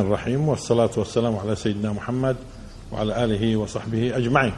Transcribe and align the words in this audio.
الرحمن 0.00 0.14
الرحيم 0.14 0.48
والصلاة 0.48 0.90
والسلام 0.96 1.36
على 1.36 1.56
سيدنا 1.56 1.92
محمد 1.92 2.36
وعلى 2.92 3.24
آله 3.24 3.56
وصحبه 3.56 4.16
أجمعين. 4.16 4.52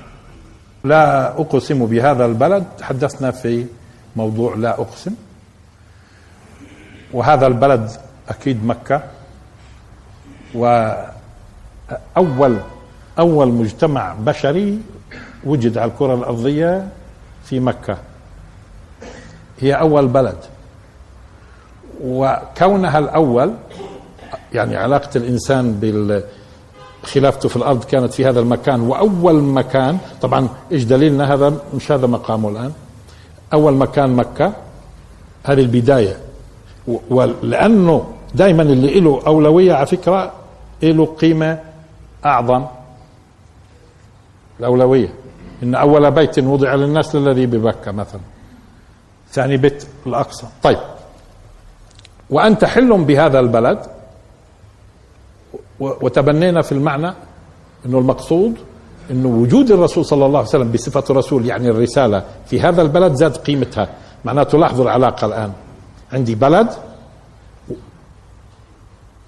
لا 0.84 1.28
أقسم 1.40 1.86
بهذا 1.86 2.26
البلد 2.26 2.64
تحدثنا 2.78 3.30
في 3.30 3.66
موضوع 4.16 4.54
لا 4.54 4.80
أقسم. 4.80 5.14
وهذا 7.12 7.46
البلد 7.46 7.90
أكيد 8.28 8.64
مكة 8.64 9.02
وأول 10.54 11.10
أول 13.18 13.48
مجتمع 13.48 14.14
بشري 14.14 14.78
وجد 15.44 15.78
على 15.78 15.90
الكرة 15.90 16.14
الأرضية 16.14 16.88
في 17.44 17.60
مكة. 17.60 17.98
هي 19.60 19.74
أول 19.74 20.08
بلد. 20.08 20.38
وكونها 22.04 22.98
الأول 22.98 23.54
يعني 24.54 24.76
علاقة 24.76 25.10
الإنسان 25.16 25.72
بال 25.72 26.22
خلافته 27.02 27.48
في 27.48 27.56
الأرض 27.56 27.84
كانت 27.84 28.12
في 28.12 28.26
هذا 28.26 28.40
المكان 28.40 28.80
وأول 28.80 29.42
مكان 29.42 29.98
طبعا 30.22 30.48
إيش 30.72 30.84
دليلنا؟ 30.84 31.34
هذا 31.34 31.52
مش 31.74 31.92
هذا 31.92 32.06
مقامه 32.06 32.48
الآن. 32.48 32.72
أول 33.52 33.74
مكان 33.74 34.10
مكة 34.16 34.52
هذه 35.44 35.60
البداية. 35.60 36.16
ولأنه 37.10 38.06
دائما 38.34 38.62
اللي 38.62 39.00
له 39.00 39.22
أولوية 39.26 39.72
على 39.72 39.86
فكرة 39.86 40.32
له 40.82 41.06
قيمة 41.06 41.58
أعظم 42.24 42.64
الأولوية. 44.60 45.08
إن 45.62 45.74
أول 45.74 46.10
بيت 46.10 46.38
وضع 46.38 46.74
للناس 46.74 47.14
للذي 47.14 47.46
بمكة 47.46 47.92
مثلا. 47.92 48.20
ثاني 49.30 49.56
بيت 49.56 49.86
الأقصى. 50.06 50.46
طيب. 50.62 50.78
وأنت 52.30 52.64
حل 52.64 53.04
بهذا 53.04 53.40
البلد 53.40 53.91
وتبنينا 55.82 56.62
في 56.62 56.72
المعنى 56.72 57.12
إنه 57.86 57.98
المقصود 57.98 58.54
إنه 59.10 59.28
وجود 59.28 59.70
الرسول 59.70 60.04
صلى 60.04 60.26
الله 60.26 60.38
عليه 60.38 60.48
وسلم 60.48 60.72
بصفة 60.72 61.04
الرسول 61.10 61.46
يعني 61.46 61.68
الرسالة 61.68 62.24
في 62.46 62.60
هذا 62.60 62.82
البلد 62.82 63.14
زاد 63.14 63.36
قيمتها. 63.36 63.88
معناته 64.24 64.58
لاحظوا 64.58 64.84
العلاقة 64.84 65.26
الآن. 65.26 65.52
عندي 66.12 66.34
بلد 66.34 66.68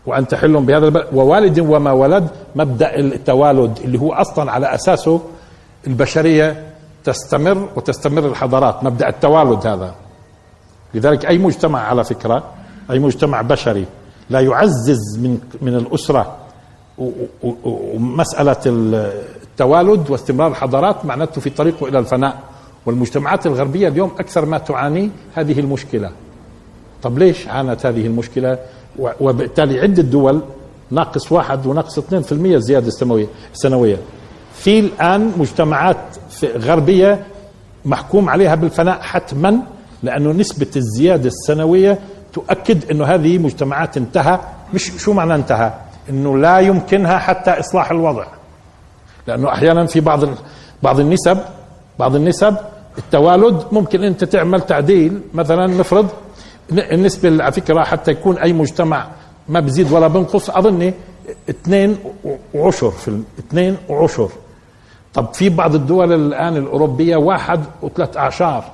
وأنت 0.07 0.35
حل 0.35 0.63
بهذا 0.63 0.87
البلد 0.87 1.07
ووالد 1.13 1.59
وما 1.61 1.93
ولد 1.93 2.29
مبدأ 2.57 2.99
التوالد 2.99 3.79
اللي 3.85 4.01
هو 4.01 4.13
أصلا 4.13 4.53
على 4.53 4.75
أساسه 4.75 5.21
البشرية 5.87 6.65
تستمر 7.05 7.69
وتستمر 7.77 8.27
الحضارات 8.27 8.85
مبدأ 8.85 9.09
التوالد 9.09 9.67
هذا. 9.67 9.95
لذلك 10.95 11.27
أي 11.27 11.39
مجتمع 11.39 11.81
على 11.81 12.05
فكرة 12.05 12.45
أي 12.91 12.99
مجتمع 12.99 13.43
بشري 13.43 13.87
لا 14.31 14.41
يعزز 14.41 15.19
من 15.19 15.39
من 15.63 15.75
الأسرة 15.75 16.37
ومسألة 17.65 18.57
التوالد 18.67 20.11
واستمرار 20.11 20.51
الحضارات 20.51 21.05
معناته 21.05 21.41
في 21.41 21.51
طريقه 21.51 21.89
إلى 21.89 21.99
الفناء. 21.99 22.39
والمجتمعات 22.87 23.47
الغربية 23.47 23.89
اليوم 23.89 24.11
أكثر 24.19 24.45
ما 24.47 24.59
تعاني 24.59 25.11
هذه 25.35 25.61
المشكلة. 25.61 26.11
طب 27.03 27.19
ليش 27.19 27.49
عانت 27.49 27.87
هذه 27.87 28.07
المشكلة؟ 28.07 28.59
وبالتالي 29.21 29.81
عدة 29.81 30.03
دول 30.03 30.41
ناقص 30.91 31.33
واحد 31.33 31.67
وناقص 31.67 31.99
2% 31.99 32.55
الزيادة 32.55 32.87
السنوية 32.87 33.27
السنوية 33.55 33.97
في 34.55 34.81
الآن 34.81 35.33
مجتمعات 35.39 35.97
غربية 36.45 37.25
محكوم 37.85 38.29
عليها 38.29 38.55
بالفناء 38.55 39.01
حتما 39.03 39.59
لأنه 40.03 40.33
نسبة 40.33 40.71
الزيادة 40.77 41.27
السنوية 41.29 41.99
تؤكد 42.33 42.91
أنه 42.91 43.05
هذه 43.05 43.39
مجتمعات 43.39 43.97
انتهى. 43.97 44.41
مش 44.75 44.93
شو 44.99 45.13
معنى 45.13 45.35
انتهى؟ 45.35 45.73
إنه 46.11 46.39
لا 46.39 46.59
يمكنها 46.59 47.19
حتى 47.19 47.51
إصلاح 47.51 47.91
الوضع. 47.91 48.27
لأنه 49.27 49.49
أحيانا 49.49 49.87
في 49.87 50.01
بعض 50.01 50.21
بعض 50.83 51.01
النسب 51.01 51.39
بعض 51.99 52.15
النسب 52.15 52.57
التوالد 52.99 53.63
ممكن 53.73 54.05
أنت 54.05 54.25
تعمل 54.25 54.61
تعديل 54.61 55.21
مثلا 55.35 55.67
نفرض 55.67 56.09
النسبة 56.73 57.45
على 57.45 57.53
فكرة 57.53 57.85
حتى 57.85 58.11
يكون 58.11 58.39
أي 58.39 58.53
مجتمع 58.53 59.07
ما 59.49 59.61
بزيد 59.61 59.93
ولا 59.93 60.07
بنقص 60.09 60.51
اظني 60.51 60.95
اثنين 61.51 61.99
وعشر 62.55 62.91
في 62.91 63.23
اثنين 63.39 63.77
وعشر. 63.89 64.29
طب 65.15 65.35
في 65.35 65.49
بعض 65.49 65.75
الدول 65.75 66.13
الآن 66.13 66.57
الأوروبية 66.57 67.17
واحد 67.17 67.61
وثلاث 67.83 68.17
أعشار 68.17 68.65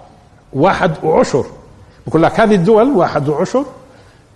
واحد 0.52 0.92
وعشر. 1.02 1.44
بقول 2.06 2.22
لك 2.22 2.41
هذه 2.41 2.54
الدول 2.54 2.88
واحد 2.88 3.28
وعشر 3.28 3.64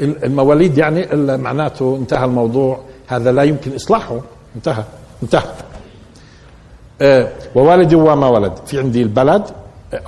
المواليد 0.00 0.78
يعني 0.78 1.06
معناته 1.36 1.96
انتهى 1.96 2.24
الموضوع. 2.24 2.78
هذا 3.06 3.32
لا 3.32 3.42
يمكن 3.42 3.74
إصلاحه. 3.74 4.20
انتهى. 4.56 4.84
انتهى. 5.22 5.42
أه 7.02 7.28
ووالد 7.54 7.94
وما 7.94 8.28
ولد. 8.28 8.52
في 8.66 8.78
عندي 8.78 9.02
البلد. 9.02 9.42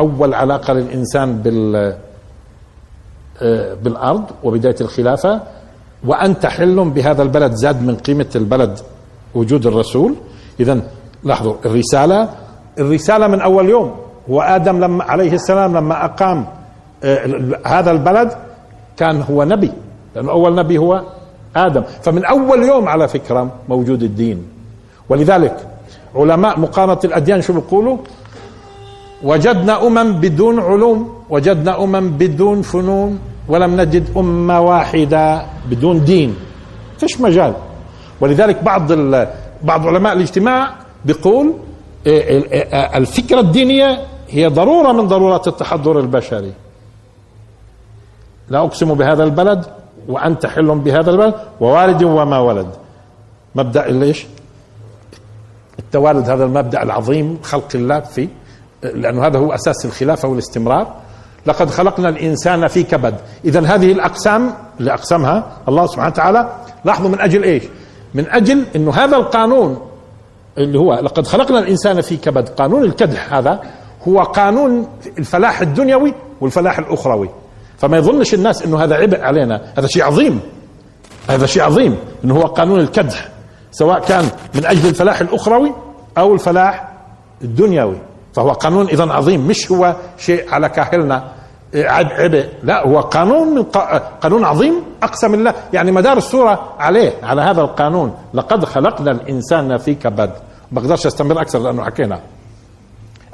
أول 0.01 0.35
علاقة 0.35 0.73
للإنسان 0.73 1.39
بال 1.39 1.77
أه 3.43 3.75
بالأرض 3.75 4.25
وبداية 4.45 4.77
الخلافة. 4.81 5.41
وأنت 6.05 6.47
حل 6.47 6.91
بهذا 6.91 7.23
البلد 7.23 7.53
زاد 7.53 7.83
من 7.83 7.97
قيمة 7.97 8.31
البلد 8.37 8.79
وجود 9.35 9.67
الرسول. 9.67 10.15
اذا 10.61 10.81
لاحظوا 11.25 11.55
الرسالة 11.65 12.29
الرسالة 12.79 13.27
من 13.29 13.41
أول 13.41 13.69
يوم. 13.69 13.97
وآدم 14.29 14.81
لما 14.81 15.05
عليه 15.05 15.33
السلام 15.33 15.77
لما 15.77 16.05
أقام 16.05 16.47
أه 17.05 17.59
هذا 17.67 17.91
البلد 17.91 18.33
كان 18.97 19.23
هو 19.23 19.45
نبي. 19.45 19.73
لأنه 20.17 20.31
أول 20.31 20.55
نبي 20.55 20.79
هو 20.79 21.03
آدم. 21.57 21.83
فمن 22.03 22.25
أول 22.25 22.63
يوم 22.63 22.89
على 22.89 23.09
فكرة 23.09 23.51
موجود 23.69 24.03
الدين. 24.03 24.47
ولذلك 25.09 25.57
علماء 26.15 26.61
مقارنة 26.61 26.99
الأديان 27.05 27.43
شو 27.43 27.53
بيقولوا؟ 27.53 27.97
وجدنا 29.23 29.87
أمم 29.87 30.13
بدون 30.13 30.61
علوم 30.61 31.15
وجدنا 31.31 31.85
أمم 31.85 32.11
بدون 32.11 32.63
فنون 32.63 33.19
ولم 33.49 33.81
نجد 33.81 34.17
أمة 34.17 34.61
واحدة 34.61 35.47
بدون 35.71 36.05
دين. 36.05 36.37
فيش 36.99 37.21
مجال. 37.21 37.55
ولذلك 38.21 38.63
بعض 38.63 38.93
بعض 39.63 39.87
علماء 39.87 40.13
الاجتماع 40.13 40.71
بيقول 41.05 41.53
الفكرة 42.97 43.41
الدينية 43.41 43.99
هي 44.29 44.47
ضرورة 44.47 44.93
من 44.93 45.07
ضرورات 45.07 45.49
التحضر 45.49 46.01
البشري. 46.01 46.53
لا 48.49 48.59
أقسم 48.59 48.95
بهذا 48.95 49.25
البلد 49.25 49.65
وأنت 50.09 50.47
حل 50.47 50.79
بهذا 50.79 51.11
البلد 51.11 51.35
ووالد 51.61 52.03
وما 52.03 52.39
ولد. 52.39 52.69
مبدأ 53.55 53.87
ليش؟ 53.87 54.27
التوالد 55.79 56.31
هذا 56.31 56.45
المبدأ 56.45 56.83
العظيم 56.83 57.39
خلق 57.43 57.69
الله 57.75 58.01
فيه 58.01 58.29
لأنه 58.83 59.27
هذا 59.27 59.39
هو 59.39 59.53
أساس 59.53 59.85
الخلافة 59.85 60.29
والاستمرار. 60.29 60.95
لقد 61.47 61.71
خلقنا 61.71 62.09
الإنسان 62.09 62.67
في 62.67 62.83
كبد. 62.83 63.15
إذا 63.45 63.61
هذه 63.61 63.93
الأقسام 63.93 64.55
اللي 64.81 64.93
أقسمها 64.95 65.57
الله 65.69 65.87
سبحانه 65.87 66.13
وتعالى 66.13 66.53
لاحظوا 66.85 67.11
من 67.11 67.21
أجل 67.21 67.43
إيش؟ 67.43 67.63
من 68.15 68.31
أجل 68.31 68.65
أنه 68.77 68.93
هذا 68.93 69.17
القانون 69.17 69.81
اللي 70.59 70.79
هو 70.79 70.95
لقد 70.95 71.27
خلقنا 71.27 71.59
الإنسان 71.59 72.01
في 72.01 72.17
كبد. 72.17 72.49
قانون 72.49 72.85
الكدح 72.85 73.35
هذا 73.35 73.61
هو 74.09 74.23
قانون 74.23 74.89
الفلاح 75.19 75.61
الدنيوي 75.61 76.15
والفلاح 76.41 76.79
الأخروي. 76.79 77.29
فما 77.79 77.97
يظنش 77.97 78.35
الناس 78.35 78.63
إنه 78.63 78.85
هذا 78.85 78.95
عبء 78.95 79.21
علينا. 79.21 79.61
هذا 79.79 79.87
شيء 79.87 80.05
عظيم. 80.05 80.41
هذا 81.29 81.47
شيء 81.47 81.63
عظيم 81.63 81.99
إنه 82.25 82.37
هو 82.37 82.43
قانون 82.43 82.81
الكدح 82.81 83.29
سواء 83.71 84.01
كان 84.01 84.29
من 84.55 84.67
أجل 84.67 84.89
الفلاح 84.89 85.21
الأخروي 85.21 85.73
أو 86.19 86.35
الفلاح 86.35 86.89
الدنيوي. 87.43 87.97
فهو 88.35 88.53
قانون 88.53 88.89
اذا 88.89 89.13
عظيم 89.13 89.47
مش 89.47 89.73
هو 89.73 89.97
شيء 90.19 90.55
على 90.55 90.69
كاهلنا 90.69 91.25
عبء. 91.75 92.49
لا 92.63 92.87
هو 92.87 93.01
قانون 93.01 93.55
من 93.55 93.63
قانون 94.23 94.45
عظيم 94.45 94.75
أقسم 95.03 95.35
الله 95.35 95.55
يعني 95.73 95.93
مدار 95.93 96.17
السورة 96.17 96.73
عليه 96.79 97.13
على 97.23 97.43
هذا 97.43 97.61
القانون. 97.61 98.15
لقد 98.35 98.65
خلقنا 98.65 99.11
الإنسان 99.11 99.79
في 99.79 99.95
كبد. 99.95 100.31
بقدرش 100.73 101.07
استمر 101.07 101.41
أكثر 101.41 101.59
لأنه 101.59 101.85
حكينا. 101.85 102.21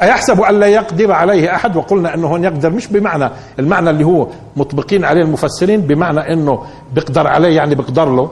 أيحسب 0.02 0.40
أن 0.40 0.60
لا 0.60 0.66
يقدر 0.66 1.12
عليه 1.12 1.54
أحد؟ 1.54 1.76
وقلنا 1.76 2.14
أنه 2.14 2.26
هون 2.28 2.44
يقدر 2.44 2.70
مش 2.70 2.86
بمعنى 2.86 3.30
المعنى 3.58 3.90
اللي 3.90 4.04
هو 4.04 4.28
مطبقين 4.56 5.04
عليه 5.04 5.22
المفسرين 5.22 5.80
بمعنى 5.80 6.32
أنه 6.32 6.62
بيقدر 6.92 7.26
عليه 7.26 7.56
يعني 7.56 7.74
بيقدر 7.74 8.04
له. 8.16 8.30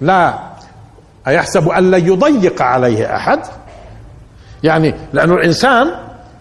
لا. 0.00 0.38
أيحسب 1.28 1.68
أن 1.68 1.90
لا 1.90 1.96
يضيق 1.96 2.62
عليه 2.62 3.16
أحد؟ 3.16 3.40
يعني 4.62 4.94
لأنه 5.12 5.34
الإنسان 5.34 5.94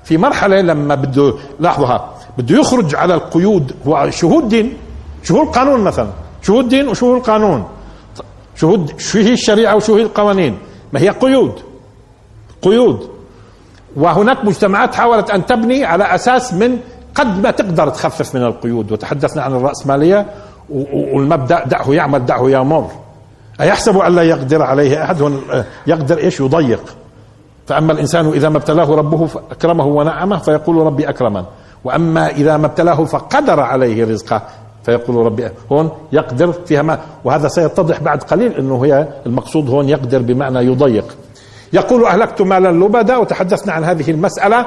في 0.04 0.18
مرحلة 0.18 0.62
لما 0.62 0.96
بده 0.96 1.34
لاحظها 1.60 2.14
بده 2.38 2.60
يخرج 2.60 2.96
على 2.96 3.14
القيود 3.14 3.76
هو 3.88 4.10
شهود 4.10 4.48
دين 4.50 4.74
شو 5.24 5.38
هو 5.38 5.44
القانون 5.44 5.82
مثلا 5.82 6.10
شو 6.42 6.54
هو 6.54 6.60
الدين 6.60 6.88
وشو 6.88 7.12
هو 7.12 7.18
القانون 7.18 7.66
شهود 8.56 9.00
شو 9.00 9.20
هي 9.20 9.34
الشريعة 9.34 9.76
وشو 9.76 9.96
هي 9.96 10.02
القوانين 10.02 10.58
ما 10.94 11.00
هي 11.00 11.10
قيود. 11.10 11.60
قيود. 12.62 13.10
وهناك 13.96 14.46
مجتمعات 14.46 14.96
حاولت 14.96 15.30
أن 15.30 15.46
تبني 15.46 15.86
على 15.86 16.16
أساس 16.16 16.54
من 16.54 16.78
قد 17.16 17.44
ما 17.44 17.52
تقدر 17.52 17.90
تخفف 17.90 18.36
من 18.36 18.44
القيود. 18.44 18.92
وتحدثنا 18.92 19.42
عن 19.42 19.56
الرأسمالية 19.56 20.26
والمبدأ 21.14 21.64
دعه 21.66 21.94
يعمل 21.94 22.26
دعه 22.26 22.50
يمر. 22.50 22.88
أيحسب 23.62 23.98
أن 23.98 24.16
لا 24.16 24.22
يقدر 24.22 24.62
عليه 24.62 25.04
أحد؟ 25.04 25.22
هون 25.22 25.42
يقدر 25.88 26.18
إيش؟ 26.18 26.40
يضيق. 26.40 26.96
فأما 27.68 27.92
الإنسان 27.92 28.28
إذا 28.28 28.50
ما 28.50 28.58
ابتلاه 28.58 28.96
ربه 28.96 29.26
فأكرمه 29.26 29.86
ونعمه 29.86 30.38
فيقول 30.38 30.76
ربي 30.76 31.10
أكرمن. 31.10 31.44
وأما 31.84 32.30
إذا 32.30 32.58
ما 32.58 32.66
ابتلاه 32.66 33.04
فقدر 33.04 33.60
عليه 33.60 34.06
رزقه 34.06 34.42
فيقول 34.84 35.26
ربي 35.26 35.50
هون 35.72 35.92
يقدر 36.12 36.52
فيها 36.52 36.82
ما. 36.82 37.00
وهذا 37.24 37.48
سيتضح 37.48 38.00
بعد 38.00 38.24
قليل 38.24 38.54
إنه 38.54 38.86
هي 38.86 39.08
المقصود 39.26 39.70
هون 39.70 39.90
يقدر 39.90 40.22
بمعنى 40.22 40.60
يضيق. 40.60 41.16
يقول 41.76 42.06
أهلكت 42.06 42.42
مالا 42.42 42.86
لبدا 42.86 43.18
وتحدثنا 43.18 43.74
عن 43.74 43.84
هذه 43.84 44.12
المسألة 44.12 44.66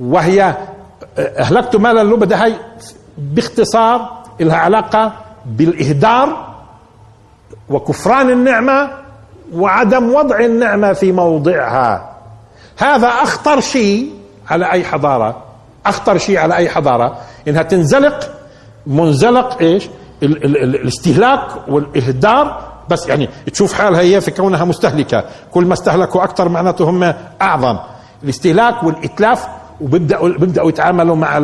وهي 0.00 0.56
أهلكت 1.18 1.76
مالا 1.76 2.04
لبدا 2.04 2.44
هي 2.44 2.54
باختصار 3.18 4.22
لها 4.40 4.56
علاقة 4.56 5.12
بالإهدار 5.46 6.54
وكفران 7.68 8.30
النعمة 8.30 8.90
وعدم 9.52 10.14
وضع 10.14 10.40
النعمة 10.40 10.92
في 10.92 11.12
موضعها. 11.12 12.10
هذا 12.78 13.08
أخطر 13.08 13.60
شيء 13.60 14.10
على 14.50 14.72
أي 14.72 14.84
حضارة 14.84 15.42
أخطر 15.86 16.18
شيء 16.18 16.38
على 16.38 16.56
أي 16.56 16.68
حضارة. 16.68 17.16
إنها 17.48 17.62
تنزلق 17.62 18.30
منزلق 18.86 19.62
ال 19.62 19.88
الاستهلاك 20.22 21.68
والإهدار 21.68 22.73
بس 22.88 23.06
يعني 23.06 23.28
تشوف 23.52 23.72
حالها 23.72 24.00
هي 24.00 24.20
في 24.20 24.30
كونها 24.30 24.64
مستهلكة. 24.64 25.24
كل 25.52 25.64
ما 25.64 25.74
استهلكوا 25.74 26.24
أكثر 26.24 26.48
معناته 26.48 26.90
هم 26.90 27.14
أعظم. 27.42 27.78
الاستهلاك 28.22 28.82
والإتلاف 28.82 29.46
وبيبداوا 29.80 30.28
بيبدأوا 30.28 30.68
يتعاملوا 30.68 31.16
مع 31.16 31.38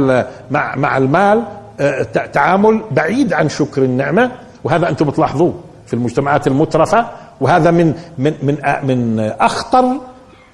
مع 0.51 0.77
مع 0.77 0.97
المال 0.97 1.43
آه، 1.81 2.03
تعامل 2.03 2.81
بعيد 2.91 3.33
عن 3.33 3.49
شكر 3.49 3.83
النعمة. 3.83 4.31
وهذا 4.65 4.89
أنتم 4.89 5.07
بتلاحظوه 5.07 5.55
في 5.87 5.95
المجتمعات 5.95 6.47
المترفة. 6.47 7.07
وهذا 7.41 7.71
من 7.71 7.95
من 8.19 8.35
من 8.43 8.57
من 8.83 9.21
اخطر 9.41 9.85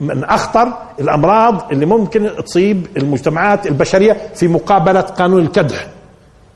من 0.00 0.24
أخطر 0.24 0.72
الأمراض 1.00 1.72
اللي 1.72 1.86
ممكن 1.86 2.30
تصيب 2.46 2.86
المجتمعات 2.96 3.66
البشرية 3.66 4.16
في 4.34 4.48
مقابلة 4.48 5.00
قانون 5.00 5.42
الكدح 5.42 5.86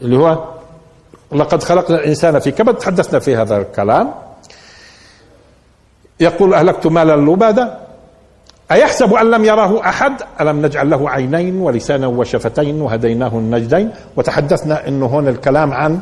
اللي 0.03 0.17
هو 0.17 0.44
لقد 1.32 1.62
خلقنا 1.62 1.99
الإنسان 1.99 2.38
في 2.38 2.50
كبد 2.50 2.75
تحدثنا 2.75 3.19
في 3.19 3.37
هذا 3.37 3.56
الكلام. 3.56 4.15
يقول 6.21 6.55
أهلكت 6.55 6.87
مالا 6.87 7.17
لبادا؟ 7.17 7.79
أيحسب 8.73 9.15
أن 9.15 9.31
لم 9.31 9.44
يراه 9.44 9.81
أحد؟ 9.88 10.12
ألم 10.41 10.67
نجعل 10.67 10.91
له 10.91 11.11
عينين 11.11 11.61
ولسانا 11.61 12.06
وشفتين 12.06 12.81
وهديناه 12.81 13.38
النجدين؟ 13.38 13.91
وتحدثنا 14.17 14.88
أنه 14.88 15.06
هون 15.06 15.29
الكلام 15.29 15.73
عن 15.73 16.00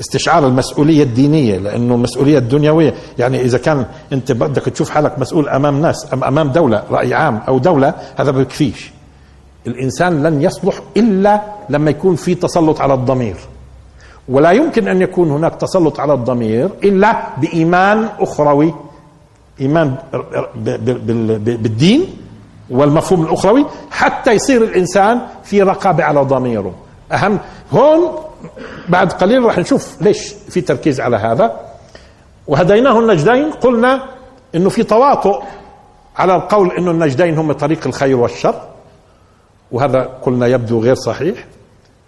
استشعار 0.00 0.46
المسؤولية 0.46 1.02
الدينية 1.02 1.58
لأنه 1.58 1.94
المسؤولية 1.94 2.38
الدنيوية 2.38 2.94
يعني 3.18 3.40
إذا 3.40 3.58
كان 3.58 3.86
أنت 4.12 4.32
بدك 4.32 4.62
تشوف 4.62 4.90
حالك 4.90 5.18
مسؤول 5.18 5.48
أمام 5.48 5.80
ناس 5.80 6.12
أم 6.12 6.24
أمام 6.24 6.48
دولة 6.48 6.82
رأي 6.90 7.14
عام 7.14 7.40
أو 7.48 7.58
دولة 7.58 7.94
هذا 8.16 8.30
بكفيش. 8.30 8.90
الإنسان 9.66 10.22
لن 10.22 10.42
يصلح 10.42 10.80
إلا 10.96 11.42
لما 11.68 11.90
يكون 11.90 12.16
في 12.16 12.34
تسلط 12.34 12.80
على 12.80 12.94
الضمير. 12.94 13.36
ولا 14.28 14.50
يمكن 14.50 14.88
أن 14.88 15.02
يكون 15.02 15.30
هناك 15.30 15.54
تسلط 15.54 16.00
على 16.00 16.12
الضمير 16.14 16.70
إلا 16.84 17.22
بإيمان 17.38 18.08
أخروي 18.20 18.74
إيمان 19.60 19.96
بالدين 20.54 22.16
والمفهوم 22.70 23.22
الأخروي 23.24 23.66
حتى 23.90 24.32
يصير 24.32 24.64
الإنسان 24.64 25.20
في 25.44 25.62
رقابة 25.62 26.04
على 26.04 26.20
ضميره. 26.20 26.74
أهم 27.12 27.38
هون 27.72 28.00
بعد 28.88 29.12
قليل 29.12 29.42
راح 29.42 29.58
نشوف 29.58 30.02
ليش 30.02 30.32
في 30.48 30.60
تركيز 30.60 31.00
على 31.00 31.16
هذا. 31.16 31.60
وهديناه 32.46 32.98
النجدين 32.98 33.50
قلنا 33.50 34.04
إنه 34.54 34.68
في 34.68 34.82
تواطؤ 34.82 35.42
على 36.16 36.36
القول 36.36 36.70
إنه 36.72 36.90
النجدين 36.90 37.38
هم 37.38 37.52
طريق 37.52 37.86
الخير 37.86 38.16
والشر 38.16 38.54
وهذا 39.72 40.00
قلنا 40.22 40.46
يبدو 40.46 40.80
غير 40.80 40.94
صحيح. 40.94 41.44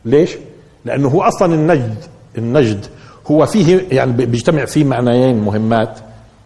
ليش؟ 0.05 0.37
لأنه 0.84 1.08
هو 1.08 1.22
أصلا 1.22 1.54
النجد 1.54 1.94
النجد 2.38 2.86
هو 3.30 3.46
فيه 3.46 3.86
يعني 3.90 4.12
بيجتمع 4.12 4.64
فيه 4.64 4.84
معنيين 4.84 5.40
مهمات 5.44 5.98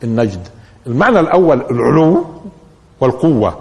النجد. 0.04 0.48
المعنى 0.86 1.20
الأول 1.20 1.60
العلو 1.70 2.24
والقوة 3.00 3.58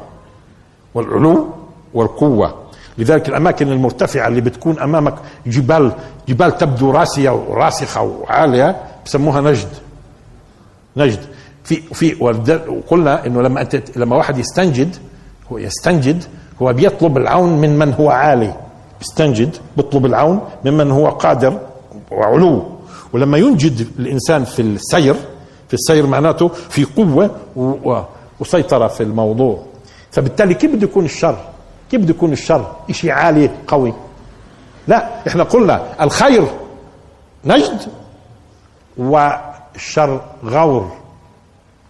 والعلو 0.93 1.47
والقوة. 1.93 2.55
لذلك 2.97 3.29
الأماكن 3.29 3.67
المرتفعة 3.67 4.27
اللي 4.27 4.41
بتكون 4.41 4.79
أمامك 4.79 5.15
جبال 5.47 5.91
جبال 6.27 6.57
تبدو 6.57 6.91
راسية 6.91 7.29
وراسخة 7.29 8.01
وعالية 8.01 8.75
بسموها 9.05 9.41
نجد. 9.41 9.67
نجد. 10.97 11.19
في 11.63 11.75
في 11.75 12.15
وقلنا 12.67 13.25
إنه 13.25 13.41
لما 13.41 13.61
انت 13.61 13.97
لما 13.97 14.15
واحد 14.15 14.37
يستنجد 14.37 14.95
هو 15.51 15.57
يستنجد 15.57 16.23
هو 16.61 16.73
بيطلب 16.73 17.17
العون 17.17 17.61
من 17.61 17.79
من 17.79 17.93
هو 17.93 18.09
عالي. 18.09 18.53
بيستنجد 19.03 19.57
بيطلب 19.77 20.05
العون 20.05 20.39
ممن 20.65 20.91
هو 20.91 21.09
قادر 21.09 21.59
وعلو. 22.11 22.63
ولما 23.13 23.37
ينجد 23.37 23.87
الإنسان 23.99 24.43
في 24.45 24.61
السير 24.61 25.15
في 25.67 25.73
السير 25.73 26.07
معناته 26.07 26.47
في 26.47 26.83
قوة 26.85 27.35
وسيطرة 28.39 28.87
في 28.87 29.03
الموضوع. 29.03 29.63
فبالتالي 30.11 30.53
كيف 30.53 30.75
بده 30.75 30.83
يكون 30.83 31.05
الشر؟ 31.05 31.37
كيف 31.91 32.01
بده 32.01 32.09
يكون 32.09 32.31
الشر؟ 32.31 32.71
شيء 32.91 33.11
عالي 33.11 33.49
قوي. 33.67 33.93
لا 34.87 35.27
إحنا 35.27 35.43
قلنا 35.43 35.81
الخير 36.01 36.45
نجد 37.45 37.81
والشر 38.97 40.21
غور. 40.45 40.91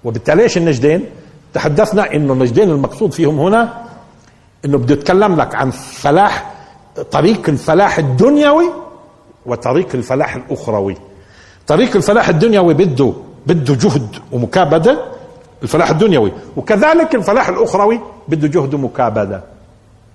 وبالتالي 0.04 0.44
إيش 0.44 0.58
النجدين؟ 0.58 1.06
تحدثنا 1.54 2.14
إنه 2.14 2.34
النجدين 2.34 2.70
المقصود 2.70 3.14
فيهم 3.14 3.40
هنا 3.40 3.84
إنه 4.66 4.78
بده 4.78 4.94
يتكلم 4.94 5.36
لك 5.36 5.56
عن 5.56 5.72
فلاح 5.72 6.53
طريق 7.12 7.50
الفلاح 7.50 7.98
الدنيوي 7.98 8.70
وطريق 9.46 9.88
الفلاح 9.94 10.36
الأخروي. 10.36 10.98
طريق 11.68 11.96
الفلاح 11.96 12.30
الدنيوي 12.30 12.74
بده 12.74 13.14
بده 13.46 13.76
جهد 13.76 14.16
ومكابدة. 14.32 15.06
الفلاح 15.64 15.90
الدنيوي. 15.90 16.32
وكذلك 16.58 17.16
الفلاح 17.16 17.50
الأخروي 17.50 18.00
بده 18.28 18.48
جهد 18.48 18.74
ومكابدة. 18.74 19.44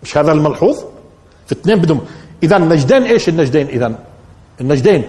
مش 0.03 0.19
هذا 0.19 0.33
الملحوظ؟ 0.33 0.79
في 1.47 1.53
اثنين 1.53 1.79
بدهم. 1.79 2.01
اذا 2.43 2.57
النجدين 2.57 3.03
إيش 3.03 3.29
النجدين 3.29 3.67
اذا 3.67 3.95
النجدين 4.61 5.05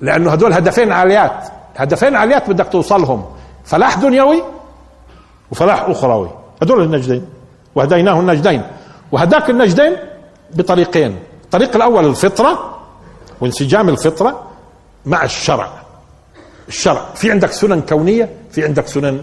لأنه 0.00 0.30
هدول 0.30 0.52
هدفين 0.52 0.92
عاليات. 0.92 1.48
هدفين 1.76 2.16
عاليات 2.16 2.50
بدك 2.50 2.68
توصلهم. 2.68 3.24
فلاح 3.64 3.98
دنيوي 3.98 4.42
وفلاح 5.50 5.82
أخروي. 5.82 6.30
هدول 6.62 6.82
النجدين. 6.82 7.24
وهديناه 7.74 8.20
النجدين. 8.20 8.62
وهداك 9.12 9.50
النجدين 9.50 9.96
بطريقين. 10.54 11.18
الطريق 11.44 11.76
الأول 11.76 12.06
الفطرة 12.06 12.78
وانسجام 13.40 13.88
الفطرة 13.88 14.42
مع 15.06 15.24
الشرع. 15.24 15.68
الشرع. 16.68 17.06
في 17.14 17.30
عندك 17.30 17.52
سنن 17.52 17.80
كونية 17.80 18.30
في 18.50 18.64
عندك 18.64 18.86
سنن 18.86 19.22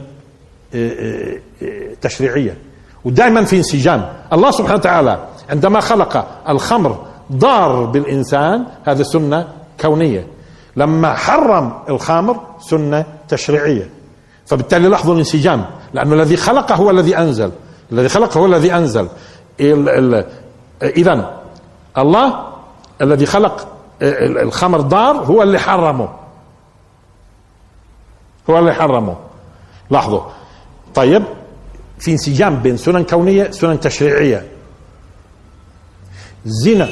آه، 0.75 0.89
آه، 0.89 1.39
آه، 1.63 1.93
تشريعية. 2.01 2.57
ودائما 3.05 3.43
في 3.43 3.57
انسجام. 3.57 4.13
الله 4.33 4.51
سبحانه 4.51 4.75
وتعالى 4.75 5.27
عندما 5.49 5.79
خلق 5.79 6.27
الخمر 6.49 7.05
ضار 7.31 7.85
بالإنسان 7.85 8.65
هذه 8.83 9.01
سنة 9.01 9.47
كونية. 9.81 10.27
لما 10.75 11.13
حرم 11.13 11.73
الخمر 11.89 12.39
سنة 12.59 13.05
تشريعية. 13.27 13.89
فبالتالي 14.45 14.87
لاحظوا 14.87 15.13
الانسجام. 15.13 15.65
لأنه 15.93 16.13
الذي 16.13 16.37
خلق 16.37 16.71
هو 16.71 16.89
الذي 16.89 17.17
أنزل. 17.17 17.51
الذي 17.91 18.09
خلق 18.09 18.37
هو 18.37 18.45
الذي 18.45 18.73
أنزل. 18.73 19.07
اذا 20.83 21.41
الله 21.97 22.47
الذي 23.01 23.25
خلق 23.25 23.67
الخمر 24.01 24.81
ضار 24.81 25.15
هو 25.15 25.43
اللي 25.43 25.59
حرمه. 25.59 26.09
هو 28.49 28.59
اللي 28.59 28.73
حرمه. 28.73 29.17
لاحظوا. 29.89 30.21
طيب 30.95 31.23
في 31.99 32.11
انسجام 32.11 32.55
بين 32.59 32.77
سنن 32.77 33.03
كونية 33.03 33.51
سنن 33.51 33.79
تشريعية. 33.79 34.47
الزنا 36.45 36.89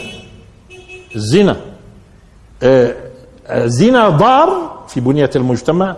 الزنا 1.15 1.61
الزنا 3.49 4.05
آه، 4.05 4.09
ضار 4.09 4.79
في 4.87 4.99
بنية 4.99 5.29
المجتمع. 5.35 5.95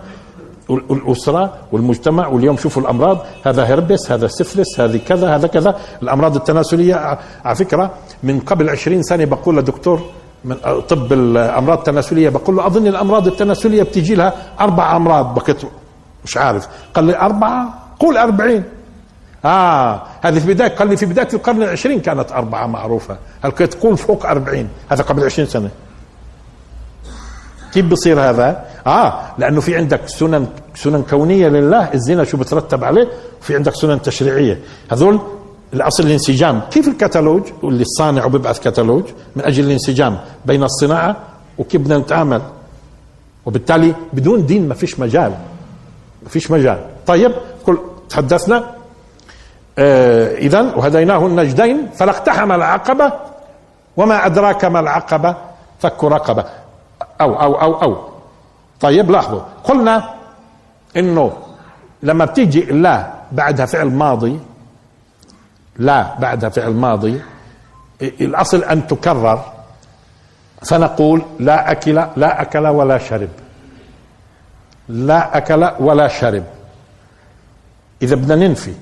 الاسره 0.69 1.53
والمجتمع 1.71 2.27
واليوم 2.27 2.57
شوفوا 2.57 2.81
الأمراض. 2.81 3.25
هذا 3.45 3.63
هربس 3.63 4.11
هذا 4.11 4.27
سفلس 4.27 4.79
هذه 4.79 4.99
كذا 5.07 5.35
هذا 5.35 5.47
كذا. 5.47 5.75
الأمراض 6.03 6.35
التناسلية 6.35 7.17
على 7.45 7.55
فكرة 7.55 7.91
من 8.23 8.39
قبل 8.39 8.69
عشرين 8.69 9.03
سنه 9.03 9.25
بقول 9.25 9.57
لدكتور 9.57 10.01
من 10.45 10.55
طب 10.89 11.13
الأمراض 11.13 11.77
التناسلية 11.77 12.29
بقول 12.29 12.55
له 12.55 12.67
أظن 12.67 12.87
الأمراض 12.87 13.27
التناسلية 13.27 13.83
بتيجي 13.83 14.15
لها 14.15 14.33
أربع 14.59 14.95
أمراض. 14.95 15.33
بقيت 15.33 15.61
مش 16.25 16.37
عارف. 16.37 16.67
قال 16.93 17.05
لي 17.05 17.17
أربعة؟ 17.17 17.73
قول 17.99 18.17
أربعين. 18.17 18.63
آه 19.45 20.01
هذه 20.21 20.39
في 20.39 20.53
بداية 20.53 20.75
قال 20.75 20.87
لي 20.87 20.97
في 20.97 21.05
بداية 21.05 21.27
القرن 21.33 21.63
العشرين 21.63 21.99
كانت 21.99 22.31
أربعة 22.31 22.67
معروفة. 22.67 23.17
هل 23.43 23.51
تقول 23.51 23.97
فوق 23.97 24.25
أربعين؟ 24.25 24.69
هذا 24.89 25.03
قبل 25.03 25.25
عشرين 25.25 25.47
سنة. 25.47 25.69
كيف 27.73 27.85
بصير 27.85 28.21
هذا؟ 28.21 28.65
آه 28.87 29.21
لأنه 29.37 29.61
في 29.61 29.75
عندك 29.75 30.07
سنن 30.07 30.47
سنن 30.75 31.03
كونية 31.09 31.47
لله 31.47 31.93
الزنا 31.93 32.23
شو 32.23 32.37
بترتب 32.37 32.83
عليه؟ 32.83 33.07
وفي 33.41 33.55
عندك 33.55 33.75
سنن 33.75 34.01
تشريعية. 34.01 34.59
هذول 34.91 35.19
الأصل 35.73 36.03
الانسجام. 36.03 36.61
كيف 36.71 36.87
الكتالوج؟ 36.87 37.43
واللي 37.63 37.81
الصانع 37.81 38.27
بيبعث 38.27 38.59
كتالوج 38.59 39.03
من 39.35 39.45
أجل 39.45 39.63
الانسجام 39.63 40.17
بين 40.45 40.63
الصناعة 40.63 41.15
وكيف 41.57 41.81
بدنا 41.81 41.97
نتعامل. 41.97 42.41
وبالتالي 43.45 43.95
بدون 44.13 44.45
دين 44.45 44.67
ما 44.67 44.73
فيش 44.73 44.99
مجال. 44.99 45.31
ما 46.23 46.29
فيش 46.29 46.51
مجال. 46.51 46.85
طيب 47.07 47.31
كل 47.65 47.77
تحدثنا. 48.09 48.63
آه 49.77 50.37
اذا 50.37 50.61
وهديناه 50.61 51.25
النجدين 51.25 51.89
فلا 51.95 52.11
اقتحم 52.11 52.51
العقبة 52.51 53.13
وما 53.97 54.25
أدراك 54.25 54.65
ما 54.65 54.79
العقبة 54.79 55.35
فك 55.79 56.03
رقبة. 56.03 56.45
أو 57.21 57.41
أو 57.41 57.61
أو 57.61 57.81
أو. 57.81 58.08
طيب 58.81 59.11
لاحظوا. 59.11 59.41
قلنا 59.63 60.09
إنه 60.97 61.31
لما 62.03 62.25
بتيجي 62.25 62.61
لا 62.61 63.11
بعدها 63.31 63.65
فعل 63.65 63.87
ماضي 63.91 64.39
لا 65.77 66.19
بعدها 66.19 66.49
فعل 66.49 66.73
ماضي 66.73 67.21
الأصل 68.01 68.63
أن 68.63 68.87
تكرر 68.87 69.43
فنقول 70.65 71.21
لا 71.39 71.71
أكل 71.71 71.95
لا 71.95 72.41
أكل 72.41 72.67
ولا 72.67 72.97
شرب. 72.97 73.29
لا 74.89 75.37
أكل 75.37 75.71
ولا 75.79 76.07
شرب. 76.07 76.43
إذا 78.01 78.15
بدنا 78.15 78.47
ننفي. 78.47 78.73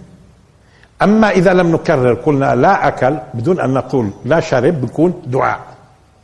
أما 1.02 1.30
إذا 1.30 1.54
لم 1.54 1.72
نكرر 1.72 2.14
قلنا 2.14 2.56
لا 2.56 2.88
أكل 2.88 3.18
بدون 3.34 3.60
أن 3.60 3.74
نقول 3.74 4.12
لا 4.26 4.40
شرب 4.40 4.82
بكون 4.82 5.22
دعاء. 5.26 5.60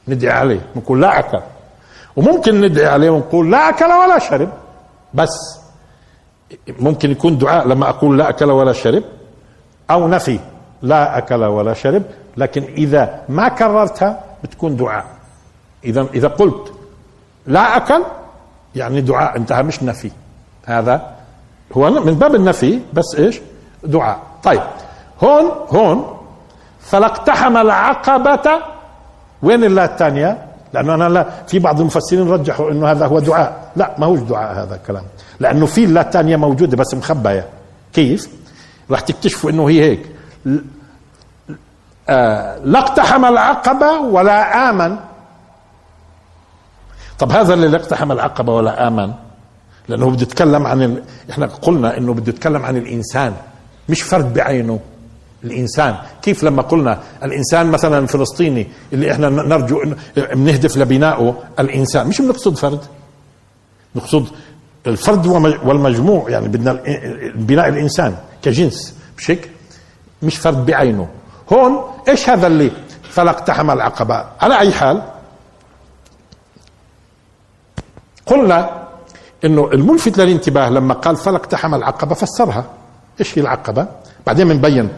ندعي 0.08 0.32
عليه. 0.32 0.62
نقول 0.76 1.02
لا 1.02 1.20
أكل. 1.20 1.40
وممكن 2.16 2.62
ندعي 2.62 2.88
عليه 2.88 3.10
ونقول 3.10 3.52
لا 3.52 3.70
أكل 3.70 3.86
ولا 3.86 4.20
شرب. 4.20 4.50
بس 5.14 5.60
ممكن 6.80 7.12
يكون 7.12 7.38
دعاء 7.38 7.68
لما 7.68 7.90
أقول 7.90 8.18
لا 8.18 8.30
أكل 8.30 8.52
ولا 8.52 8.74
شرب 8.74 9.04
أو 9.92 10.08
نفي 10.08 10.40
لا 10.82 11.18
أكل 11.18 11.44
ولا 11.44 11.74
شرب 11.74 12.04
لكن 12.38 12.64
إذا 12.64 13.22
ما 13.30 13.48
كررتها 13.48 14.24
بتكون 14.44 14.76
دعاء. 14.76 15.06
إذا 15.84 16.08
إذا 16.14 16.28
قلت 16.28 16.74
لا 17.48 17.78
أكل 17.78 18.04
يعني 18.76 19.02
دعاء 19.02 19.38
انتهى 19.38 19.64
مش 19.64 19.84
نفي. 19.84 20.12
هذا 20.66 21.16
هو 21.74 21.90
من 21.90 22.14
باب 22.14 22.36
النفي 22.36 22.80
بس 22.94 23.16
إيش؟ 23.18 23.42
دعاء. 23.84 24.20
طيب 24.44 24.62
هون 25.24 25.52
هون 25.70 26.18
فلاقتحم 26.80 27.58
العقبة 27.58 28.62
وين 29.44 29.64
اللا 29.64 29.86
الثانية؟ 29.86 30.53
لأنه 30.74 30.94
أنا 30.94 31.10
لا 31.10 31.30
في 31.48 31.60
بعض 31.60 31.80
المفسرين 31.80 32.30
رجحوا 32.30 32.72
أنه 32.72 32.92
هذا 32.92 33.06
هو 33.06 33.20
دعاء. 33.20 33.72
لا 33.76 33.96
ما 33.98 34.06
هوش 34.06 34.20
دعاء 34.20 34.64
هذا 34.64 34.76
الكلام. 34.76 35.04
لأنه 35.40 35.66
في 35.66 35.84
اللا 35.84 36.02
الثانية 36.02 36.36
موجودة 36.36 36.78
بس 36.78 36.94
مخبية. 36.94 37.48
كيف؟ 37.94 38.30
راح 38.92 39.00
تكتشفوا 39.00 39.50
أنه 39.50 39.70
هي 39.70 39.82
هيك. 39.82 40.12
آه 42.10 42.58
لا 42.64 42.80
اقتحم 42.80 43.26
العقبة 43.26 44.00
ولا 44.00 44.70
آمن. 44.70 44.96
طب 47.20 47.32
هذا 47.32 47.54
اللي 47.54 47.78
اقتحم 47.78 48.12
العقبة 48.12 48.54
ولا 48.56 48.88
آمن؟ 48.88 49.14
لأنه 49.88 50.10
بده 50.10 50.22
يتكلم 50.22 50.68
عن 50.68 50.82
ال... 50.82 51.04
إحنا 51.30 51.46
قلنا 51.46 51.98
إنه 51.98 52.14
بده 52.14 52.30
يتكلم 52.30 52.66
عن 52.66 52.78
الإنسان 52.78 53.34
مش 53.90 54.02
فرد 54.02 54.34
بعينه. 54.34 54.80
الإنسان. 55.44 55.96
كيف 56.22 56.44
لما 56.44 56.62
قلنا 56.62 57.00
الإنسان 57.24 57.68
مثلا 57.68 57.98
الفلسطيني 57.98 58.68
اللي 58.94 59.12
إحنا 59.12 59.30
نرجو 59.30 59.82
بنهدف 60.18 60.78
لبنائه 60.78 61.38
الإنسان. 61.60 62.08
مش 62.08 62.22
بنقصد 62.22 62.58
فرد. 62.58 62.80
نقصد 63.96 64.28
الفرد 64.88 65.26
والمجموع. 65.66 66.30
يعني 66.30 66.48
بدنا 66.48 66.80
بناء 67.36 67.70
الإنسان 67.70 68.16
كجنس. 68.42 68.96
بشكل 69.18 69.50
مش 70.22 70.38
فرد 70.38 70.66
بعينه. 70.66 71.08
هون 71.54 71.82
إيش 72.08 72.30
هذا 72.30 72.48
اللي 72.48 72.72
فلاقتحم 73.04 73.72
العقبة؟ 73.72 74.26
على 74.42 74.60
أي 74.60 74.72
حال 74.72 75.02
قلنا 78.26 78.84
إنه 79.46 79.72
الملفت 79.72 80.18
للانتباه 80.18 80.70
لما 80.70 80.94
قال 80.94 81.16
فلا 81.16 81.36
اقتحم 81.36 81.76
العقبة 81.76 82.16
فسرها. 82.16 82.66
إيش 83.20 83.38
هي 83.38 83.42
العقبة؟ 83.42 83.88
بعدين 84.28 84.48
بنبين 84.48 84.90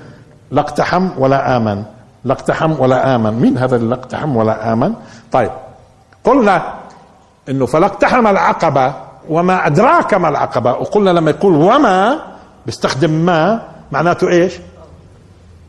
لا 0.52 0.62
اقتحم 0.62 1.10
ولا 1.18 1.58
آمن. 1.58 1.84
لا 2.26 2.34
اقتحم 2.34 2.80
ولا 2.80 3.16
آمن. 3.16 3.34
مين 3.34 3.58
هذا 3.58 3.76
اللي 3.76 3.96
اقتحم 3.96 4.36
ولا 4.36 4.74
آمن؟ 4.74 4.94
طيب 5.32 5.52
قلنا 6.24 6.74
إنه 7.50 7.66
فلا 7.66 7.86
اقتحم 7.86 8.28
العقبة 8.28 8.94
وما 9.30 9.68
أدراك 9.68 10.14
ما 10.14 10.30
العقبة. 10.30 10.72
وقلنا 10.72 11.10
لما 11.10 11.32
يقول 11.32 11.56
وما 11.56 12.20
بيستخدم 12.66 13.10
ما 13.12 13.62
معناته 13.92 14.30
إيش؟ 14.30 14.54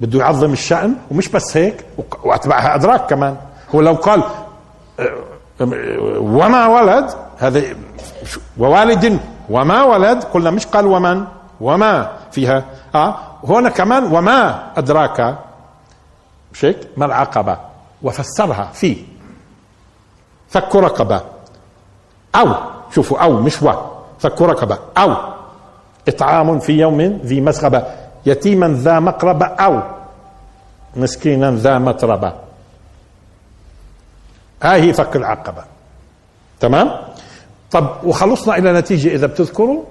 بده 0.00 0.18
يعظم 0.18 0.52
الشأن 0.52 0.94
ومش 1.10 1.28
بس 1.28 1.56
هيك 1.56 1.84
وأتبعها 2.24 2.74
أدراك 2.74 3.06
كمان. 3.10 3.36
هو 3.74 3.80
لو 3.80 3.94
قال 3.94 4.22
وما 6.20 6.66
ولد 6.66 7.10
هذا 7.38 7.62
ووالد 8.58 9.18
وما 9.50 9.82
ولد 9.82 10.24
قلنا 10.24 10.50
مش 10.50 10.66
قال 10.66 10.86
ومن 10.86 11.24
وما 11.60 12.10
فيها. 12.32 12.64
آه 12.94 13.14
هنا 13.44 13.68
كمان 13.68 14.12
وما 14.12 14.72
أدراك 14.76 15.38
مش 16.52 16.64
هيك 16.64 16.78
ما 16.96 17.04
العقبة؟ 17.06 17.58
وفسرها 18.02 18.70
في 18.72 18.96
فك 20.48 20.76
رقبة. 20.76 21.20
أو 22.34 22.54
شوفوا 22.94 23.18
أو 23.18 23.40
مش 23.40 23.62
و 23.62 23.72
فك 24.18 24.42
رقبة. 24.42 24.78
أو 24.98 25.16
إطعام 26.08 26.58
في 26.58 26.72
يوم 26.72 27.00
ذي 27.00 27.40
مسغبة. 27.40 27.82
يتيما 28.26 28.68
ذا 28.68 29.00
مقربة. 29.00 29.46
أو 29.46 29.82
مسكينا 30.96 31.50
ذا 31.50 31.78
متربة. 31.78 32.32
هاي 34.62 34.92
فك 34.92 35.16
العقبة. 35.16 35.64
تمام؟ 36.60 36.90
طب 37.70 38.04
وخلصنا 38.04 38.56
إلى 38.58 38.72
نتيجة 38.72 39.08
إذا 39.08 39.26
بتذكروا؟ 39.26 39.84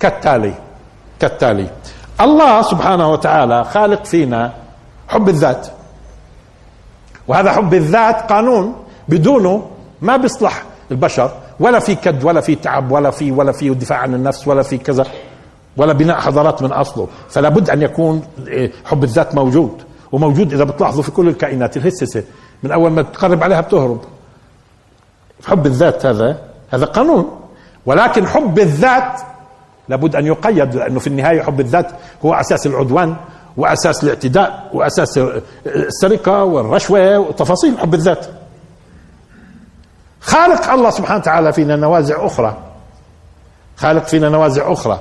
كالتالي 0.00 0.54
كالتالي. 1.20 1.70
الله 2.20 2.62
سبحانه 2.62 3.12
وتعالى 3.12 3.64
خالق 3.64 4.04
فينا 4.04 4.52
حب 5.08 5.28
الذات. 5.28 5.66
وهذا 7.28 7.52
حب 7.52 7.74
الذات 7.74 8.32
قانون 8.32 8.74
بدونه 9.08 9.70
ما 10.02 10.16
بيصلح 10.16 10.62
البشر 10.90 11.30
ولا 11.60 11.78
في 11.78 11.94
كد 11.94 12.24
ولا 12.24 12.40
في 12.40 12.54
تعب 12.54 12.90
ولا 12.90 13.10
في 13.10 13.32
ولا 13.32 13.52
في 13.52 13.70
دفاع 13.70 13.98
عن 13.98 14.14
النفس 14.14 14.48
ولا 14.48 14.62
في 14.62 14.78
كذا 14.78 15.06
ولا 15.76 15.92
بناء 15.92 16.20
حضارات 16.20 16.62
من 16.62 16.72
أصله. 16.72 17.08
فلا 17.28 17.48
بد 17.48 17.70
أن 17.70 17.82
يكون 17.82 18.22
حب 18.84 19.04
الذات 19.04 19.34
موجود. 19.34 19.82
وموجود 20.12 20.52
إذا 20.52 20.64
بتلاحظوا 20.64 21.02
في 21.02 21.10
كل 21.10 21.28
الكائنات 21.28 21.76
الهسسة. 21.76 22.24
من 22.62 22.72
أول 22.72 22.90
ما 22.90 23.02
تقرب 23.02 23.42
عليها 23.42 23.60
بتهرب. 23.60 24.00
حب 25.46 25.66
الذات 25.66 26.06
هذا 26.06 26.38
هذا 26.70 26.84
قانون. 26.84 27.40
ولكن 27.86 28.26
حب 28.26 28.58
الذات 28.58 29.20
لابد 29.88 30.16
أن 30.16 30.26
يقيد 30.26 30.74
لأنه 30.74 30.98
في 30.98 31.06
النهاية 31.06 31.42
حب 31.42 31.60
الذات 31.60 31.90
هو 32.24 32.34
أساس 32.34 32.66
العدوان 32.66 33.16
وأساس 33.56 34.04
الاعتداء 34.04 34.70
وأساس 34.72 35.20
السرقة 35.66 36.44
والرشوة 36.44 37.18
وتفاصيل 37.18 37.78
حب 37.78 37.94
الذات. 37.94 38.26
خالق 40.20 40.70
الله 40.70 40.90
سبحانه 40.90 41.20
وتعالى 41.20 41.52
فينا 41.52 41.76
نوازع 41.76 42.26
أخرى. 42.26 42.56
خالق 43.76 44.06
فينا 44.06 44.28
نوازع 44.28 44.72
أخرى. 44.72 45.00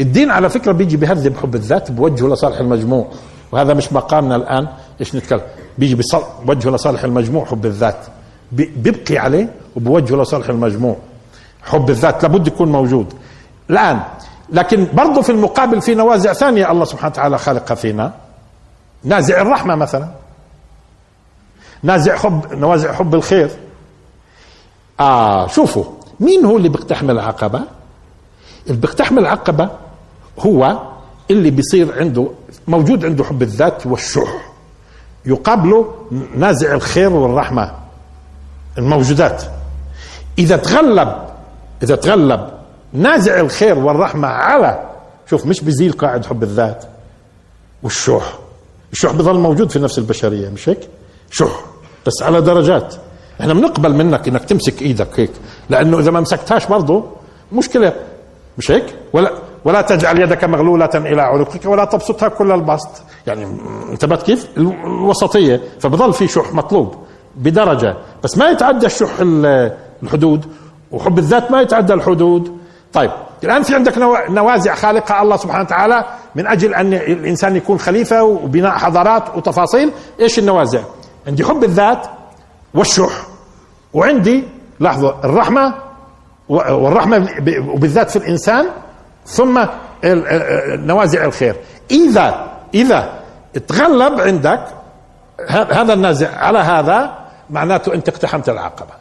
الدين 0.00 0.30
على 0.30 0.48
فكرة 0.48 0.72
بيجي 0.72 0.96
بيهذب 0.96 1.36
حب 1.36 1.54
الذات 1.54 1.90
بوجهه 1.90 2.28
لصالح 2.28 2.58
المجموع. 2.58 3.06
وهذا 3.52 3.74
مش 3.74 3.92
مقامنا 3.92 4.36
الآن 4.36 4.68
إيش 5.00 5.14
نتكلم؟ 5.14 5.40
بيجي 5.78 6.02
بوجهه 6.44 6.70
لصالح 6.70 7.04
المجموع 7.04 7.44
حب 7.44 7.66
الذات. 7.66 7.98
بيبقي 8.52 9.18
عليه 9.18 9.52
وبوجهه 9.76 10.16
لصالح 10.16 10.48
المجموع. 10.48 10.96
حب 11.62 11.90
الذات 11.90 12.22
لابد 12.22 12.46
يكون 12.46 12.72
موجود. 12.72 13.12
الآن. 13.70 14.00
لكن 14.48 14.88
برضه 14.92 15.22
في 15.22 15.32
المقابل 15.32 15.82
في 15.82 15.94
نوازع 15.94 16.32
ثانية 16.32 16.70
الله 16.70 16.84
سبحانه 16.84 17.12
وتعالى 17.12 17.38
خلقها 17.38 17.74
فينا. 17.74 18.12
نازع 19.04 19.40
الرحمة 19.40 19.74
مثلا. 19.74 20.08
نازع 21.82 22.16
حب 22.16 22.52
نوازع 22.52 22.92
حب 22.92 23.14
الخير. 23.14 23.50
آه 25.00 25.46
شوفوا 25.46 25.84
مين 26.20 26.44
هو 26.44 26.56
اللي 26.56 26.68
بيقتحم 26.68 27.10
العقبة؟ 27.10 27.62
اللي 28.66 28.80
بيقتحم 28.80 29.18
العقبة 29.18 29.68
هو 30.38 30.80
اللي 31.30 31.50
بيصير 31.50 31.98
عنده 31.98 32.28
موجود 32.68 33.04
عنده 33.04 33.24
حب 33.24 33.42
الذات 33.42 33.86
والشح. 33.86 34.50
يقابله 35.26 35.94
نازع 36.36 36.72
الخير 36.72 37.12
والرحمة. 37.12 37.72
الموجودات. 38.78 39.42
إذا 40.38 40.56
تغلب 40.56 41.26
إذا 41.82 41.96
تغلب 41.96 42.55
نازع 42.96 43.40
الخير 43.40 43.78
والرحمة 43.78 44.28
على 44.28 44.90
شوف 45.30 45.46
مش 45.46 45.60
بيزيل 45.60 45.92
قاعد 45.92 46.26
حب 46.26 46.42
الذات. 46.42 46.84
والشح. 47.82 48.38
الشح 48.92 49.12
بظل 49.12 49.38
موجود 49.38 49.70
في 49.70 49.78
نفس 49.78 49.98
البشرية 49.98 50.48
مش 50.48 50.68
هيك؟ 50.68 50.88
شح. 51.30 51.60
بس 52.06 52.22
على 52.22 52.40
درجات. 52.40 52.94
إحنا 53.40 53.54
بنقبل 53.54 53.94
منك 53.94 54.28
إنك 54.28 54.44
تمسك 54.44 54.82
إيدك 54.82 55.20
هيك 55.20 55.30
لأنه 55.70 55.98
إذا 55.98 56.10
ما 56.10 56.20
مسكتهاش 56.20 56.66
برضه 56.66 57.04
مشكلة 57.52 57.92
مش 58.58 58.70
هيك؟ 58.70 58.84
ولا 59.12 59.32
ولا 59.64 59.80
تجعل 59.80 60.20
يدك 60.20 60.44
مغلولة 60.44 60.90
إلى 60.94 61.22
عنقك 61.22 61.66
ولا 61.66 61.84
تبسطها 61.84 62.28
كل 62.28 62.52
البسط. 62.52 62.90
يعني 63.26 63.46
انتبهت 63.90 64.22
كيف؟ 64.22 64.48
الوسطية. 64.56 65.60
فبضل 65.80 66.12
في 66.12 66.28
شح 66.28 66.52
مطلوب 66.52 66.94
بدرجة. 67.36 67.96
بس 68.24 68.38
ما 68.38 68.50
يتعدى 68.50 68.86
الشح 68.86 69.10
الحدود. 70.02 70.46
وحب 70.92 71.18
الذات 71.18 71.50
ما 71.50 71.60
يتعدى 71.60 71.94
الحدود. 71.94 72.56
طيب. 72.92 73.10
الآن 73.44 73.62
في 73.62 73.74
عندك 73.74 73.98
نوازع 74.28 74.74
خالقها 74.74 75.22
الله 75.22 75.36
سبحانه 75.36 75.64
وتعالى 75.64 76.04
من 76.34 76.46
أجل 76.46 76.74
أن 76.74 76.94
الإنسان 76.94 77.56
يكون 77.56 77.78
خليفة 77.78 78.22
وبناء 78.22 78.70
حضارات 78.70 79.36
وتفاصيل. 79.36 79.92
إيش 80.20 80.38
النوازع؟ 80.38 80.80
عندي 81.26 81.44
حب 81.44 81.64
الذات 81.64 82.06
والشح 82.74 83.12
وعندي 83.94 84.44
لحظة 84.80 85.16
الرحمة 85.24 85.74
والرحمة 86.48 87.28
وبالذات 87.68 88.10
في 88.10 88.16
الإنسان 88.16 88.66
ثم 89.26 89.66
نوازع 90.86 91.24
الخير. 91.24 91.56
إذا 91.90 92.46
إذا 92.74 93.20
تغلب 93.68 94.20
عندك 94.20 94.66
هذا 95.48 95.92
النازع 95.92 96.36
على 96.36 96.58
هذا 96.58 97.18
معناته 97.50 97.94
أنت 97.94 98.08
اقتحمت 98.08 98.48
العقبة. 98.48 98.92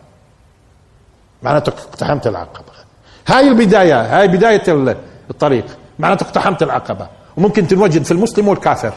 معناته 1.44 1.70
اقتحمت 1.70 2.27
العقبة. 2.27 2.85
هاي 3.27 3.48
البداية 3.48 4.20
هاي 4.20 4.27
بداية 4.27 4.63
الطريق. 5.29 5.65
معناته 6.00 6.24
اقتحمت 6.24 6.63
العقبة. 6.63 7.08
وممكن 7.38 7.67
تنوجد 7.67 8.03
في 8.03 8.12
المسلم 8.12 8.48
والكافر. 8.48 8.94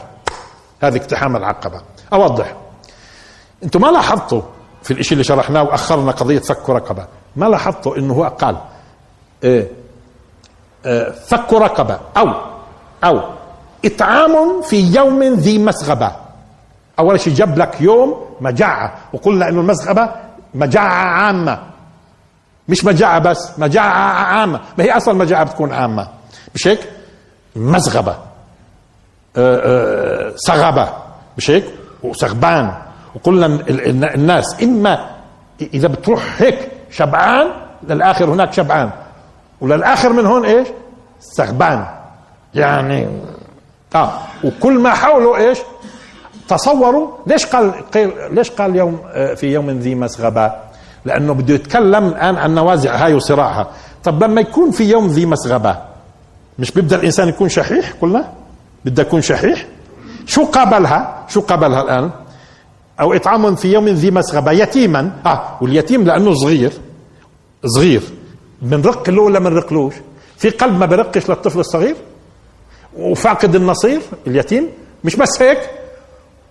هذه 0.81 0.97
اقتحام 0.97 1.35
العقبة. 1.35 1.81
أوضح. 2.13 2.55
أنتم 3.63 3.81
ما 3.81 3.87
لاحظتوا 3.87 4.41
في 4.83 4.91
الإشي 4.91 5.13
اللي 5.13 5.23
شرحناه 5.23 5.63
وأخرنا 5.63 6.11
قضية 6.11 6.39
فك 6.39 6.69
رقبة. 6.69 7.05
ما 7.35 7.45
لاحظتوا 7.45 7.97
أنه 7.97 8.13
هو 8.13 8.23
قال 8.23 8.57
إيه 9.43 9.67
إيه 10.85 11.11
فك 11.11 11.53
رقبة. 11.53 11.99
أو 12.17 12.33
أو 13.03 13.21
إطعام 13.85 14.61
في 14.61 14.95
يوم 14.95 15.23
ذي 15.23 15.57
مسغبة. 15.57 16.11
أول 16.99 17.19
شيء 17.19 17.33
جاب 17.33 17.57
لك 17.57 17.81
يوم 17.81 18.25
مجاعة. 18.41 18.95
وقلنا 19.13 19.49
أنه 19.49 19.59
المسغبة 19.59 20.09
مجاعة 20.53 21.03
عامة. 21.03 21.68
مش 22.69 22.85
مجاعة 22.85 23.19
بس 23.19 23.51
مجاعة 23.57 24.13
عامة. 24.23 24.59
ما 24.77 24.83
هي 24.83 24.91
أصلا 24.97 25.13
مجاعة 25.13 25.43
بتكون 25.43 25.73
عامة. 25.73 26.07
مش 26.55 26.67
هيك؟ 26.67 26.79
مزغبة. 27.55 28.11
أه 28.11 28.17
أه 29.37 30.33
صغبة. 30.35 30.89
مش 31.37 31.49
هيك؟ 31.51 31.65
وسغبان 32.03 32.73
وقلنا 33.15 33.45
الناس 34.15 34.63
إما 34.63 35.09
إذا 35.61 35.87
بتروح 35.87 36.41
هيك 36.41 36.71
شبعان 36.91 37.47
للآخر 37.83 38.25
هناك 38.25 38.53
شبعان. 38.53 38.89
وللآخر 39.61 40.13
من 40.13 40.25
هون 40.25 40.45
إيش؟ 40.45 40.67
سغبان 41.19 41.85
يعني 42.53 43.07
آه. 43.95 44.11
وكل 44.43 44.79
ما 44.79 44.93
حوله 44.93 45.37
إيش؟ 45.37 45.57
تصوروا 46.47 47.07
ليش 47.27 47.45
قال 47.45 47.71
ليش 48.31 48.51
قال 48.51 48.75
يوم 48.75 48.99
آه، 49.11 49.33
في 49.33 49.47
يوم 49.53 49.69
ذي 49.69 49.95
مسغبه 49.95 50.51
لأنه 51.05 51.33
بده 51.33 51.53
يتكلم 51.53 52.07
الآن 52.07 52.35
عن 52.35 52.55
نوازع 52.55 52.95
هاي 53.05 53.13
وصراعها. 53.13 53.67
طب 54.03 54.23
لما 54.23 54.41
يكون 54.41 54.71
في 54.71 54.83
يوم 54.83 55.07
ذي 55.07 55.25
مسغبة 55.25 55.77
مش 56.59 56.71
بيبدأ 56.71 56.95
الإنسان 56.95 57.27
يكون 57.27 57.49
شحيح؟ 57.49 57.93
قلنا. 58.01 58.33
بده 58.85 59.01
يكون 59.03 59.21
شحيح؟ 59.21 59.65
شو 60.25 60.45
قابلها؟ 60.45 61.25
شو 61.29 61.41
قابلها 61.41 61.81
الآن؟ 61.81 62.09
أو 62.99 63.13
إطعام 63.13 63.55
في 63.55 63.73
يوم 63.73 63.87
ذي 63.87 64.11
مسغبة 64.11 64.51
يتيما. 64.51 65.11
آه 65.25 65.57
واليتيم 65.61 66.03
لأنه 66.03 66.33
صغير. 66.33 66.73
صغير. 67.65 68.01
بنرق 68.61 69.09
له 69.09 69.21
ولا 69.21 69.39
بنرقلوش 69.39 69.93
في 70.37 70.49
قلب 70.49 70.79
ما 70.79 70.85
برقش 70.85 71.29
للطفل 71.29 71.59
الصغير؟ 71.59 71.95
وفاقد 72.97 73.55
النصير 73.55 74.01
اليتيم؟ 74.27 74.67
مش 75.03 75.15
بس 75.15 75.41
هيك؟ 75.41 75.59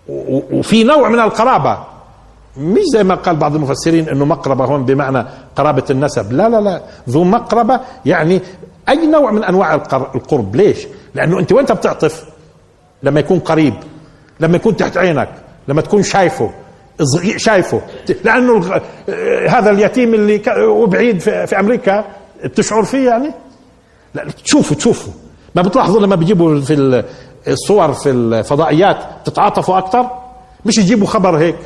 وفي 0.08 0.84
نوع 0.84 1.08
من 1.08 1.20
القرابة. 1.20 1.78
مش 2.58 2.82
زي 2.92 3.04
ما 3.04 3.14
قال 3.14 3.36
بعض 3.36 3.54
المفسرين 3.54 4.08
إنه 4.08 4.24
مقربة 4.24 4.64
هون 4.64 4.84
بمعنى 4.84 5.26
قرابة 5.56 5.84
النسب. 5.90 6.32
لا 6.32 6.48
لا 6.48 6.60
لا. 6.60 6.82
ذو 7.08 7.24
مقربة 7.24 7.80
يعني 8.06 8.40
أي 8.88 9.06
نوع 9.06 9.30
من 9.30 9.44
أنواع 9.44 9.74
القرب. 9.74 10.56
ليش؟ 10.56 10.86
لأنه 11.14 11.38
أنت 11.38 11.52
وانت 11.52 11.72
بتعطف؟ 11.72 12.24
لما 13.02 13.20
يكون 13.20 13.38
قريب 13.38 13.74
لما 14.40 14.56
يكون 14.56 14.76
تحت 14.76 14.96
عينك 14.96 15.28
لما 15.68 15.80
تكون 15.80 16.02
شايفه 16.02 16.50
شايفه. 17.36 17.80
لأنه 18.24 18.80
هذا 19.48 19.70
اليتيم 19.70 20.14
اللي 20.14 20.42
وبعيد 20.68 21.20
في 21.20 21.60
أمريكا 21.60 22.04
بتشعر 22.44 22.84
فيه 22.84 23.08
يعني؟ 23.10 23.30
لا 24.14 24.24
تشوفه 24.44 24.74
تشوفه. 24.74 25.12
ما 25.54 25.62
بتلاحظوا 25.62 26.00
لما 26.00 26.16
بيجيبوا 26.16 26.60
في 26.60 27.04
الصور 27.48 27.92
في 27.92 28.10
الفضائيات 28.10 28.96
تتعاطفوا 29.24 29.78
أكثر؟ 29.78 30.10
مش 30.66 30.78
يجيبوا 30.78 31.06
خبر 31.06 31.36
هيك. 31.36 31.56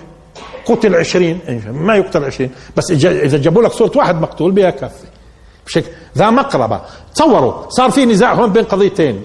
قتل 0.66 0.94
عشرين. 0.94 1.38
ما 1.72 1.96
يقتل 1.96 2.24
عشرين. 2.24 2.50
بس 2.76 2.90
إذا 3.04 3.38
جابوا 3.38 3.62
لك 3.62 3.72
صورة 3.72 3.92
واحد 3.96 4.20
مقتول 4.20 4.52
بها 4.52 4.70
كفي. 4.70 5.06
بشكل 5.66 5.90
ذا 6.18 6.30
مقربة. 6.30 6.80
تصوروا 7.14 7.70
صار 7.70 7.90
في 7.90 8.04
نزاع 8.04 8.34
هون 8.34 8.52
بين 8.52 8.64
قضيتين. 8.64 9.24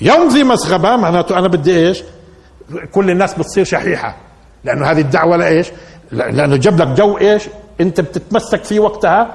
يوم 0.00 0.28
ذي 0.28 0.44
مسغبة 0.44 0.96
معناته 0.96 1.38
أنا 1.38 1.48
بدي 1.48 1.86
إيش؟ 1.86 2.02
كل 2.92 3.10
الناس 3.10 3.34
بتصير 3.34 3.64
شحيحة. 3.64 4.16
لأنه 4.64 4.90
هذه 4.90 5.00
الدعوة 5.00 5.36
لإيش؟ 5.36 5.66
لأنه 6.12 6.56
جاب 6.56 6.80
لك 6.80 6.88
جو 6.88 7.18
إيش؟ 7.18 7.42
أنت 7.80 8.00
بتتمسك 8.00 8.64
فيه 8.64 8.80
وقتها 8.80 9.34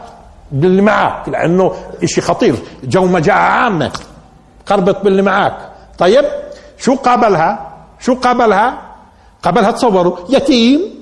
باللي 0.52 0.82
معك 0.82 1.30
لأنه 1.30 1.74
إشي 2.04 2.22
خطير. 2.22 2.56
جو 2.84 3.06
مجاعة 3.06 3.50
عامة. 3.50 3.92
قربت 4.66 5.04
باللي 5.04 5.22
معك 5.22 5.58
طيب 5.98 6.26
شو 6.78 6.96
قابلها؟ 6.96 7.72
شو 8.00 8.16
قابلها؟ 8.16 8.82
قابلها 9.44 9.72
تصوروا 9.72 10.18
يتيم 10.30 11.01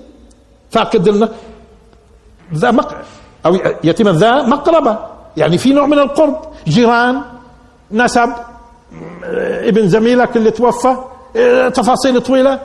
فاقد 0.71 1.09
لنا 1.09 1.29
ذا 2.53 2.71
مق... 2.71 2.95
أو 3.45 3.57
يتيما 3.83 4.11
ذا 4.11 4.41
مقربة. 4.41 4.97
يعني 5.37 5.57
في 5.57 5.73
نوع 5.73 5.85
من 5.85 5.99
القرب. 5.99 6.39
جيران 6.67 7.21
نسب 7.91 8.29
ابن 9.63 9.89
زميلك 9.89 10.37
اللي 10.37 10.51
توفى 10.51 10.95
تفاصيل 11.73 12.21
طويلة. 12.21 12.59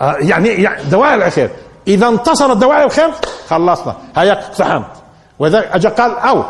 آه، 0.00 0.16
يعني 0.18 0.48
يعني 0.48 0.84
دواعي 0.84 1.26
الخير 1.26 1.50
إذا 1.86 2.08
انتصرت 2.08 2.56
دواعي 2.56 2.84
الخير 2.84 3.10
خلصنا. 3.48 3.94
هيك 4.16 4.38
اقتحمت 4.38 4.90
وإذا 5.38 5.76
اجى 5.76 5.88
قال 5.88 6.18
أو. 6.18 6.44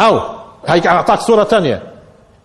أو. 0.00 0.20
هيك 0.66 0.86
أعطاك 0.86 1.20
صورة 1.20 1.44
ثانية. 1.44 1.82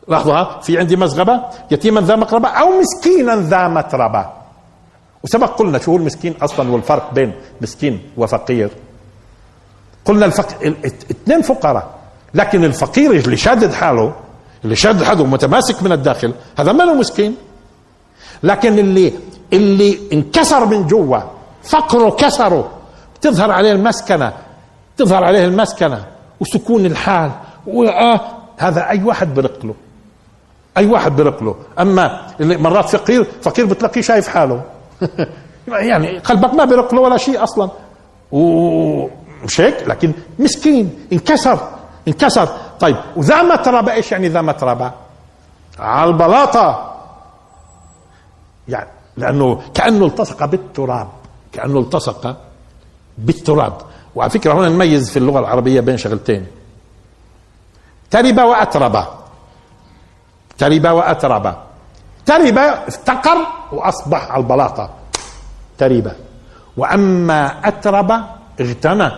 لحظه 0.08 0.60
في 0.60 0.80
عندي 0.80 0.96
مزغبة. 0.96 1.42
يتيما 1.72 2.02
ذا 2.02 2.16
مقربة 2.16 2.50
أو 2.50 2.70
مسكينا 2.80 3.36
ذا 3.36 3.68
متربة. 3.68 4.42
وسبق 5.24 5.60
قلنا 5.60 5.80
شو 5.80 5.92
هو 5.92 5.98
المسكين 5.98 6.34
أصلا 6.42 6.72
والفرق 6.72 7.14
بين 7.14 7.34
مسكين 7.62 8.02
وفقير. 8.18 8.70
قلنا 10.06 10.26
الفق... 10.26 10.48
اثنين 11.12 11.42
فقراء 11.42 11.90
لكن 12.34 12.64
الفقير 12.64 13.12
اللي 13.12 13.38
شادد 13.38 13.74
حاله 13.74 14.14
اللي 14.64 14.76
شادد 14.76 15.04
حاله 15.04 15.26
متماسك 15.26 15.84
من 15.84 15.92
الداخل 15.92 16.34
هذا 16.60 16.72
ما 16.72 16.84
له 16.84 16.94
مسكين. 16.94 17.36
لكن 18.44 18.80
اللي 18.80 19.14
اللي 19.54 20.00
انكسر 20.14 20.66
من 20.66 20.88
جوا 20.88 21.20
فقره 21.64 22.10
كسره 22.10 22.72
تظهر 23.22 23.52
عليه 23.52 23.72
المسكنة 23.72 24.34
تظهر 24.98 25.24
عليه 25.24 25.46
المسكنة 25.46 26.06
وسكون 26.40 26.86
الحال 26.86 27.32
وآه 27.68 28.22
هذا 28.58 28.90
أي 28.90 29.04
واحد 29.04 29.34
برق 29.34 29.66
له. 29.66 29.76
أي 30.78 30.86
واحد 30.86 31.16
برق 31.16 31.44
له. 31.44 31.56
أما 31.80 32.22
اللي 32.40 32.58
مرات 32.58 32.90
فقير 32.90 33.28
فقير 33.42 33.66
بتلاقيه 33.66 34.02
شايف 34.02 34.28
حاله. 34.28 34.64
يعني 35.68 36.18
قلبك 36.20 36.54
ما 36.54 36.66
بيرق 36.66 36.94
له 36.94 37.02
ولا 37.02 37.18
شيء 37.18 37.44
أصلا. 37.44 37.70
ومش 38.32 39.62
هيك؟ 39.62 39.88
لكن 39.88 40.13
مسكين 40.39 41.08
انكسر 41.13 41.60
انكسر. 42.08 42.50
طيب 42.80 42.96
وذا 43.16 43.42
متربة 43.42 43.94
إيش 43.94 44.12
يعني 44.12 44.28
ذا 44.28 44.42
متربة 44.42 44.92
على 45.80 46.10
البلاطة. 46.10 46.94
يعني 48.68 48.89
لأنه 49.18 49.62
كأنه 49.74 50.06
التصق 50.06 50.46
بالتراب 50.46 51.08
كأنه 51.52 51.80
التصق 51.80 52.38
بالتراب. 53.18 53.74
وعلى 54.16 54.30
فكرة 54.30 54.54
هنا 54.54 54.70
نميز 54.70 55.10
في 55.10 55.18
اللغة 55.18 55.39
العربية 55.39 55.82
بين 55.82 55.98
شغلتين. 55.98 56.48
ترب 58.12 58.38
واترب 58.38 59.06
ترب 60.58 60.88
واترب 60.88 61.56
ترب 62.26 62.58
افتقر 62.58 63.38
وأصبح 63.72 64.32
على 64.32 64.42
البلاطة. 64.44 64.90
ترب 65.78 66.12
وأما 66.78 67.68
أترب 67.68 68.12
اغتنى. 68.62 69.10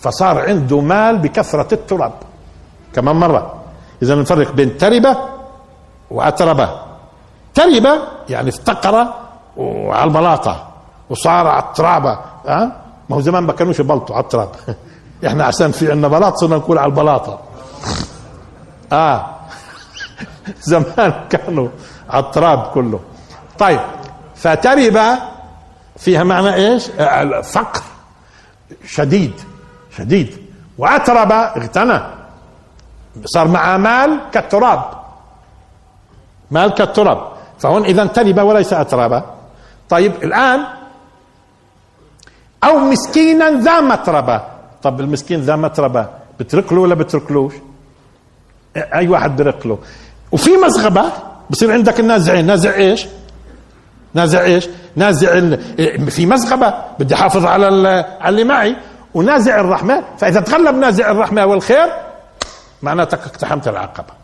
فصار 0.00 0.38
عنده 0.48 0.80
مال 0.80 1.18
بكثرة 1.18 1.74
التراب. 1.74 2.12
كمان 2.94 3.16
مرة. 3.16 3.54
إذا 4.02 4.14
نفرق 4.14 4.52
بين 4.52 4.76
ترب 4.78 5.16
وأترب. 6.10 6.68
ترب 7.54 7.86
يعني 8.28 8.48
افتقر 8.48 9.06
وعلى 9.56 10.04
البلاطة. 10.04 10.68
وصار 11.10 11.46
على 11.46 11.62
الترابه 11.62 12.18
ها؟ 12.46 12.76
ما 13.10 13.16
هو 13.16 13.20
زمان 13.20 13.42
ما 13.42 13.52
كانوش 13.52 13.78
يبلطوا 13.80 14.16
على 14.16 14.22
التراب 14.24 14.48
إحنا 15.26 15.44
عشان 15.44 15.70
في 15.72 15.90
عندنا 15.90 16.08
بلاط 16.08 16.36
صرنا 16.36 16.56
نقول 16.56 16.78
على 16.78 16.86
البلاطة. 16.86 17.38
آه. 18.92 19.26
زمان 20.70 21.12
كانوا. 21.30 21.68
التراب 22.14 22.70
كله. 22.74 23.00
طيب 23.58 23.80
فتربة 24.36 25.18
فيها 25.96 26.24
معنى 26.24 26.54
إيش؟ 26.54 26.86
فقر 27.42 27.82
شديد 28.86 29.32
شديد. 29.96 30.36
وأترب 30.78 31.32
اغتنى. 31.32 32.00
صار 33.24 33.48
معه 33.48 33.76
مال 33.76 34.20
كالتراب. 34.32 34.84
مال 36.50 36.74
كالتراب. 36.74 37.32
فهون 37.58 37.84
إذا 37.84 38.06
ترب 38.06 38.38
وليس 38.38 38.72
اترب 38.72 39.24
طيب 39.88 40.12
الآن 40.22 40.64
أو 42.64 42.78
مسكينا 42.78 43.50
ذا 43.50 43.80
متربه 43.80 44.40
طب 44.82 45.00
المسكين 45.00 45.40
ذا 45.40 45.56
متربه 45.56 46.06
بترك 46.40 46.72
له 46.72 46.80
ولا 46.80 46.94
بتركلوش 46.94 47.54
أي 48.76 49.08
واحد 49.08 49.36
برك 49.36 49.66
له. 49.66 49.78
وفي 50.32 50.56
مزغبة 50.56 51.12
بصير 51.52 51.72
عندك 51.72 52.00
النازعين 52.00 52.46
نازع 52.46 52.74
إيش؟ 52.74 53.06
نازع 54.14 54.42
إيش؟ 54.42 54.68
نازع 54.96 55.40
في 56.08 56.26
مزغبه 56.26 56.74
بدي 56.98 57.14
أحافظ 57.14 57.46
على 57.46 57.66
على 58.20 58.28
اللي 58.28 58.44
معي. 58.44 58.76
ونازع 59.14 59.60
الرحمة. 59.60 60.02
فإذا 60.18 60.40
تغلب 60.40 60.74
نازع 60.74 61.10
الرحمة 61.10 61.46
والخير 61.46 61.86
معناتك 62.82 63.18
اقتحمت 63.18 63.68
العقبة. 63.68 64.14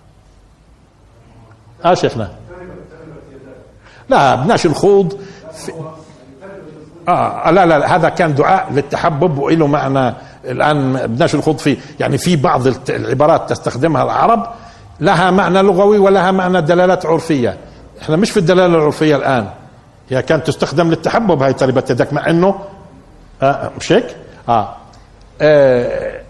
آه 1.85 1.95
شيخنا. 1.95 2.31
لا 4.09 4.35
بدناش 4.35 4.67
نخوض 4.67 5.21
في 5.55 5.73
آه 7.09 7.51
لا 7.51 7.67
لا 7.67 7.97
هذا 7.97 8.09
كان 8.09 8.35
دعاء 8.35 8.73
للتحبب 8.73 9.39
وله 9.39 9.67
معنى 9.67 10.15
الآن 10.45 11.07
بدناش 11.07 11.37
نخوض 11.37 11.59
فيه 11.59 11.77
يعني 12.01 12.19
في 12.19 12.37
بعض 12.37 12.67
العبارات 12.91 13.51
تستخدمها 13.51 14.03
العرب 14.03 14.47
لها 15.01 15.31
معنى 15.31 15.63
لغوي 15.63 15.99
ولها 15.99 16.31
معنى 16.31 16.63
دلالات 16.63 17.07
عرفية 17.07 17.57
إحنا 18.03 18.17
مش 18.17 18.31
في 18.31 18.37
الدلالة 18.37 18.67
العرفية 18.77 19.17
الآن 19.17 19.51
هي 20.11 20.23
كانت 20.23 20.47
تستخدم 20.47 20.89
للتحبب 20.89 21.43
هاي 21.43 21.53
تربة 21.53 21.85
يدك 21.91 22.13
مع 22.13 22.31
إنه 22.31 22.55
آه 23.43 23.71
مش 23.81 23.93
هيك؟ 23.93 24.17
آه. 24.49 24.77
آه. 25.41 26.21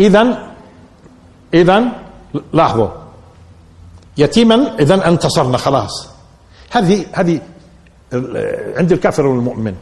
اذا 0.00 0.38
اذا 1.54 1.84
لاحظوا 2.52 2.88
يتيما 4.18 4.74
اذا 4.78 5.08
انتصرنا 5.08 5.58
خلاص 5.58 6.08
هذه 6.70 7.06
هذه 7.12 7.40
عند 8.76 8.92
الكافر 8.92 9.26
والمؤمن 9.26 9.74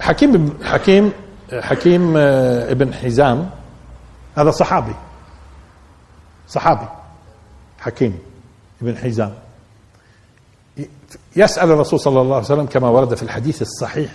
حكيم 0.00 0.58
حكيم 0.64 1.12
حكيم 1.60 2.16
آه، 2.16 2.72
ابن 2.72 2.94
حزام 2.94 3.50
هذا 4.36 4.50
صحابي. 4.50 4.94
صحابي. 6.48 6.86
حكيم 7.80 8.18
ابن 8.82 8.96
حزام. 8.96 9.34
يسأل 11.36 11.70
الرسول 11.70 12.00
صلى 12.00 12.20
الله 12.20 12.34
عليه 12.34 12.44
وسلم 12.44 12.66
كما 12.66 12.88
ورد 12.88 13.14
في 13.14 13.22
الحديث 13.22 13.62
الصحيح. 13.62 14.10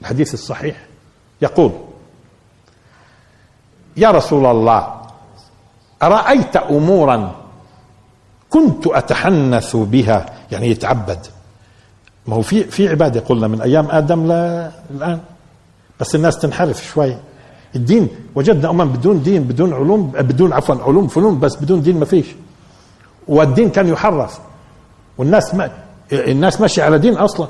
الحديث 0.00 0.34
الصحيح. 0.34 0.76
يقول 1.42 1.72
يا 3.96 4.10
رسول 4.10 4.46
الله 4.46 5.02
أرأيت 6.02 6.56
أمورا 6.56 7.34
كنت 8.50 8.86
أتحنث 8.86 9.76
بها؟ 9.76 10.26
يعني 10.52 10.66
يتعبد. 10.70 11.26
ما 12.26 12.36
هو 12.36 12.42
في 12.42 12.64
في 12.64 12.88
عبادة 12.88 13.20
قلنا 13.20 13.48
من 13.48 13.60
أيام 13.60 13.90
آدم 13.90 14.26
للان 14.26 15.20
بس 16.00 16.14
الناس 16.14 16.38
تنحرف 16.38 16.84
شوي. 16.84 17.16
الدين 17.76 18.08
وجدنا 18.34 18.70
امم 18.70 18.88
بدون 18.92 19.22
دين 19.22 19.42
بدون 19.42 19.72
علوم 19.74 20.06
بدون 20.06 20.52
عفوا 20.52 20.74
علوم 20.74 21.08
فنون 21.08 21.40
بس 21.40 21.56
بدون 21.56 21.82
دين 21.82 21.98
ما 21.98 22.04
فيش. 22.04 22.26
والدين 23.28 23.70
كان 23.70 23.88
يحرف. 23.88 24.38
والناس 25.18 25.54
ما 25.54 25.70
الناس 26.12 26.60
ماشيه 26.60 26.82
على 26.82 26.98
دين 26.98 27.16
أصلا 27.16 27.46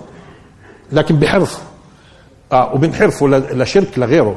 لكن 0.92 1.16
بحرف. 1.16 1.62
آه 2.52 2.74
وبنحرفوا 2.74 3.28
لشرك 3.28 3.98
لغيره 3.98 4.37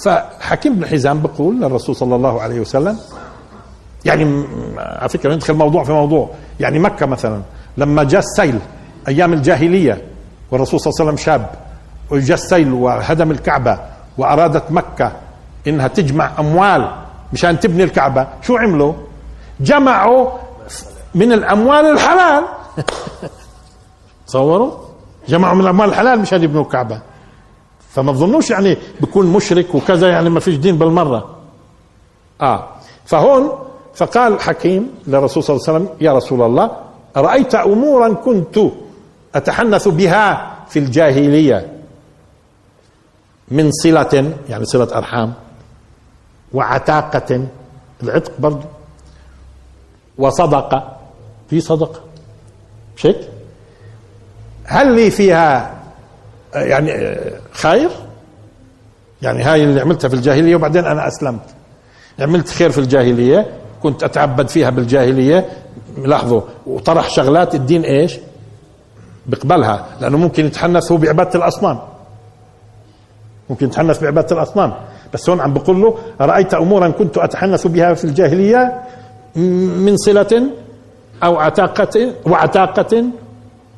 فحكيم 0.00 0.74
بن 0.74 0.86
حزام 0.86 1.20
بيقول 1.22 1.60
للرسول 1.60 1.96
صلى 1.96 2.16
الله 2.16 2.42
عليه 2.42 2.60
وسلم 2.60 2.98
يعني 4.04 4.44
على 4.76 5.08
فكرة 5.08 5.34
ندخل 5.34 5.54
موضوع 5.54 5.84
في 5.84 5.92
موضوع. 5.92 6.30
يعني 6.60 6.78
مكة 6.78 7.06
مثلا 7.06 7.42
لما 7.78 8.04
جاء 8.04 8.20
السيل 8.20 8.58
أيام 9.08 9.32
الجاهلية 9.32 10.02
والرسول 10.50 10.80
صلى 10.80 10.90
الله 10.90 11.00
عليه 11.00 11.10
وسلم 11.12 11.24
شاب 11.24 11.50
وجاء 12.10 12.34
السيل 12.34 12.72
وهدم 12.72 13.30
الكعبة 13.30 13.78
وأرادت 14.18 14.72
مكة 14.72 15.12
إنها 15.66 15.88
تجمع 15.88 16.30
أموال 16.38 16.90
مشان 17.32 17.60
تبني 17.60 17.84
الكعبة. 17.84 18.26
شو 18.42 18.56
عملوا؟ 18.56 18.92
جمعوا 19.60 20.30
من 21.14 21.32
الأموال 21.32 21.84
الحلال. 21.84 22.44
تصوروا 24.26 24.70
جمعوا 25.28 25.54
من 25.54 25.60
الأموال 25.60 25.88
الحلال 25.88 26.20
مشان 26.20 26.42
يبنوا 26.42 26.62
الكعبة. 26.62 27.00
فما 27.90 28.12
تظنوش 28.12 28.50
يعني 28.50 28.76
بيكون 29.00 29.26
مشرك 29.26 29.74
وكذا 29.74 30.08
يعني 30.08 30.30
ما 30.30 30.40
فيش 30.40 30.56
دين 30.56 30.78
بالمرة. 30.78 31.36
آه. 32.40 32.68
فهون 33.04 33.52
فقال 33.94 34.40
حكيم 34.40 34.90
للرسول 35.06 35.42
صلى 35.42 35.56
الله 35.56 35.68
عليه 35.68 35.78
وسلم 35.78 35.96
يا 36.00 36.12
رسول 36.12 36.42
الله 36.42 36.70
رأيت 37.16 37.54
امورا 37.54 38.12
كنت 38.12 38.58
أتحنث 39.34 39.88
بها 39.88 40.54
في 40.68 40.78
الجاهلية. 40.78 41.73
من 43.48 43.70
صلة 43.70 44.32
يعني 44.48 44.64
صلة 44.64 44.88
أرحام 44.98 45.32
وعتاقة 46.52 47.46
العتق 48.02 48.32
برضه 48.38 48.64
وصدقة 50.18 50.96
في 51.50 51.60
صدقة 51.60 52.00
مش 52.96 53.06
هيك؟ 53.06 53.16
هل 54.64 54.94
لي 54.94 55.10
فيها 55.10 55.74
يعني 56.54 57.16
خير؟ 57.52 57.90
يعني 59.22 59.42
هاي 59.42 59.64
اللي 59.64 59.80
عملتها 59.80 60.08
في 60.08 60.14
الجاهلية 60.14 60.56
وبعدين 60.56 60.84
أنا 60.84 61.08
أسلمت 61.08 61.54
عملت 62.20 62.48
خير 62.48 62.70
في 62.70 62.78
الجاهلية 62.78 63.46
كنت 63.82 64.02
أتعبد 64.02 64.48
فيها 64.48 64.70
بالجاهلية 64.70 65.48
لاحظوا 65.98 66.40
وطرح 66.66 67.10
شغلات 67.10 67.54
الدين 67.54 67.82
إيش؟ 67.82 68.18
بقبلها 69.26 69.86
لأنه 70.00 70.18
ممكن 70.18 70.46
يتحنث 70.46 70.92
هو 70.92 70.98
بعبادة 70.98 71.34
الأصنام 71.34 71.78
ممكن 73.50 73.66
يتحنث 73.66 74.02
بعبادة 74.02 74.36
الأصنام. 74.36 74.74
بس 75.12 75.30
هون 75.30 75.40
عم 75.40 75.52
بقول 75.54 75.82
له 75.82 75.98
رأيت 76.20 76.54
أمورا 76.54 76.88
كنت 76.88 77.18
أتحنث 77.18 77.66
بها 77.66 77.94
في 77.94 78.04
الجاهلية 78.04 78.82
من 79.84 79.96
صلة 79.96 80.50
أو 81.24 81.36
عتاقة 81.36 82.12
وعتاقة 82.26 83.04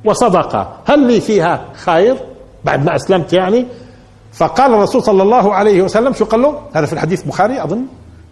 وصدقة. 0.05 0.77
هل 0.87 1.07
لي 1.07 1.21
فيها 1.21 1.65
خير 1.75 2.17
بعد 2.65 2.85
ما 2.85 2.97
أسلمت 2.97 3.33
يعني؟ 3.33 3.67
فقال 4.33 4.75
الرسول 4.75 5.03
صلى 5.03 5.23
الله 5.23 5.55
عليه 5.55 5.83
وسلم 5.83 6.13
شو 6.13 6.25
قال 6.25 6.43
له؟ 6.43 6.61
هذا 6.75 6.87
في 6.87 6.93
الحديث 6.93 7.23
البخاري 7.23 7.65
أظن. 7.65 7.87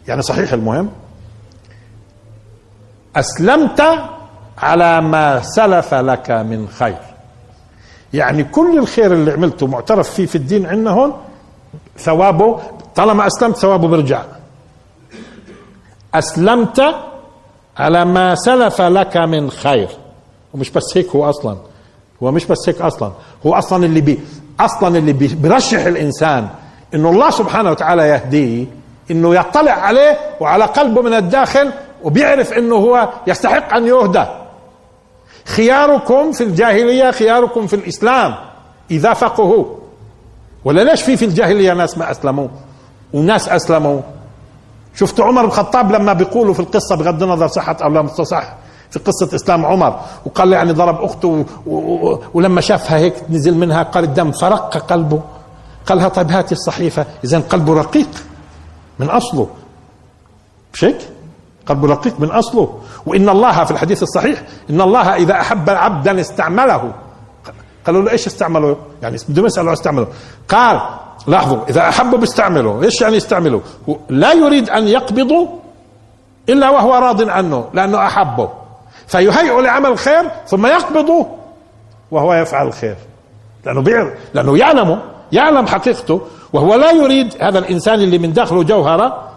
يعني 0.09 0.23
صحيح 0.23 0.53
المهم. 0.53 0.91
أسلمت 3.17 3.83
على 4.59 5.01
ما 5.01 5.41
سلف 5.43 5.95
لك 5.95 6.31
من 6.31 6.69
خير. 6.69 7.14
يعني 8.15 8.45
كل 8.45 8.79
الخير 8.79 9.13
اللي 9.13 9.33
عملته 9.33 9.67
معترف 9.67 10.11
فيه 10.11 10.27
في 10.27 10.35
الدين 10.35 10.67
عندنا 10.67 10.91
هون 10.91 11.13
ثوابه 11.99 12.61
طالما 12.95 13.27
أسلمت 13.27 13.57
ثوابه 13.57 13.89
بيرجع 13.89 14.23
أسلمت 16.15 16.95
على 17.77 18.05
ما 18.05 18.35
سلف 18.35 18.81
لك 18.83 19.17
من 19.17 19.51
خير. 19.51 19.89
ومش 20.55 20.71
بس 20.71 20.83
هيك 20.97 21.09
هو 21.09 21.31
أصلا. 21.31 21.57
هو 22.23 22.31
مش 22.33 22.45
بس 22.47 22.69
هيك 22.69 22.81
أصلا. 22.81 23.13
هو 23.47 23.55
أصلا 23.55 23.85
اللي 23.87 24.01
بي 24.01 24.19
أصلا 24.61 24.99
اللي 24.99 25.13
بيرشح 25.13 25.85
الإنسان 25.85 26.49
إنه 26.95 27.11
الله 27.11 27.31
سبحانه 27.31 27.71
وتعالى 27.71 28.09
يهديه 28.09 28.67
إنه 29.11 29.35
يطلع 29.35 29.73
عليه 29.73 30.19
وعلى 30.41 30.65
قلبه 30.65 31.03
من 31.03 31.15
الداخل 31.15 31.71
وبيعرف 32.05 32.53
إنه 32.53 32.77
هو 32.77 33.09
يستحق 33.27 33.75
أن 33.75 33.87
يهدى. 33.87 34.25
خياركم 35.45 36.33
في 36.33 36.45
الجاهلية 36.45 37.11
خياركم 37.11 37.67
في 37.67 37.77
الإسلام. 37.77 38.35
إذا 38.91 39.13
فقهوا. 39.13 39.65
ولا 40.65 40.85
ليش 40.85 41.03
في 41.03 41.17
في 41.17 41.25
الجاهلية 41.25 41.73
ناس 41.73 41.99
ما 41.99 42.11
أسلموا؟ 42.11 42.49
وناس 43.13 43.49
أسلموا. 43.49 44.01
شفت 44.95 45.21
عمر 45.21 45.45
الخطاب 45.45 45.93
لما 45.93 46.13
بيقولوا 46.13 46.55
في 46.55 46.61
القصة 46.61 46.97
بغض 46.97 47.23
النظر 47.23 47.49
صحت 47.49 47.83
أو 47.83 47.89
لا 47.89 48.03
مصح 48.03 48.55
في 48.91 48.99
قصة 48.99 49.35
إسلام 49.35 49.67
عمر 49.67 50.01
وقال 50.27 50.53
يعني 50.53 50.73
ضرب 50.73 51.03
أخته. 51.03 51.45
ولما 52.35 52.61
شافها 52.61 52.99
هيك 52.99 53.15
نزل 53.31 53.55
منها 53.55 53.83
قال 53.83 54.05
الدم 54.05 54.33
فرق 54.33 54.77
قلبه. 54.77 55.21
قال 55.87 55.99
لها 55.99 56.09
طيب 56.09 56.31
هاتي 56.31 56.55
الصحيفة. 56.55 57.07
إذا 57.25 57.39
قلبه 57.39 57.75
رقيق 57.75 58.09
من 58.99 59.11
أصله. 59.11 59.49
مش 60.73 60.85
هيك؟ 60.85 60.99
قلب 61.67 61.85
رقيق 61.85 62.21
من 62.21 62.31
أصله. 62.31 62.79
وإن 63.07 63.29
الله 63.29 63.65
في 63.65 63.71
الحديث 63.71 64.03
الصحيح 64.03 64.43
إن 64.71 64.81
الله 64.81 65.15
إذا 65.15 65.41
أحب 65.41 65.71
عبدا 65.71 66.21
استعمله. 66.21 66.93
قالوا 67.87 68.03
له 68.03 68.11
إيش 68.11 68.27
استعملوا 68.27 68.75
يعني 69.03 69.17
بدهم 69.29 69.47
يسألوا 69.47 69.73
استعملوا 69.73 70.07
قال 70.49 70.81
لاحظوا 71.27 71.59
إذا 71.69 71.89
احبوا 71.89 72.19
بيستعملوا 72.19 72.85
إيش 72.85 73.01
يعني 73.01 73.17
يستعملوا 73.17 73.61
لا 74.09 74.33
يريد 74.33 74.71
أن 74.71 74.89
يقبضوا 74.89 75.49
إلا 76.49 76.71
وهو 76.71 76.95
راض 76.95 77.29
عنه 77.29 77.69
لأنه 77.73 78.07
أحبه. 78.07 78.51
فيهيئ 79.07 79.61
لعمل 79.61 79.91
الخير 79.91 80.31
ثم 80.47 80.67
يقبضه 80.67 81.27
وهو 82.11 82.35
يفعل 82.35 82.67
الخير 82.67 82.97
لأنه 83.67 83.83
بيعرف 83.83 84.13
لأنه 84.35 84.59
يعلمه 84.59 85.03
يعلم 85.33 85.67
حقيقته. 85.67 86.21
وهو 86.53 86.75
لا 86.75 86.91
يريد 86.91 87.35
هذا 87.41 87.59
الإنسان 87.59 87.95
اللي 87.95 88.19
من 88.19 88.33
داخله 88.33 88.63
جوهرة 88.63 89.29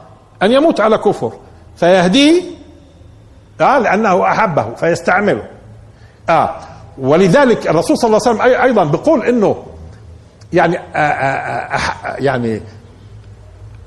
أن 0.43 0.51
يموت 0.51 0.80
على 0.80 0.97
كفر. 0.97 1.34
فيهديه 1.75 2.57
آه 3.62 3.80
لأنه 3.80 4.24
أحبه 4.28 4.76
فيستعمله. 4.76 5.43
آه 6.30 6.56
ولذلك 6.98 7.67
الرسول 7.67 7.98
صلى 7.98 8.08
الله 8.08 8.28
عليه 8.28 8.38
وسلم 8.38 8.62
أيضا 8.62 8.84
بيقول 8.84 9.26
إنه 9.26 9.63
يعني 10.54 10.78
آآ 10.78 10.84
آآ 10.96 11.76
آآ 11.76 12.15
يعني 12.20 12.62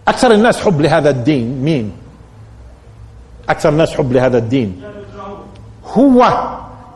أكثر 0.09 0.30
الناس 0.33 0.61
حب 0.61 0.80
لهذا 0.80 1.11
الدين. 1.11 1.62
مين؟ 1.62 1.92
أكثر 3.48 3.68
الناس 3.68 3.94
حب 3.94 4.12
لهذا 4.12 4.38
الدين. 4.38 4.83
هو 5.87 6.48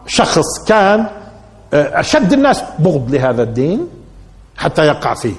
شخص 0.07 0.65
كان 0.69 1.07
أشد 1.73 2.33
الناس 2.33 2.65
بغض 2.79 3.15
لهذا 3.15 3.43
الدين 3.43 3.89
حتى 4.57 4.87
يقع 4.87 5.15
فيه. 5.15 5.35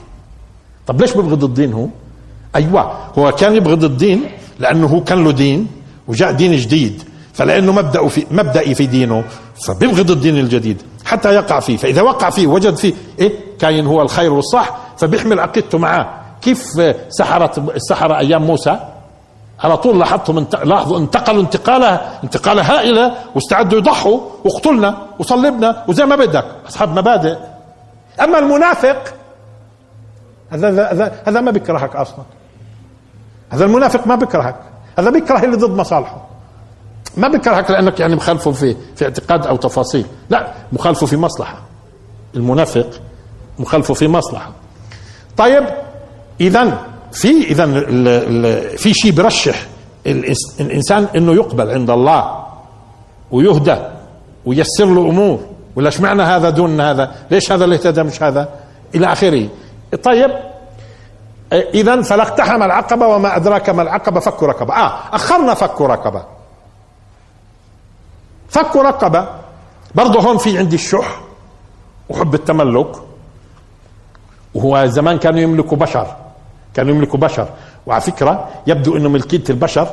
طب 0.87 1.01
ليش 1.01 1.13
بيبغض 1.13 1.43
الدين 1.43 1.73
هو؟ 1.73 1.87
أيوه 2.55 2.81
هو 3.17 3.31
كان 3.31 3.55
يبغض 3.55 3.83
الدين 3.83 4.23
لأنه 4.59 4.87
هو 4.87 5.03
كان 5.03 5.23
له 5.23 5.31
دين 5.31 5.67
وجاء 6.07 6.31
دين 6.31 6.55
جديد. 6.55 7.03
فلأنه 7.35 7.71
مبدأ 7.71 8.07
في 8.07 8.25
مبدئي 8.31 8.75
في 8.75 8.85
دينه 8.85 9.23
فبيبغض 9.65 10.11
الدين 10.11 10.37
الجديد 10.37 10.81
حتى 11.05 11.33
يقع 11.33 11.59
فيه. 11.59 11.77
فإذا 11.77 12.01
وقع 12.01 12.29
فيه 12.29 12.47
وجد 12.47 12.75
فيه 12.75 12.93
إيه؟ 13.19 13.31
كاين 13.59 13.87
هو 13.87 14.01
الخير 14.01 14.33
والصح 14.33 14.77
فبيحمل 14.97 15.39
عقيدته 15.39 15.77
معاه. 15.77 16.07
كيف 16.41 16.63
سحرت 17.09 17.57
السحرة 17.57 18.17
أيام 18.17 18.43
موسى؟ 18.43 18.79
على 19.63 19.77
طول 19.77 19.99
لاحظتهم. 19.99 20.47
لاحظوا 20.63 20.97
انتقلوا 20.97 21.41
انتقاله 21.41 22.01
انتقاله 22.23 22.61
هائلة 22.61 23.13
واستعدوا 23.35 23.77
يضحوا 23.77 24.19
واقتلنا 24.43 24.97
وصلبنا 25.19 25.83
وزي 25.87 26.05
ما 26.05 26.15
بدك 26.15 26.45
أصحاب 26.67 26.99
مبادئ. 26.99 27.37
أما 28.21 28.39
المنافق 28.39 29.13
هذا 30.49 30.91
هذا 30.91 31.21
هذا 31.27 31.41
ما 31.41 31.51
بيكرهك 31.51 31.95
أصلا. 31.95 32.23
هذا 33.49 33.65
المنافق 33.65 34.07
ما 34.07 34.15
بيكرهك. 34.15 34.55
هذا 34.99 35.09
بيكره 35.09 35.43
اللي 35.43 35.57
ضد 35.57 35.77
مصالحه. 35.77 36.34
ما 37.17 37.27
بيكرهك 37.27 37.71
لأنك 37.71 37.99
يعني 37.99 38.15
مخالفه 38.15 38.51
في 38.51 38.75
في 38.95 39.05
اعتقاد 39.05 39.47
أو 39.47 39.55
تفاصيل. 39.55 40.05
لا 40.29 40.53
مخالفه 40.73 41.05
في 41.05 41.17
مصلحة. 41.17 41.61
المنافق 42.35 42.89
مخالفه 43.59 43.93
في 43.93 44.07
مصلحة. 44.07 44.51
طيب 45.37 45.63
اذا 46.41 46.77
في 47.11 47.43
اذا 47.43 47.65
في 48.77 48.93
شيء 48.93 49.11
برشح 49.11 49.65
الإنسان 50.59 51.07
إنه 51.15 51.33
يقبل 51.33 51.71
عند 51.71 51.89
الله 51.89 52.45
ويهدى 53.31 53.75
ويسر 54.45 54.85
له 54.85 55.01
امور 55.09 55.39
ولا 55.75 55.91
معنى 55.99 56.23
هذا 56.23 56.49
دون 56.49 56.81
هذا؟ 56.81 57.15
ليش 57.31 57.51
هذا 57.51 57.63
اللي 57.65 57.75
اهتدى 57.75 58.03
مش 58.03 58.23
هذا؟ 58.23 58.49
إلى 58.95 59.11
آخره. 59.11 59.49
طيب 60.03 60.31
اذا 61.53 62.01
فلاقتحم 62.01 62.63
العقبة 62.63 63.07
وما 63.07 63.35
أدراك 63.35 63.69
ما 63.69 63.81
العقبة 63.81 64.19
فك 64.19 64.43
رقبه 64.43 64.73
آه 64.73 64.93
أخرنا 65.13 65.53
فك 65.53 65.81
رقبه 65.81 66.23
فك 68.55 68.75
رقبة. 68.75 69.27
برضه 69.95 70.19
هون 70.19 70.37
في 70.37 70.57
عندي 70.57 70.75
الشح 70.75 71.19
وحب 72.09 72.33
التملك. 72.35 72.91
وهو 74.53 74.85
زمان 74.85 75.17
كانوا 75.17 75.39
يملكوا 75.39 75.77
بشر. 75.77 76.15
كانوا 76.73 76.95
يملكوا 76.95 77.19
بشر. 77.19 77.49
وعلى 77.85 78.01
فكرة 78.01 78.49
يبدو 78.67 78.97
إنه 78.97 79.09
ملكية 79.09 79.43
البشر 79.49 79.87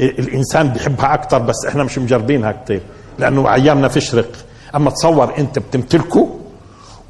الإنسان 0.00 0.68
بيحبها 0.68 1.14
أكثر 1.14 1.38
بس 1.38 1.66
إحنا 1.68 1.84
مش 1.84 1.98
مجربينها 1.98 2.52
كثير 2.52 2.82
لأنه 3.18 3.54
أيامنا 3.54 3.88
فيش 3.88 4.14
رق. 4.14 4.32
أما 4.74 4.90
تصور 4.90 5.38
أنت 5.38 5.58
بتمتلكه 5.58 6.38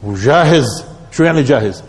وجاهز. 0.02 0.84
شو 1.10 1.24
يعني 1.24 1.42
جاهز؟ 1.42 1.82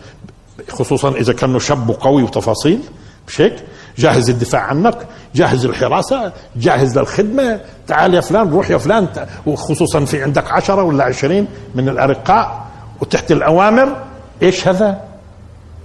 خصوصا 0.69 1.09
إذا 1.09 1.33
كانه 1.33 1.59
شاب 1.59 1.89
وقوي 1.89 2.23
وتفاصيل 2.23 2.79
مش 3.27 3.41
هيك؟ 3.41 3.55
جاهز 3.97 4.29
الدفاع 4.29 4.61
عنك. 4.61 5.07
جاهز 5.35 5.65
الحراسة 5.65 6.31
جاهز 6.55 6.97
للخدمة 6.97 7.59
تعال 7.87 8.13
يا 8.13 8.21
فلان 8.21 8.49
روح 8.49 8.69
يا 8.69 8.77
فلان 8.77 9.07
وخصوصا 9.45 10.05
في 10.05 10.23
عندك 10.23 10.51
عشرة 10.51 10.83
ولا 10.83 11.03
عشرين 11.03 11.47
من 11.75 11.89
الأرقاء 11.89 12.65
وتحت 13.01 13.31
الأوامر 13.31 13.95
إيش 14.41 14.67
هذا؟ 14.67 15.01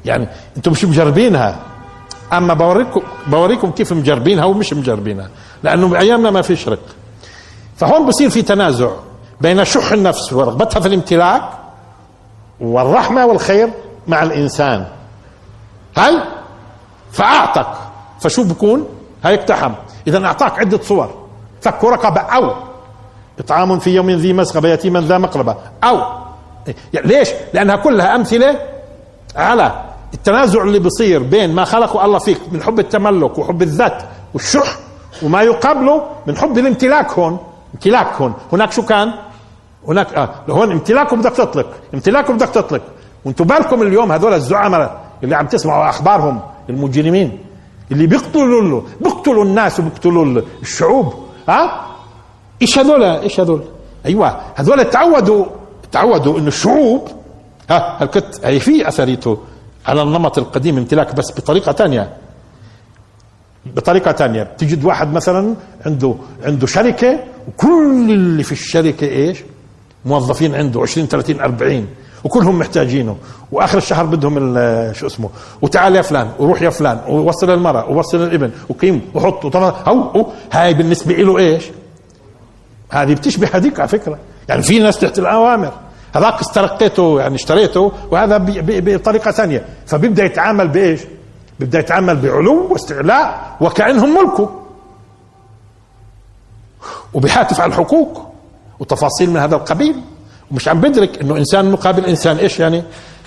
يعني 0.04 0.28
أنتم 0.56 0.70
مش 0.70 0.84
مجربينها. 0.84 1.56
أما 2.32 2.54
بوريكم 2.54 3.02
بوريكم 3.26 3.70
كيف 3.70 3.92
مجربينها 3.92 4.44
ومش 4.44 4.72
مجربينها 4.72 5.28
لأنه 5.62 5.88
بأيامنا 5.88 6.30
ما 6.30 6.42
فيش 6.42 6.68
رق. 6.68 6.78
فهون 7.76 8.06
بصير 8.06 8.30
في 8.30 8.42
تنازع 8.42 8.90
بين 9.40 9.64
شح 9.64 9.92
النفس 9.92 10.32
ورغبتها 10.32 10.80
في 10.80 10.88
الامتلاك 10.88 11.42
والرحمة 12.60 13.26
والخير 13.26 13.70
مع 14.06 14.22
الإنسان. 14.22 14.86
هل؟ 15.96 16.22
فأعتق 17.12 17.92
فشو 18.20 18.44
بكون؟ 18.44 18.99
هاي 19.24 19.34
اقتحم. 19.34 19.72
إذا 20.06 20.26
أعطاك 20.26 20.58
عدة 20.58 20.80
صور. 20.82 21.10
فك 21.60 21.84
رقبة. 21.84 22.20
أو. 22.20 22.52
إطعام 23.38 23.78
في 23.78 23.90
يوم 23.90 24.10
ذي 24.10 24.32
مسغبة 24.32 24.68
يتيما 24.68 25.00
ذا 25.00 25.18
مقربة. 25.18 25.56
أو. 25.84 26.02
يعني 26.92 27.06
ليش؟ 27.06 27.28
لأنها 27.54 27.76
كلها 27.76 28.16
أمثلة 28.16 28.58
على 29.36 29.84
التنازع 30.14 30.62
اللي 30.62 30.78
بصير 30.78 31.22
بين 31.22 31.54
ما 31.54 31.64
خلقه 31.64 32.04
الله 32.04 32.18
فيك 32.18 32.40
من 32.52 32.62
حب 32.62 32.78
التملك 32.80 33.38
وحب 33.38 33.62
الذات 33.62 34.02
والشح 34.34 34.76
وما 35.22 35.42
يقابله 35.42 36.02
من 36.26 36.36
حب 36.36 36.58
الامتلاك 36.58 37.10
هون. 37.10 37.38
امتلاك 37.74 38.06
هون. 38.06 38.34
هناك 38.52 38.72
شو 38.72 38.82
كان؟ 38.82 39.12
هناك 39.88 40.14
آه 40.14 40.28
هون 40.50 40.72
امتلاكه 40.72 41.16
بدك 41.16 41.32
تطلق. 41.32 41.66
امتلاكه 41.94 42.32
بدك 42.32 42.48
تطلق. 42.48 42.82
وأنتم 43.24 43.44
بالكم 43.44 43.82
اليوم 43.82 44.12
هذول 44.12 44.34
الزعماء 44.34 45.00
اللي 45.22 45.36
عم 45.36 45.46
تسمعوا 45.46 45.88
أخبارهم 45.88 46.40
المجرمين 46.68 47.38
اللي 47.92 48.06
بيقتلوا 48.06 48.62
له 48.62 48.84
بيقتلوا 49.00 49.44
الناس 49.44 49.80
وبيقتلوا 49.80 50.42
الشعوب. 50.62 51.14
ها؟ 51.48 51.86
إيش 52.62 52.78
هذول؟ 52.78 53.02
إيش 53.04 53.40
هذول؟ 53.40 53.64
أيوه 54.06 54.40
هذول 54.54 54.84
تعودوا 54.90 55.46
تعودوا 55.92 56.38
إنه 56.38 56.48
الشعوب 56.48 57.08
ها 57.70 58.02
هالكت 58.02 58.40
هي 58.44 58.60
في 58.60 58.88
اثريته 58.88 59.38
على 59.86 60.02
النمط 60.02 60.38
القديم 60.38 60.78
امتلاك 60.78 61.14
بس 61.14 61.32
بطريقة 61.36 61.72
ثانية 61.72 62.16
بطريقة 63.66 64.12
ثانية 64.12 64.42
بتجد 64.42 64.84
واحد 64.84 65.12
مثلا 65.12 65.54
عنده 65.86 66.14
عنده 66.44 66.66
شركة 66.66 67.20
وكل 67.48 68.10
اللي 68.10 68.42
في 68.42 68.52
الشركة 68.52 69.06
إيش؟ 69.06 69.38
موظفين 70.04 70.54
عنده 70.54 70.80
20 70.80 71.06
30 71.06 71.40
40 71.40 71.86
وكلهم 72.24 72.58
محتاجينه. 72.58 73.16
وآخر 73.52 73.78
الشهر 73.78 74.06
بدهم 74.06 74.34
شو 74.92 75.06
اسمه 75.06 75.30
وتعال 75.62 75.96
يا 75.96 76.02
فلان 76.02 76.30
وروح 76.38 76.62
يا 76.62 76.70
فلان 76.70 77.00
ووصل 77.08 77.50
المرأة 77.50 77.90
ووصل 77.90 78.22
الابن 78.22 78.50
وقيم 78.68 79.02
وحط 79.14 79.44
وطلع 79.44 79.74
أو 79.86 80.26
هاي 80.52 80.74
بالنسبة 80.74 81.14
له 81.14 81.38
إيش؟ 81.38 81.64
هذه 82.90 83.14
بتشبه 83.14 83.48
هذيك 83.52 83.80
على 83.80 83.88
فكرة. 83.88 84.18
يعني 84.48 84.62
في 84.62 84.78
ناس 84.78 84.98
تحت 84.98 85.18
الأوامر. 85.18 85.72
هذاك 86.14 86.40
استرقيته 86.40 87.20
يعني 87.20 87.34
اشتريته 87.34 87.92
وهذا 88.10 88.38
بطريقة 88.60 89.30
ثانية. 89.30 89.64
فبيبدأ 89.86 90.24
يتعامل 90.24 90.68
بإيش؟ 90.68 91.00
بيبدأ 91.60 91.78
يتعامل 91.78 92.16
بعلو 92.16 92.72
واستعلاء 92.72 93.56
وكأنهم 93.60 94.14
ملكه. 94.14 94.50
وبيحاتف 97.14 97.60
على 97.60 97.68
الحقوق 97.68 98.26
وتفاصيل 98.78 99.30
من 99.30 99.36
هذا 99.36 99.56
القبيل. 99.56 99.96
ومش 100.50 100.68
عم 100.68 100.80
بدرك 100.80 101.20
إنه 101.20 101.36
إنسان 101.36 101.70
مقابل 101.70 102.04
إنسان 102.06 102.36
إيش 102.36 102.60
يعني؟ 102.60 102.82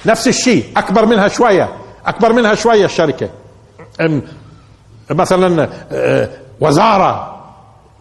نفس 0.06 0.28
الشيء 0.28 0.66
أكبر 0.78 1.06
منها 1.06 1.28
شوية 1.28 1.70
أكبر 2.06 2.34
منها 2.34 2.56
شوية 2.56 2.86
الشركة. 2.86 3.30
مثلا 5.10 5.70
آه، 5.92 6.30
وزارة 6.62 7.44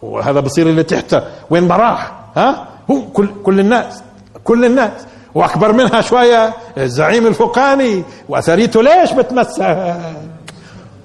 وهذا 0.01 0.39
بصير 0.39 0.67
اللي 0.69 0.83
تحته 0.83 1.21
وين 1.49 1.67
ما 1.67 1.75
راح 1.75 2.11
ها؟ 2.35 2.67
هو 2.91 3.01
كل 3.01 3.29
كل 3.43 3.59
الناس 3.59 4.03
كل 4.43 4.65
الناس. 4.65 4.91
وأكبر 5.35 5.71
منها 5.71 6.01
شوية 6.01 6.53
الزعيم 6.77 7.27
الفوقاني. 7.27 8.03
وأثريته 8.29 8.83
ليش 8.83 9.11
بتمسك؟ 9.11 9.95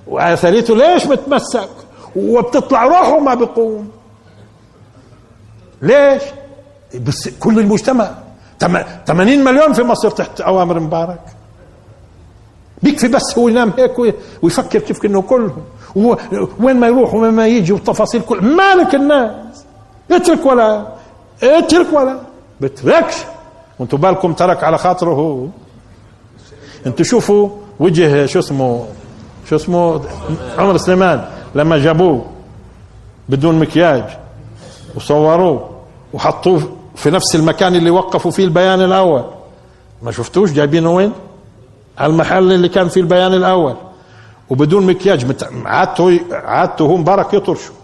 وأثريته 0.07 0.77
ليش 0.77 1.05
بتمسك؟ 1.05 1.69
وبتطلع 2.17 2.85
روحه 2.85 3.19
ما 3.19 3.35
بيقوم. 3.35 3.91
ليش؟ 5.83 6.23
بس 6.95 7.29
كل 7.29 7.59
المجتمع. 7.59 8.11
80 9.07 9.45
مليون 9.45 9.73
في 9.73 9.83
مصر 9.83 10.11
تحت 10.11 10.41
أوامر 10.41 10.81
مبارك. 10.81 11.21
بيكفي 12.83 13.09
بس 13.09 13.39
هو 13.39 13.49
ينام 13.49 13.73
هيك 13.79 14.15
ويفكر 14.43 14.79
كيف 14.79 15.05
انه 15.05 15.23
كلهم. 15.23 15.63
وين 16.61 16.77
ما 16.77 16.87
يروح 16.87 17.15
وين 17.15 17.33
ما 17.33 17.47
يجي 17.47 17.73
والتفاصيل 17.73 18.23
كل 18.23 18.45
مالك 18.45 18.95
الناس. 18.95 19.65
اترك 20.11 20.47
ولا 20.47 20.87
اترك 21.43 21.93
ولا. 21.93 22.21
بتركش. 22.61 23.15
وأنتم 23.79 23.99
بالكم 23.99 24.33
ترك 24.33 24.65
على 24.65 24.79
خاطره 24.79 25.11
هو. 25.11 25.47
أنتم 26.87 27.05
شوفوا 27.05 27.51
وجه 27.81 28.27
شو 28.27 28.39
اسمه 28.39 28.87
شو 29.49 29.57
اسمه 29.57 30.03
عمر 30.59 30.77
سليمان 30.77 31.29
لما 31.55 31.79
جابوه 31.79 32.25
بدون 33.29 33.59
مكياج 33.59 34.05
وصوروه 34.97 35.71
وحطوه 36.13 36.78
في 36.99 37.11
نفس 37.11 37.37
المكان 37.37 37.75
اللي 37.75 37.91
وقفوا 37.91 38.31
فيه 38.31 38.45
البيان 38.45 38.81
الأول. 38.81 39.25
ما 40.03 40.13
شفتوش؟ 40.13 40.53
جايبينه 40.53 40.91
وين؟ 40.91 41.13
المحل 42.01 42.53
اللي 42.53 42.69
كان 42.69 42.89
فيه 42.89 43.01
البيان 43.01 43.35
الأول. 43.35 43.75
وبدون 44.51 44.87
مكياج 44.87 45.27
عادته 45.65 46.21
عادته 46.33 46.83
هو 46.85 46.97
مبارك 46.97 47.35
يطرشوا. 47.35 47.75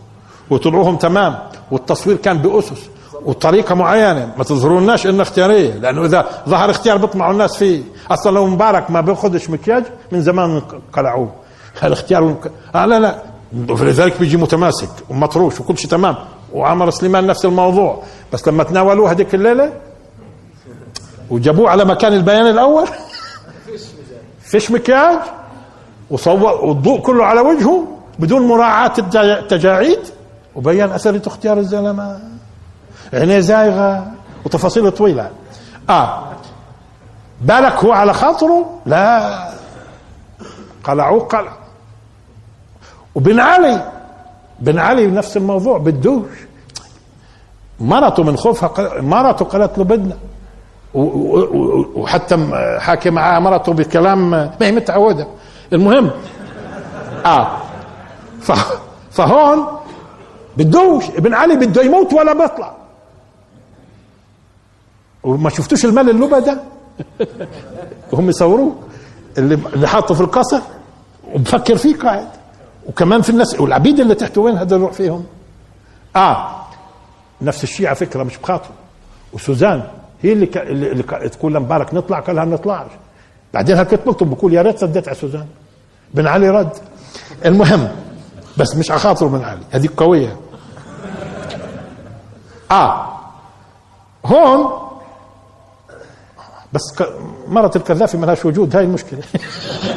وطلعوهم 0.50 0.96
تمام. 0.96 1.38
والتصوير 1.70 2.16
كان 2.16 2.38
بأسس. 2.38 2.88
وطريقة 3.24 3.74
معينة. 3.74 4.32
ما 4.38 4.44
تظهروناش 4.44 5.06
انه 5.06 5.22
اختيارية. 5.22 5.74
لأنه 5.74 6.04
إذا 6.04 6.28
ظهر 6.48 6.70
اختيار 6.70 6.96
بيطمعوا 6.96 7.32
الناس 7.32 7.56
فيه. 7.56 7.82
أصلا 8.10 8.34
لو 8.34 8.46
مبارك 8.46 8.90
ما 8.90 9.00
بياخذش 9.00 9.50
مكياج 9.50 9.84
من 10.12 10.22
زمان 10.22 10.62
قلعوه. 10.92 11.32
هالاختيار 11.80 12.36
آه 12.74 12.86
لا 12.86 13.00
لا. 13.00 13.22
فلذلك 13.76 14.18
بيجي 14.20 14.36
متماسك 14.36 14.88
ومطروش 15.10 15.60
وكل 15.60 15.78
شيء 15.78 15.90
تمام. 15.90 16.16
وعمر 16.54 16.90
سليمان 16.90 17.26
نفس 17.26 17.44
الموضوع. 17.44 18.02
بس 18.32 18.48
لما 18.48 18.64
تناولوه 18.64 19.10
هذيك 19.10 19.34
الليلة 19.34 19.72
وجابوه 21.30 21.70
على 21.70 21.84
مكان 21.84 22.12
البيان 22.12 22.46
الأول 22.46 22.88
فيش 24.50 24.70
مكياج 24.70 25.18
وصور 26.10 26.64
والضوء 26.64 27.00
كله 27.00 27.24
على 27.24 27.40
وجهه 27.40 27.84
بدون 28.18 28.48
مراعاة 28.48 28.92
التجاعيد 29.14 30.00
وبين 30.54 30.90
أثرة 30.90 31.28
اختيار 31.28 31.58
الزلمة. 31.58 32.20
عينيه 33.12 33.40
زايغة 33.40 34.06
وتفاصيله 34.44 34.90
طويلة. 34.90 35.30
آه 35.90 36.24
بالك 37.40 37.84
هو 37.84 37.92
على 37.92 38.12
خاطره؟ 38.12 38.80
لا. 38.86 39.48
قلعوه 40.84 41.20
قلع 41.20 41.52
وبن 43.14 43.40
علي 43.40 43.92
بن 44.64 44.78
علي 44.78 45.06
نفس 45.06 45.36
الموضوع 45.36 45.78
بدوش 45.78 46.30
مرته 47.80 48.22
من 48.22 48.36
خوفها 48.36 49.00
مرته 49.00 49.44
قالت 49.44 49.78
له 49.78 49.84
بدنا. 49.84 50.16
وحتى 51.94 52.36
حكي 52.80 53.10
معها 53.10 53.40
مرته 53.40 53.72
بكلام 53.72 54.30
ما 54.30 54.54
هي 54.60 54.72
متعودة. 54.72 55.26
المهم 55.72 56.10
آه. 57.26 57.58
فهون 59.10 59.66
بدوش 60.56 61.10
ابن 61.10 61.34
علي 61.34 61.56
بده 61.56 61.82
يموت 61.82 62.12
ولا 62.12 62.32
بيطلع. 62.32 62.76
وما 65.24 65.50
شفتوش 65.50 65.84
المال 65.84 66.10
اللبا 66.10 66.38
ده؟ 66.38 66.60
وهم 68.12 68.28
يصوروه 68.28 68.76
اللي 69.38 69.88
حاطه 69.88 70.14
في 70.14 70.20
القصر 70.20 70.60
وبفكر 71.34 71.76
فيه 71.76 71.96
قاعد. 71.96 72.43
وكمان 72.86 73.22
في 73.22 73.30
الناس 73.30 73.60
والعبيد 73.60 74.00
اللي 74.00 74.14
تحته 74.14 74.40
وين 74.40 74.56
هذا 74.58 74.76
يروح 74.76 74.92
فيهم؟ 74.92 75.24
آه 76.16 76.66
نفس 77.42 77.64
الشيء 77.64 77.86
على 77.86 77.96
فكرة 77.96 78.22
مش 78.22 78.36
بخاطره 78.36 78.72
وسوزان 79.32 79.82
هي 80.22 80.32
اللي, 80.32 80.46
ك... 80.46 80.56
اللي 80.56 81.02
تقول 81.28 81.54
لمبارك 81.54 81.94
نطلع 81.94 82.20
قال 82.20 82.36
لها 82.36 82.44
نطلعش 82.44 82.90
بعدين 83.54 83.76
هكت 83.78 84.06
بطل 84.06 84.26
بقول 84.26 84.54
يا 84.54 84.62
ريت 84.62 84.78
صديت 84.78 85.08
على 85.08 85.16
سوزان. 85.16 85.46
بن 86.14 86.26
علي 86.26 86.50
رد. 86.50 86.72
المهم 87.44 87.88
بس 88.56 88.76
مش 88.76 88.90
على 88.90 89.00
خاطره 89.00 89.26
بن 89.28 89.44
علي 89.44 89.62
هذيك 89.70 89.90
قوية. 89.96 90.36
آه 92.70 93.08
هون 94.26 94.70
بس. 96.72 97.02
مرة 97.48 97.70
القذافي 97.76 98.16
ما 98.16 98.26
لهاش 98.26 98.44
وجود 98.44 98.76
هاي 98.76 98.84
المشكلة. 98.84 99.20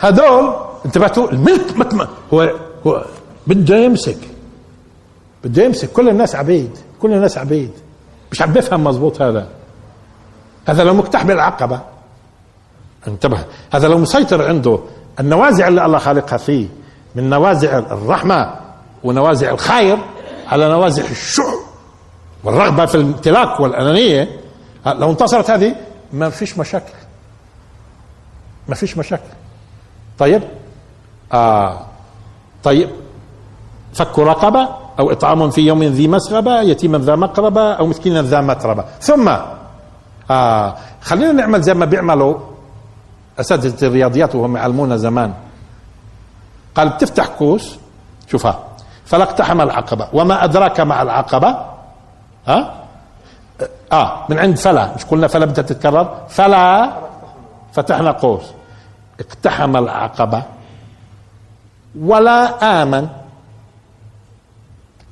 هدول 0.00 0.54
انتبهتوا؟ 0.86 1.30
الملك 1.30 1.76
متم... 1.76 2.06
هو 2.34 2.50
هو 2.86 3.04
بده 3.46 3.76
يمسك. 3.76 4.18
بده 5.44 5.62
يمسك. 5.64 5.92
كل 5.92 6.08
الناس 6.08 6.36
عبيد. 6.36 6.78
كل 7.02 7.12
الناس 7.12 7.38
عبيد. 7.38 7.70
مش 8.32 8.42
عم 8.42 8.52
بفهم 8.52 8.84
مزبوط 8.84 9.22
هذا. 9.22 9.48
هذا 10.66 10.84
لو 10.84 10.94
مقتحم 10.94 11.30
العقبة 11.30 11.80
انتبه. 13.08 13.44
هذا 13.72 13.88
لو 13.88 13.98
مسيطر 13.98 14.48
عنده 14.48 14.78
النوازع 15.20 15.68
اللي 15.68 15.86
الله 15.86 15.98
خالقها 15.98 16.36
فيه 16.36 16.66
من 17.14 17.30
نوازع 17.30 17.78
الرحمة 17.78 18.54
ونوازع 19.04 19.50
الخير 19.50 19.98
على 20.48 20.68
نوازع 20.68 21.02
الشح 21.04 21.54
والرغبة 22.44 22.86
في 22.86 22.94
الامتلاك 22.94 23.60
والأنانية 23.60 24.40
لو 24.86 25.10
انتصرت 25.10 25.50
هذه 25.50 25.74
ما 26.12 26.30
فيش 26.30 26.58
مشاكل. 26.58 26.92
ما 28.68 28.74
فيش 28.74 28.98
مشاكل. 28.98 29.32
طيب؟ 30.18 30.42
آه 31.32 31.80
طيب. 32.64 32.90
فك 33.94 34.18
رقبة 34.18 34.68
أو 34.98 35.12
إطعام 35.12 35.50
في 35.50 35.60
يوم 35.60 35.82
ذي 35.82 36.08
مسغبة 36.08 36.60
يتيما 36.60 36.98
ذا 36.98 37.16
مقربة 37.16 37.72
أو 37.72 37.86
مسكينا 37.86 38.22
ذا 38.22 38.40
متربة. 38.40 38.84
ثم 39.00 39.30
آه 40.30 40.76
خلينا 41.02 41.32
نعمل 41.32 41.62
زي 41.62 41.74
ما 41.74 41.84
بيعملوا 41.84 42.38
أساتذة 43.40 43.86
الرياضيات 43.86 44.34
وهم 44.34 44.56
يعلمونا 44.56 44.96
زمان. 44.96 45.34
قال 46.74 46.88
بتفتح 46.88 47.26
كوس 47.26 47.76
شوفها 48.30 48.58
فلا 49.04 49.22
اقتحم 49.22 49.60
العقبة 49.60 50.08
وما 50.12 50.44
أدراك 50.44 50.80
مع 50.80 51.02
العقبة؟ 51.02 51.69
ها؟ 52.46 52.74
آه 53.92 54.26
من 54.28 54.38
عند 54.38 54.56
فلا. 54.56 54.94
مش 54.96 55.04
قلنا 55.04 55.26
فلا 55.28 55.44
بدها 55.46 55.64
تتكرر؟ 55.64 56.26
فلا. 56.28 56.92
فتحنا 57.72 58.10
قوس. 58.10 58.42
اقتحم 59.20 59.76
العقبة 59.76 60.42
ولا 62.00 62.42
آمن. 62.82 63.08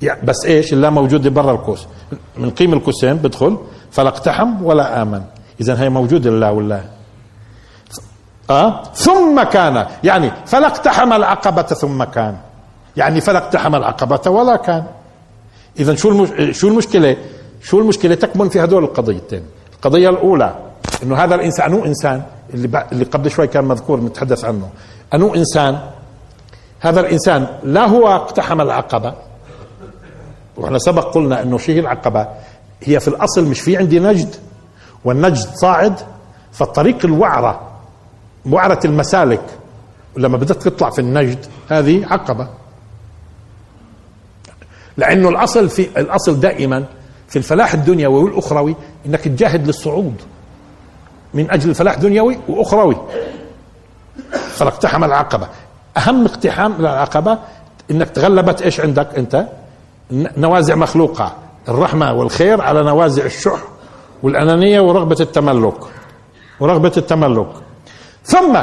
يعني 0.01 0.21
بس 0.21 0.45
إيش؟ 0.45 0.73
اللي 0.73 0.91
موجوده 0.91 1.29
برا 1.29 1.51
القوس. 1.51 1.87
من 2.37 2.49
قيم 2.49 2.73
القوسين 2.73 3.17
بدخل. 3.17 3.57
فلا 3.91 4.09
اقتحم 4.09 4.63
ولا 4.63 5.01
آمن. 5.01 5.21
اذا 5.61 5.81
هي 5.81 5.89
موجودة 5.89 6.29
لله 6.29 6.51
والله 6.51 6.83
أه؟ 8.49 8.83
ثم 8.93 9.43
كان. 9.43 9.87
يعني 10.03 10.31
فلا 10.45 10.67
اقتحم 10.67 11.13
العقبة 11.13 11.61
ثم 11.61 12.03
كان. 12.03 12.37
يعني 12.97 13.21
فلا 13.21 13.37
اقتحم 13.37 13.75
العقبة 13.75 14.31
ولا 14.31 14.55
كان. 14.55 14.83
إذا 15.79 15.95
شو 15.95 16.09
المش... 16.09 16.57
شو 16.59 16.67
المشكلة؟ 16.67 17.17
شو 17.61 17.79
المشكلة 17.79 18.15
تكمن 18.15 18.49
في 18.49 18.59
هذول 18.59 18.83
القضيتين 18.83 19.43
القضية 19.73 20.09
الأولى 20.09 20.55
إنه 21.03 21.15
هذا 21.15 21.35
الإنسان 21.35 21.71
أنو 21.73 21.85
إنسان 21.85 22.23
اللي, 22.53 22.67
ب... 22.67 22.75
اللي 22.91 23.05
قبل 23.05 23.31
شوي 23.31 23.47
كان 23.47 23.65
مذكور 23.65 23.99
نتحدث 24.01 24.45
عنه. 24.45 24.69
أنو 25.13 25.35
إنسان؟ 25.35 25.79
هذا 26.79 26.99
الإنسان 26.99 27.47
لا 27.63 27.85
هو 27.85 28.07
اقتحم 28.07 28.61
العقبة. 28.61 29.13
وإحنا 30.57 30.77
سبق 30.77 31.13
قلنا 31.13 31.41
إنه 31.41 31.57
شيء 31.57 31.79
العقبة 31.79 32.27
هي 32.83 32.99
في 32.99 33.07
الأصل 33.07 33.45
مش 33.45 33.61
في 33.61 33.77
عندي 33.77 33.99
نجد. 33.99 34.35
والنجد 35.05 35.47
صاعد 35.53 35.99
فالطريق 36.51 37.05
الوعرة 37.05 37.61
وعرة 38.51 38.79
المسالك 38.85 39.41
لما 40.17 40.37
بدك 40.37 40.55
تطلع 40.55 40.89
في 40.89 40.99
النجد 40.99 41.45
هذه 41.69 42.05
عقبة. 42.05 42.47
لأنه 44.99 45.29
الأصل 45.29 45.69
في 45.69 45.99
الأصل 45.99 46.39
دائما 46.39 46.85
في 47.27 47.35
الفلاح 47.35 47.73
الدنيوي 47.73 48.23
والأخروي 48.23 48.75
أنك 49.05 49.21
تجاهد 49.21 49.67
للصعود. 49.67 50.15
من 51.33 51.51
أجل 51.51 51.69
الفلاح 51.69 51.95
دنيوي 51.95 52.39
وأخروي. 52.47 52.97
فاقتحم 54.31 55.03
العقبة. 55.03 55.47
أهم 55.97 56.25
اقتحام 56.25 56.73
العقبة 56.79 57.37
أنك 57.91 58.09
تغلبت 58.09 58.61
إيش 58.61 58.79
عندك 58.79 59.15
أنت؟ 59.17 59.47
نوازع 60.11 60.75
مخلوقة. 60.75 61.33
الرحمة 61.69 62.13
والخير 62.13 62.61
على 62.61 62.83
نوازع 62.83 63.25
الشح 63.25 63.59
والأنانية 64.23 64.81
ورغبة 64.81 65.17
التملك. 65.19 65.79
ورغبة 66.59 66.93
التملك. 66.97 67.49
ثم 68.23 68.57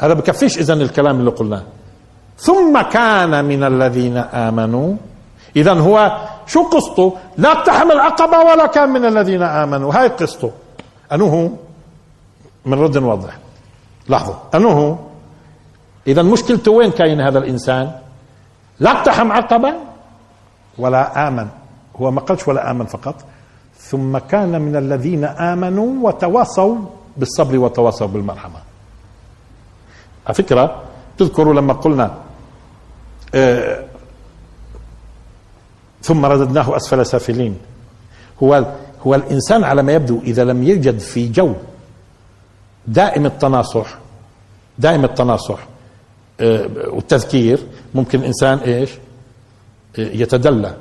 هذا 0.00 0.14
بكفيش 0.14 0.58
اذا 0.58 0.72
الكلام 0.74 1.20
اللي 1.20 1.30
قلناه. 1.30 1.62
ثم 2.38 2.80
كان 2.80 3.44
من 3.44 3.64
الذين 3.64 4.16
آمنوا 4.16 4.94
اذا 5.56 5.72
هو 5.72 6.18
شو 6.46 6.62
قصته 6.62 7.16
لا 7.36 7.52
اقتحم 7.52 7.90
العقبه 7.90 8.38
ولا 8.38 8.66
كان 8.66 8.88
من 8.88 9.04
الذين 9.04 9.42
آمنوا. 9.42 9.94
هاي 9.94 10.08
قصته 10.08 10.50
أنه 11.12 11.58
من 12.66 12.78
رد 12.80 12.98
نوضح 12.98 13.38
لاحظوا. 14.08 14.34
أنه 14.54 14.98
اذا 16.06 16.22
مشكلته 16.22 16.70
وين 16.72 16.90
كاين 16.90 17.20
هذا 17.20 17.38
الإنسان؟ 17.38 17.92
لا 18.80 18.90
اقتحم 18.90 19.32
عقبة 19.32 19.74
ولا 20.78 21.28
آمن. 21.28 21.48
هو 21.96 22.10
ما 22.10 22.20
قالش 22.20 22.48
ولا 22.48 22.70
آمن 22.70 22.86
فقط. 22.86 23.14
ثم 23.78 24.18
كان 24.18 24.60
من 24.60 24.76
الذين 24.76 25.24
آمنوا 25.24 26.08
وتواصوا 26.08 26.76
بالصبر 27.16 27.58
وتواصوا 27.58 28.06
بالمرحمة. 28.06 28.58
على 30.26 30.34
فكرة 30.34 30.82
تذكروا 31.18 31.54
لما 31.54 31.72
قلنا 31.72 32.14
آه 33.34 33.84
ثم 36.02 36.26
رددناه 36.26 36.76
أسفل 36.76 37.06
سافلين. 37.06 37.56
هو 38.42 38.66
هو 39.06 39.14
الإنسان 39.14 39.64
على 39.64 39.82
ما 39.82 39.92
يبدو 39.92 40.20
إذا 40.24 40.44
لم 40.44 40.62
يوجد 40.62 40.98
في 40.98 41.28
جو 41.28 41.54
دائم 42.86 43.26
التناصح 43.26 43.98
دائم 44.78 45.04
التناصح 45.04 45.58
آه، 46.40 46.68
والتذكير 46.86 47.60
ممكن 47.94 48.18
الإنسان 48.20 48.58
إيش؟ 48.58 48.90
آه، 49.98 50.00
يتدلى. 50.00 50.74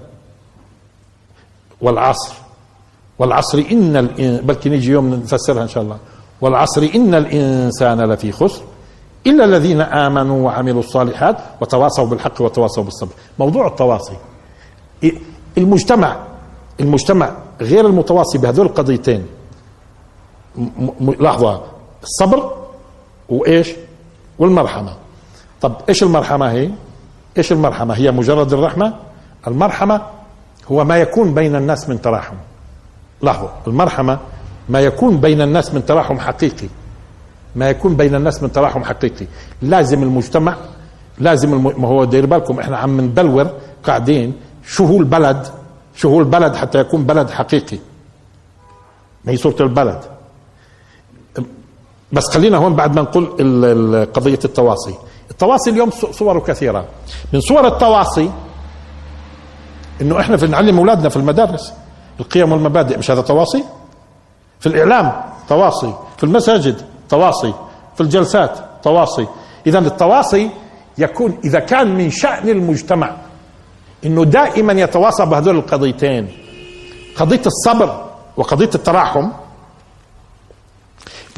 والعصر 1.82 2.34
والعصر 3.20 3.64
إن 3.72 4.08
بلكي 4.44 4.70
نيجي 4.70 4.92
يوم 4.92 5.14
نفسرها 5.14 5.64
إن 5.64 5.68
شاء 5.68 5.84
الله. 5.84 5.98
والعصر 6.42 6.90
إن 6.96 7.16
الإنسان 7.16 8.02
لفي 8.02 8.32
خسر 8.32 8.62
إلا 9.28 9.46
الذين 9.46 9.82
آمنوا 9.82 10.46
وعملوا 10.46 10.80
الصالحات 10.80 11.38
وتواصوا 11.62 12.06
بالحق 12.06 12.42
وتواصوا 12.42 12.84
بالصبر. 12.84 13.12
موضوع 13.40 13.68
التواصي. 13.68 14.16
المجتمع 15.58 16.18
المجتمع 16.80 17.32
غير 17.62 17.86
المتواصي 17.86 18.38
بهذول 18.38 18.66
القضيتين. 18.66 19.26
لحظه 21.02 21.62
الصبر 22.04 22.54
وإيش؟ 23.30 23.74
والمرحمة. 24.40 24.94
طب 25.62 25.74
إيش 25.90 26.04
المرحمة 26.04 26.52
هي؟ 26.52 26.70
إيش 27.38 27.52
المرحمة؟ 27.52 27.94
هي 27.94 28.12
مجرد 28.12 28.54
الرحمة؟ 28.54 28.94
المرحمة 29.48 30.02
هو 30.72 30.84
ما 30.84 30.98
يكون 30.98 31.34
بين 31.34 31.56
الناس 31.56 31.90
من 31.90 32.02
تراحم. 32.02 32.36
لاحظوا 33.22 33.50
المرحمة 33.68 34.20
ما 34.70 34.82
يكون 34.82 35.18
بين 35.18 35.42
الناس 35.42 35.74
من 35.74 35.86
تراحم 35.86 36.20
حقيقي. 36.20 36.68
ما 37.56 37.70
يكون 37.70 37.96
بين 37.96 38.16
الناس 38.16 38.44
من 38.44 38.52
تراحم 38.52 38.84
حقيقي. 38.84 39.26
لازم 39.62 40.04
المجتمع 40.04 40.56
لازم 41.20 41.54
الم... 41.54 41.82
ما 41.82 41.88
هو 41.88 42.04
دير 42.04 42.26
بالكم 42.26 42.60
إحنا 42.60 42.78
عم 42.78 43.02
ندلور 43.02 43.48
قاعدين 43.84 44.34
شو 44.72 44.86
هو 44.86 45.00
البلد 45.00 45.48
شو 45.96 46.10
هو 46.10 46.20
البلد 46.20 46.56
حتى 46.56 46.80
يكون 46.80 47.04
بلد 47.04 47.30
حقيقي. 47.30 47.78
ما 49.26 49.32
هي 49.32 49.38
صورة 49.38 49.56
البلد. 49.60 50.00
بس 52.12 52.30
خلينا 52.30 52.58
هون 52.58 52.76
بعد 52.76 52.96
ما 52.96 53.02
نقول 53.02 53.26
قضية 54.14 54.40
التواصي. 54.46 54.96
التواصي 55.32 55.70
اليوم 55.70 55.90
صوره 55.92 56.40
كثيرة. 56.40 56.86
من 57.34 57.42
صور 57.42 57.68
التواصي 57.68 58.32
إنه 60.02 60.20
إحنا 60.20 60.38
في 60.38 60.48
نعلم 60.48 60.78
أولادنا 60.78 61.10
في 61.10 61.18
المدارس. 61.18 61.74
القيم 62.20 62.52
والمبادئ 62.52 62.98
مش 62.98 63.12
هذا 63.12 63.22
تواصي؟ 63.22 63.64
في 64.60 64.68
الإعلام 64.68 65.22
تواصي 65.50 65.94
في 66.18 66.24
المساجد 66.24 66.82
تواصي 67.10 67.54
في 67.96 68.02
الجلسات 68.02 68.60
تواصي. 68.84 69.28
اذا 69.68 69.80
التواصي 69.80 70.50
يكون 70.98 71.38
إذا 71.44 71.60
كان 71.60 71.96
من 71.96 72.10
شأن 72.10 72.50
المجتمع. 72.50 73.16
إنه 74.06 74.26
دائما 74.26 74.74
يتواصى 74.74 75.26
بهذول 75.26 75.56
القضيتين. 75.56 76.28
قضية 77.16 77.42
الصبر 77.46 78.06
وقضية 78.38 78.70
التراحم. 78.76 79.30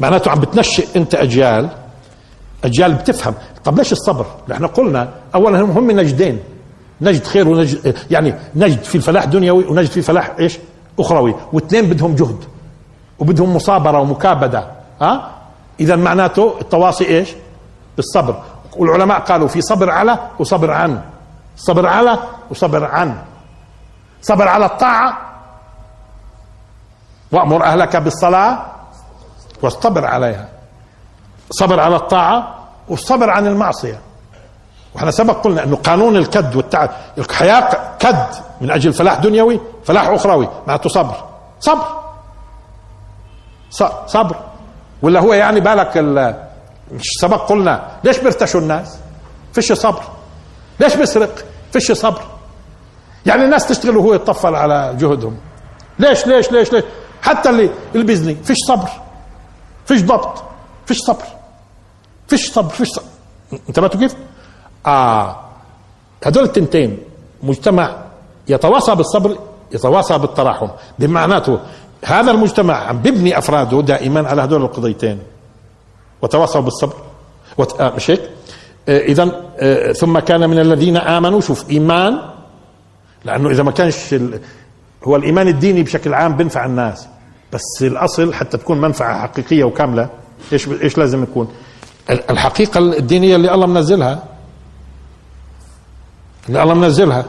معناته 0.00 0.30
عم 0.30 0.40
بتنشئ 0.40 0.86
أنت 0.96 1.14
أجيال 1.14 1.68
أجيال 2.64 2.94
بتفهم. 2.94 3.34
طب 3.64 3.78
ليش 3.78 3.92
الصبر؟ 3.92 4.26
إحنا 4.52 4.66
قلنا 4.66 5.08
اولا 5.34 5.60
هم 5.60 5.70
هم 5.70 5.90
نجدين. 5.90 6.38
نجد 7.00 7.24
خير 7.24 7.48
ونجد 7.48 7.96
يعني 8.10 8.34
نجد 8.56 8.82
في 8.82 8.94
الفلاح 8.94 9.24
دنيوي 9.24 9.64
ونجد 9.64 9.90
في 9.90 10.02
فلاح 10.02 10.32
إيش؟ 10.38 10.58
أخروي. 10.98 11.34
واثنين 11.52 11.86
بدهم 11.86 12.14
جهد 12.14 12.44
وبدهم 13.18 13.56
مصابرة 13.56 14.00
ومكابدة. 14.00 14.70
ها؟ 15.00 15.30
اذا 15.80 15.96
معناته 15.96 16.54
التواصي 16.60 17.04
إيش؟ 17.04 17.28
بالصبر 17.96 18.42
والعلماء 18.76 19.20
قالوا 19.20 19.48
في 19.48 19.60
صبر 19.60 19.90
على 19.90 20.18
وصبر 20.38 20.70
عن 20.70 21.00
صبر 21.56 21.86
على 21.86 22.18
وصبر 22.50 22.84
عن. 22.84 23.22
صبر 24.22 24.48
على 24.48 24.66
الطاعة. 24.66 25.18
وأمر 27.32 27.64
أهلك 27.64 27.96
بالصلاة 27.96 28.66
واصطبر 29.62 30.06
عليها. 30.06 30.48
صبر 31.50 31.80
على 31.80 31.96
الطاعة 31.96 32.54
والصبر 32.88 33.30
عن 33.30 33.46
المعصية. 33.46 34.00
وإحنا 34.94 35.10
سبق 35.10 35.44
قلنا 35.44 35.64
انه 35.64 35.76
قانون 35.76 36.16
الكد 36.16 36.56
والتعب 36.56 36.90
الحياة 37.18 37.96
كد 37.98 38.26
من 38.60 38.70
أجل 38.70 38.92
فلاح 38.92 39.14
دنيوي 39.14 39.60
فلاح 39.84 40.08
أخروي 40.08 40.48
معناته 40.66 40.88
صبر. 40.88 41.24
صبر. 41.60 41.86
صبر. 44.06 44.36
ولا 45.02 45.20
هو 45.20 45.32
يعني 45.32 45.60
بالك 45.60 45.96
مش 46.92 47.06
سبق 47.20 47.48
قلنا 47.48 47.88
ليش 48.04 48.18
بيرتشوا 48.18 48.60
الناس؟ 48.60 48.98
فيش 49.52 49.72
صبر. 49.72 50.02
ليش 50.80 50.94
بيسرق؟ 50.96 51.44
فيش 51.72 51.92
صبر. 51.92 52.22
يعني 53.26 53.44
الناس 53.44 53.68
تشتغل 53.68 53.96
وهو 53.96 54.14
يتطفل 54.14 54.54
على 54.54 54.96
جهدهم. 54.98 55.36
ليش 55.98 56.26
ليش 56.26 56.52
ليش 56.52 56.72
ليش؟ 56.72 56.84
حتى 57.22 57.50
اللي 57.50 57.70
بيزني 57.94 58.34
فيش 58.34 58.58
صبر. 58.68 58.88
فيش 59.86 60.02
ضبط. 60.02 60.42
فيش 60.86 60.98
صبر. 60.98 61.24
فيش 62.28 62.52
صبر 62.52 62.68
فيش 62.68 62.88
صبر 62.88 63.04
انتبهتوا 63.68 64.00
كيف؟ 64.00 64.14
آه. 64.86 65.40
هدول 66.24 66.44
التنتين 66.44 66.98
مجتمع 67.42 67.96
يتواصى 68.48 68.94
بالصبر 68.94 69.38
يتواصى 69.72 70.18
بالتراحم. 70.18 70.68
بمعناته 70.98 71.58
هذا 72.04 72.30
المجتمع 72.30 72.74
عم 72.74 72.98
بيبني 73.02 73.38
أفراده 73.38 73.80
دائما 73.82 74.28
على 74.28 74.44
هدول 74.44 74.62
القضيتين. 74.62 75.22
وتواصوا 76.22 76.60
بالصبر. 76.60 76.96
وت... 77.58 77.80
آه 77.80 77.92
مش 77.96 78.10
هيك؟ 78.10 78.30
آه 78.88 78.98
اذا 78.98 79.42
آه 79.58 79.92
ثم 79.92 80.18
كان 80.18 80.50
من 80.50 80.58
الذين 80.58 80.96
آمنوا 80.96 81.40
شوف 81.40 81.70
إيمان 81.70 82.18
لأنه 83.24 83.50
إذا 83.50 83.62
ما 83.62 83.70
كانش. 83.70 84.14
هو 85.04 85.16
الإيمان 85.16 85.48
الديني 85.48 85.82
بشكل 85.82 86.14
عام 86.14 86.36
بينفع 86.36 86.64
الناس 86.64 87.08
بس 87.52 87.82
الأصل 87.82 88.34
حتى 88.34 88.58
تكون 88.58 88.80
منفعة 88.80 89.20
حقيقية 89.22 89.64
وكاملة 89.64 90.08
إيش 90.52 90.68
إيش 90.68 90.98
لازم 90.98 91.22
يكون؟ 91.22 91.48
الحقيقة 92.10 92.78
الدينية 92.78 93.36
اللي 93.36 93.54
الله 93.54 93.66
منزلها 93.66 94.22
اللي 96.48 96.62
الله 96.62 96.74
منزلها 96.74 97.24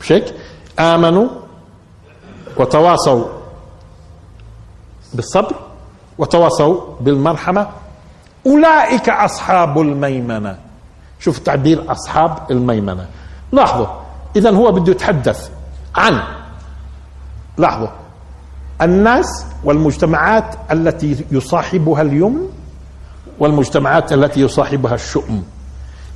مش 0.00 0.12
هيك؟ 0.12 0.34
آمنوا 0.78 1.28
وتواصوا 2.56 3.24
بالصبر 5.14 5.54
وتواصوا 6.18 6.80
بالمرحمة 7.00 7.68
أولئك 8.46 9.08
أصحاب 9.08 9.80
الميمنة. 9.80 10.56
شوف 11.20 11.38
تعبير 11.38 11.92
أصحاب 11.92 12.38
الميمنة. 12.50 13.06
لاحظوا 13.52 13.86
اذا 14.36 14.50
هو 14.50 14.72
بده 14.72 14.92
يتحدث 14.92 15.50
عن 15.96 16.20
لاحظوا 17.58 17.88
الناس 18.82 19.46
والمجتمعات 19.64 20.54
التي 20.72 21.24
يصاحبها 21.30 22.02
اليمن 22.02 22.48
والمجتمعات 23.38 24.12
التي 24.12 24.40
يصاحبها 24.40 24.94
الشؤم 24.94 25.44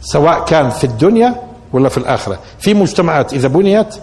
سواء 0.00 0.44
كان 0.44 0.70
في 0.70 0.84
الدنيا 0.84 1.34
ولا 1.72 1.88
في 1.88 1.98
الآخرة. 1.98 2.38
في 2.58 2.74
مجتمعات 2.74 3.34
إذا 3.34 3.48
بنيت 3.48 3.94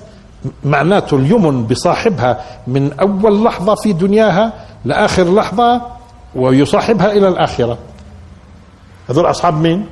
معناته 0.64 1.18
اليمن 1.18 1.64
بصاحبها 1.64 2.42
من 2.68 2.94
أول 3.00 3.44
لحظة 3.44 3.76
في 3.76 3.94
دنياها 3.94 4.54
لآخر 4.86 5.36
لحظة 5.36 5.82
ويصاحبها 6.36 7.12
إلى 7.12 7.28
الآخرة. 7.28 7.78
هذول 9.10 9.30
أصحاب 9.30 9.54
مين؟ 9.54 9.90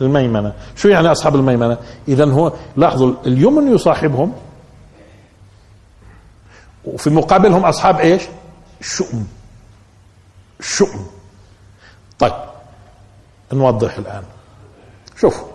الميمنة. 0.00 0.52
شو 0.76 0.88
يعني 0.88 1.12
أصحاب 1.12 1.34
الميمنة؟ 1.34 1.78
إذا 2.08 2.24
هو 2.24 2.52
لاحظوا 2.76 3.14
اليمن 3.26 3.74
يصاحبهم؟ 3.74 4.32
وفي 6.84 7.10
مقابلهم 7.10 7.64
أصحاب 7.64 8.00
إيش؟ 8.00 8.22
شؤم. 8.80 9.26
شؤم. 10.60 11.06
طيب 12.18 12.32
نوضح 13.52 13.98
الآن. 13.98 14.22
شوفوا 15.16 15.46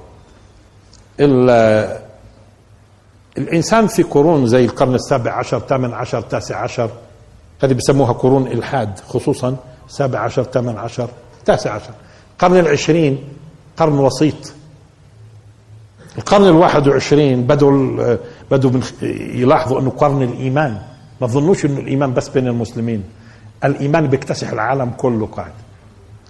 الإنسان 3.38 3.88
في 3.88 4.04
قرون 4.04 4.48
زي 4.48 4.66
القرن 4.66 4.96
السابع 4.96 5.32
عشر 5.32 5.60
ثامن 5.60 5.94
عشر 5.94 6.22
تاسع 6.22 6.64
عشر 6.64 6.90
هذه 7.64 7.74
بسموها 7.74 8.14
قرون 8.14 8.48
إلحاد 8.48 9.00
خصوصا 9.00 9.56
سابع 9.88 10.20
عشر 10.20 10.44
ثامن 10.44 10.78
عشر 10.78 11.10
تاسع 11.46 11.72
عشر. 11.74 11.92
القرن 12.38 12.60
العشرين 12.60 13.24
قرن 13.78 14.00
وسيط. 14.00 14.54
القرن 16.18 16.48
الواحد 16.48 16.88
وعشرين 16.88 17.48
بدوا 17.48 18.18
بدوا 18.52 18.72
يلاحظوا 19.02 19.80
إنه 19.80 19.90
قرن 19.90 20.22
الإيمان. 20.22 20.78
ما 21.22 21.28
تظنوش 21.28 21.66
إنه 21.66 21.80
الإيمان 21.80 22.14
بس 22.14 22.30
بين 22.30 22.48
المسلمين. 22.48 23.04
الإيمان 23.64 24.08
بيكتسح 24.08 24.52
العالم 24.52 24.90
كله 24.98 25.26
قاعد. 25.26 25.52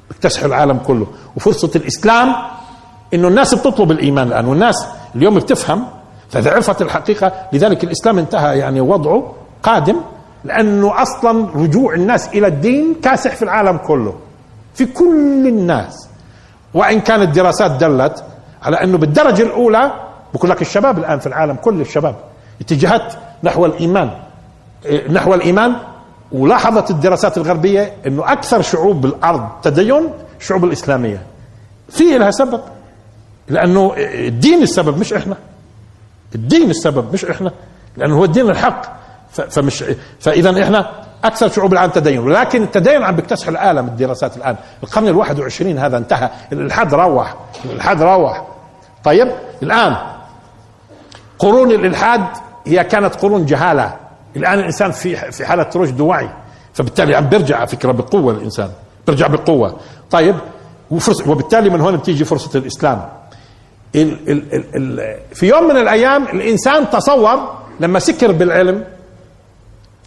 بيكتسح 0.09 0.43
العالم 0.43 0.77
كله. 0.77 1.07
وفرصه 1.35 1.71
الإسلام 1.75 2.35
إنه 3.13 3.27
الناس 3.27 3.53
بتطلب 3.53 3.91
الإيمان 3.91 4.27
الآن. 4.27 4.45
والناس 4.45 4.87
اليوم 5.15 5.35
بتفهم 5.35 5.87
فإذا 6.29 6.51
عرفت 6.51 6.81
الحقيقة 6.81 7.33
لذلك 7.53 7.83
الإسلام 7.83 8.19
انتهى 8.19 8.59
يعني 8.59 8.81
وضعه 8.81 9.33
قادم 9.63 9.95
لأنه 10.43 11.01
أصلا 11.01 11.47
رجوع 11.55 11.93
الناس 11.93 12.27
إلى 12.27 12.47
الدين 12.47 12.95
كاسح 13.03 13.35
في 13.35 13.41
العالم 13.41 13.77
كله. 13.77 14.13
في 14.78 14.86
كل 14.86 15.47
الناس. 15.47 16.07
وإن 16.73 16.99
كانت 17.01 17.36
دراسات 17.36 17.71
دلت 17.71 18.23
على 18.63 18.84
أنه 18.84 18.97
بالدرجة 18.97 19.43
الأولى 19.43 19.91
بقول 20.34 20.49
لك 20.49 20.61
الشباب 20.61 20.97
الآن 20.97 21.19
في 21.19 21.28
العالم 21.28 21.55
كل 21.55 21.82
الشباب 21.82 22.15
اتجاهات 22.61 23.13
نحو 23.43 23.65
الإيمان. 23.65 24.11
إيه، 24.86 25.11
نحو 25.11 25.34
الإيمان. 25.34 25.75
ولاحظت 26.32 26.91
الدراسات 26.91 27.38
الغربية 27.38 27.93
أنه 28.07 28.32
أكثر 28.32 28.61
شعوب 28.61 29.05
الأرض 29.05 29.49
تدين 29.63 30.09
الشعوب 30.39 30.65
الإسلامية. 30.65 31.21
في 31.89 32.17
لها 32.17 32.32
سبب. 32.32 32.61
لأنه 33.47 33.93
الدين 33.97 34.61
السبب 34.61 34.97
مش 34.97 35.13
إحنا. 35.13 35.36
الدين 36.36 36.69
السبب 36.69 37.13
مش 37.13 37.25
إحنا. 37.25 37.51
لأنه 37.97 38.17
هو 38.17 38.23
الدين 38.23 38.49
الحق. 38.49 38.97
فمش 39.32 39.84
فاذا 40.19 40.63
إحنا 40.63 40.89
أكثر 41.24 41.49
شعوب 41.49 41.74
العالم 41.74 41.91
تدين. 41.91 42.20
ولكن 42.20 42.63
التدين 42.63 43.03
عم 43.03 43.15
بيكتسح 43.15 43.47
العالم 43.47 43.88
الدراسات 43.88 44.38
الآن. 44.38 44.55
القرن 44.84 45.07
الواحد 45.07 45.39
وعشرين 45.39 45.78
هذا 45.78 45.97
انتهى. 45.97 46.30
الالحاد 46.51 46.93
روح. 46.93 47.36
الالحاد 47.65 48.01
روح. 48.01 48.47
طيب 49.03 49.32
الآن 49.63 49.95
قرون 51.39 51.72
الإلحاد 51.72 52.24
هي 52.68 52.84
كانت 52.84 53.15
قرون 53.15 53.45
جهالة. 53.45 53.95
الآن 54.36 54.59
الإنسان 54.59 54.91
في 54.91 55.32
في 55.32 55.45
حالة 55.45 55.70
رشد 55.76 56.01
ووعي. 56.01 56.30
فبالتالي 56.74 57.15
عم 57.15 57.26
بيرجع 57.26 57.57
على 57.57 57.68
فكرة 57.68 57.91
بقوة 57.91 58.34
الإنسان. 58.34 58.70
بيرجع 59.07 59.28
بقوة. 59.28 59.80
طيب 60.11 60.36
وبالتالي 61.28 61.70
من 61.70 61.82
هون 61.82 61.97
بتيجي 61.97 62.26
فرصة 62.26 62.59
الإسلام. 62.59 63.09
ال 63.95 64.32
ال 64.32 64.53
ال 64.53 64.65
ال 64.76 65.18
في 65.36 65.47
يوم 65.47 65.63
من 65.63 65.78
الأيام 65.78 66.24
الإنسان 66.24 66.89
تصور 66.89 67.53
لما 67.80 67.99
سكر 67.99 68.32
بالعلم 68.32 68.84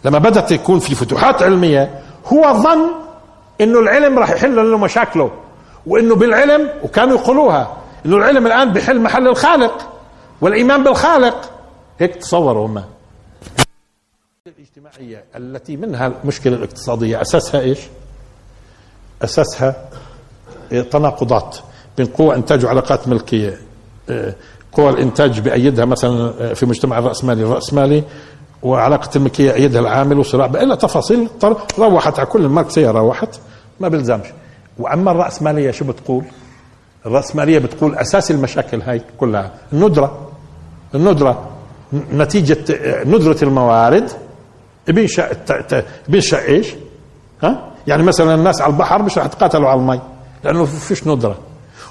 لما 0.05 0.19
بدأت 0.19 0.51
يكون 0.51 0.79
في 0.79 0.95
فتوحات 0.95 1.43
علمية 1.43 2.01
هو 2.25 2.53
ظن 2.53 2.89
إنه 3.61 3.79
العلم 3.79 4.19
راح 4.19 4.29
يحل 4.29 4.71
له 4.71 4.77
مشاكله 4.77 5.31
وإنه 5.87 6.15
بالعلم 6.15 6.69
وكانوا 6.83 7.17
يقولوها 7.17 7.77
إنه 8.05 8.17
العلم 8.17 8.47
الآن 8.47 8.73
بيحل 8.73 9.01
محل 9.01 9.27
الخالق 9.27 9.89
والإيمان 10.41 10.83
بالخالق. 10.83 11.51
هيك 11.99 12.15
تصوروا 12.15 12.67
هم. 12.67 12.83
الاجتماعية 14.47 15.23
التي 15.35 15.77
منها 15.77 16.11
المشكلة 16.23 16.55
الاقتصادية 16.55 17.21
أساسها 17.21 17.61
إيش؟ 17.61 17.79
أساسها 19.21 19.89
تناقضات 20.91 21.57
بين 21.97 22.05
قوى 22.05 22.35
إنتاج 22.35 22.65
وعلاقات 22.65 23.07
ملكية. 23.07 23.57
قوى 24.71 24.89
الإنتاج 24.89 25.39
بايدها 25.39 25.85
مثلا 25.85 26.53
في 26.53 26.65
مجتمع 26.65 26.99
الرأسمالي. 26.99 27.43
الرأسمالي 27.43 28.03
وعلاقة 28.63 29.09
الملكية 29.15 29.53
أيدها 29.53 29.81
العامل 29.81 30.19
وصراع 30.19 30.45
إلا 30.45 30.75
تفاصيل 30.75 31.29
روحت 31.79 32.19
على 32.19 32.27
كل 32.27 32.45
الماركسية 32.45 32.91
روحت 32.91 33.39
ما 33.79 33.87
بيلزمش 33.87 34.27
وأما 34.79 35.11
الرأسمالية 35.11 35.71
شو 35.71 35.85
بتقول؟ 35.85 36.23
الرأسمالية 37.05 37.59
بتقول 37.59 37.95
أساس 37.95 38.31
المشاكل 38.31 38.81
هاي 38.81 39.01
كلها 39.17 39.51
الندرة. 39.73 40.29
الندرة 40.95 41.49
نتيجة 42.13 42.57
ندرة 43.05 43.37
الموارد. 43.43 44.11
بينشأ 44.87 45.29
بينشأ 46.07 46.45
إيش؟ 46.45 46.67
ها؟ 47.43 47.71
يعني 47.87 48.03
مثلا 48.03 48.35
الناس 48.35 48.61
على 48.61 48.73
البحر 48.73 49.01
مش 49.01 49.17
رح 49.17 49.25
يتقاتلوا 49.25 49.69
على 49.69 49.79
المي 49.79 50.01
لأنه 50.43 50.65
فيش 50.65 51.07
ندرة. 51.07 51.37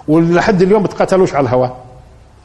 ولحد 0.08 0.62
اليوم 0.62 0.82
بتقاتلوش 0.82 1.34
على 1.34 1.44
الهواء. 1.44 1.76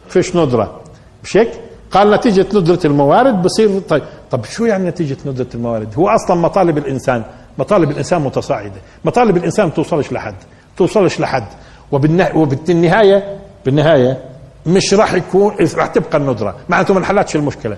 فيش 0.10 0.36
ندرة. 0.36 0.82
مش 1.24 1.38
هيك؟ 1.38 1.50
قال 1.98 2.12
نتيجة 2.12 2.46
ندرة 2.54 2.80
الموارد 2.86 3.41
بصير 3.41 3.80
طيب. 3.80 4.04
طب 4.32 4.46
شو 4.46 4.66
يعني 4.66 4.89
نتيجة 4.89 5.18
ندرة 5.26 5.48
الموارد؟ 5.56 5.93
هو 5.98 6.10
أصلا 6.10 6.38
مطالب 6.38 6.78
الإنسان 6.78 7.24
مطالب 7.58 7.91
الإنسان 7.91 8.22
متصاعدة. 8.22 8.82
مطالب 9.06 9.38
الإنسان 9.38 9.74
توصلش 9.74 10.12
لحد 10.12 10.36
توصلش 10.78 11.20
لحد. 11.20 11.46
وبالنهاية 11.91 13.38
بالنهاية 13.66 14.18
مش 14.66 14.93
راح 14.93 15.14
يكون 15.14 15.56
راح 15.76 15.88
تبقى 15.88 16.18
الندرة. 16.18 16.56
معناته 16.70 16.93
ما 16.93 17.00
انحلتش 17.00 17.36
المشكلة. 17.36 17.78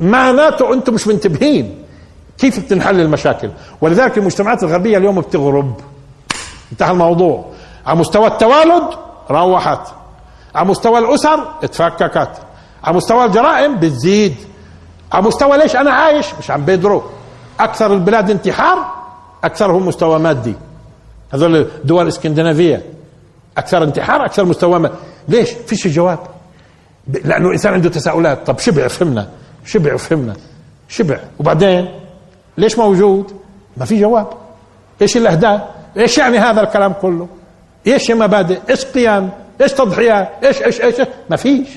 معناته 0.00 0.74
أنتم 0.74 0.94
مش 0.94 1.06
منتبهين 1.06 1.78
كيف 2.38 2.60
بتنحل 2.64 3.00
المشاكل. 3.00 3.50
ولذلك 3.80 4.18
المجتمعات 4.18 4.62
الغربية 4.62 4.98
اليوم 4.98 5.20
بتغرب. 5.20 5.74
انتهى 6.72 6.90
الموضوع. 6.90 7.44
على 7.86 7.98
مستوى 7.98 8.26
التوالد 8.26 8.84
روحت. 9.30 9.88
على 10.54 10.68
مستوى 10.68 10.98
الأسر 10.98 11.48
اتفككت. 11.62 12.30
على 12.86 12.96
مستوى 12.96 13.24
الجرائم 13.24 13.78
بتزيد. 13.78 14.34
على 15.12 15.22
مستوى 15.26 15.58
ليش 15.58 15.76
أنا 15.76 15.90
عايش؟ 15.90 16.26
مش 16.38 16.50
عم 16.50 16.64
بيدروا 16.64 17.02
أكثر 17.60 17.92
البلاد 17.92 18.30
انتحار 18.30 18.92
اكثرهم 19.44 19.86
مستوى 19.88 20.18
مادي. 20.18 20.54
هذول 21.32 21.56
الدول 21.56 22.02
الإسكندنافية. 22.02 22.82
أكثر 23.58 23.82
انتحار 23.82 24.24
أكثر 24.24 24.44
مستوى 24.44 24.78
مادي. 24.78 24.94
ليش؟ 25.28 25.50
فيش 25.50 25.88
جواب. 25.88 26.18
لأنه 27.24 27.46
الإنسان 27.46 27.72
عنده 27.72 27.88
تساؤلات. 27.88 28.46
طب 28.46 28.58
شبع 28.58 28.88
فهمنا. 28.88 29.28
شبع 29.64 29.94
وفهمنا 29.94 30.36
شبع. 30.88 31.18
وبعدين؟ 31.38 31.88
ليش 32.58 32.78
موجود؟ 32.78 33.32
ما 33.76 33.84
في 33.84 34.00
جواب. 34.00 34.26
إيش 35.02 35.16
الأهداف؟ 35.16 35.60
إيش 35.96 36.18
يعني 36.18 36.38
هذا 36.38 36.62
الكلام 36.62 36.92
كله؟ 36.92 37.28
إيش 37.86 38.10
مبادئ 38.10 38.58
إيش 38.70 38.84
قيم؟ 38.84 39.30
إيش 39.60 39.72
تضحيات؟ 39.72 40.28
إيش 40.44 40.62
إيش 40.62 40.80
إيش؟ 40.80 40.94
ما 41.30 41.36
فيش. 41.36 41.68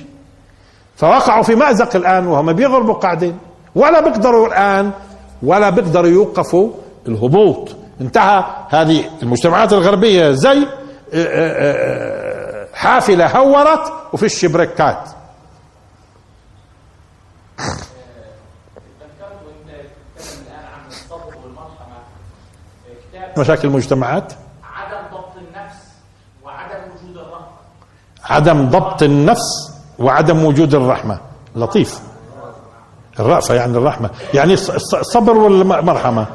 فوقعوا 1.00 1.44
في 1.44 1.56
مأزق 1.56 1.96
الآن 1.96 2.28
وهم 2.28 2.54
بيغربوا 2.54 2.94
قاعدين 2.94 3.38
ولا 3.76 4.00
بيقدروا 4.02 4.48
الآن 4.48 4.92
ولا 5.44 5.70
بيقدروا 5.70 6.10
يوقفوا 6.10 6.72
الهبوط. 7.08 7.76
انتهى 8.02 8.44
هذه 8.70 9.10
المجتمعات 9.24 9.74
الغربية 9.74 10.32
زي 10.32 10.58
آه، 10.58 10.66
آه، 11.14 12.64
آه، 12.64 12.68
حافلة 12.74 13.38
هورت 13.38 13.94
وفيش 14.14 14.46
بريكات 14.46 15.10
مشاكل 23.38 23.68
المجتمعات 23.68 24.34
عدم 24.64 24.98
ضبط 25.12 25.38
النفس 25.38 25.78
وعدم 26.44 26.80
وجود 26.92 27.18
الرحمة 27.18 27.48
عدم 28.24 28.70
ضبط 28.70 29.04
النفس. 29.04 29.79
وعدم 30.00 30.46
وجود 30.46 30.76
الرحمة. 30.76 31.20
لطيف. 31.56 32.02
الرأفة 33.20 33.54
يعني 33.54 33.78
الرحمة. 33.78 34.10
يعني 34.34 34.54
الصبر 34.54 35.38
والمرحمة. 35.38 36.28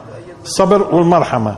الصبر 0.45 0.95
والمرحمة. 0.95 1.57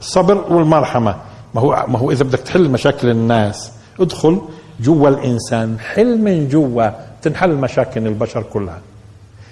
الصبر 0.00 0.44
والمرحمة. 0.52 1.14
ما 1.54 1.60
هو 1.60 1.84
ما 1.88 1.98
هو 1.98 2.10
إذا 2.10 2.24
بدك 2.24 2.38
تحل 2.38 2.70
مشاكل 2.70 3.08
الناس 3.10 3.72
ادخل 4.00 4.40
جوا 4.80 5.08
الإنسان. 5.08 5.78
حل 5.78 6.18
من 6.18 6.48
جوا. 6.48 6.90
تنحل 7.22 7.54
مشاكل 7.54 8.06
البشر 8.06 8.42
كلها. 8.42 8.78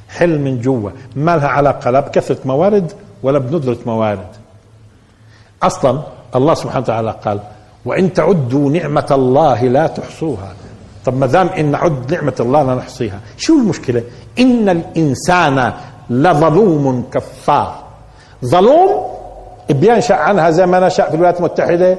حل 0.08 0.38
من 0.38 0.60
جوا. 0.60 0.90
ما 1.16 1.36
لها 1.36 1.48
علاقة 1.48 1.90
لا 1.90 2.00
بكثرة 2.00 2.38
موارد 2.44 2.92
ولا 3.22 3.38
بندرة 3.38 3.78
موارد. 3.86 4.28
أصلا 5.62 6.02
الله 6.36 6.54
سبحانه 6.54 6.84
وتعالى 6.84 7.14
قال 7.24 7.40
وإن 7.84 8.12
تعدوا 8.12 8.70
نعمة 8.70 9.06
الله 9.10 9.64
لا 9.64 9.86
تحصوها. 9.86 10.52
طب 11.08 11.16
ما 11.16 11.26
دام 11.26 11.48
إن 11.48 11.70
نعد 11.70 12.14
نعمة 12.14 12.34
الله 12.40 12.62
لا 12.62 12.74
نحصيها 12.74 13.20
شو 13.36 13.52
المشكلة؟ 13.54 14.02
إن 14.38 14.68
الإنسان 14.68 15.72
لظلوم 16.10 17.04
كفار. 17.12 17.74
ظلوم 18.44 19.06
بينشأ 19.70 20.14
عنها 20.14 20.50
زي 20.50 20.66
ما 20.66 20.86
نشأ 20.86 21.08
في 21.08 21.14
الولايات 21.14 21.38
المتحدة 21.38 21.98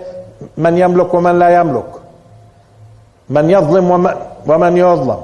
من 0.57 0.77
يملك 0.77 1.13
ومن 1.13 1.39
لا 1.39 1.49
يملك. 1.49 1.91
من 3.29 3.49
يظلم 3.49 3.91
ومن, 3.91 4.13
ومن 4.47 4.77
يظلم. 4.77 5.17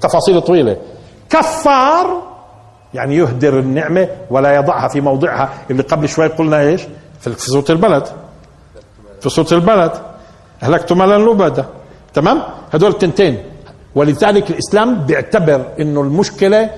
تفاصيل 0.00 0.40
طويلة. 0.40 0.76
كفار 1.30 2.22
يعني 2.94 3.16
يهدر 3.16 3.58
النعمة 3.58 4.08
ولا 4.30 4.56
يضعها 4.56 4.88
في 4.88 5.00
موضعها. 5.00 5.48
اللي 5.70 5.82
قبل 5.82 6.08
شوي 6.08 6.26
قلنا 6.26 6.60
إيش؟ 6.60 6.82
في 7.20 7.34
سوره 7.38 7.64
البلد. 7.70 8.06
في 9.20 9.28
سوره 9.30 9.54
البلد. 9.54 9.92
اهلكت 10.62 10.92
مالا 10.92 11.18
لبدا. 11.18 11.64
تمام؟ 12.18 12.42
هدول 12.72 12.90
التنتين 12.90 13.42
ولذلك 13.94 14.50
الإسلام 14.50 15.06
بيعتبر 15.06 15.66
إنه 15.80 16.00
المشكلة 16.00 16.70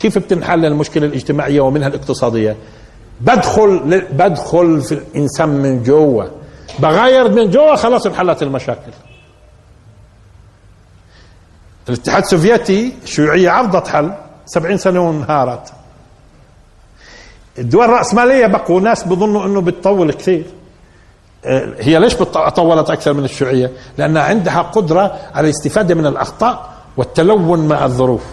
كيف 0.00 0.18
بتنحل 0.18 0.64
المشكلة 0.64 1.06
الاجتماعية 1.06 1.60
ومنها 1.60 1.88
الاقتصادية؟ 1.88 2.56
بدخل 3.20 4.02
بدخل 4.12 4.80
في 4.80 4.92
الإنسان 4.92 5.48
من 5.48 5.82
جوا. 5.82 6.24
بغير 6.78 7.28
من 7.30 7.50
جوا 7.50 7.76
خلاص 7.76 8.06
انحلت 8.06 8.42
المشاكل. 8.42 8.92
الاتحاد 11.88 12.22
السوفيتي 12.22 12.92
الشيوعية 13.02 13.50
عرضت 13.50 13.88
حل. 13.88 14.12
سبعين 14.46 14.78
سنة 14.78 15.00
وانهارت. 15.08 15.72
الدول 17.58 17.84
الرأسمالية 17.84 18.46
بقوا 18.46 18.80
ناس 18.80 19.04
بظنوا 19.04 19.46
إنه 19.46 19.60
بتطول 19.60 20.12
كثير. 20.12 20.44
هي 21.78 21.98
ليش 21.98 22.14
طولت 22.56 22.90
أكثر 22.90 23.12
من 23.12 23.24
الشيوعية؟ 23.24 23.70
لأنها 23.98 24.22
عندها 24.22 24.62
قدرة 24.62 25.12
على 25.34 25.44
الاستفادة 25.44 25.94
من 25.94 26.06
الأخطاء 26.06 26.70
والتلون 26.96 27.68
مع 27.68 27.84
الظروف. 27.84 28.24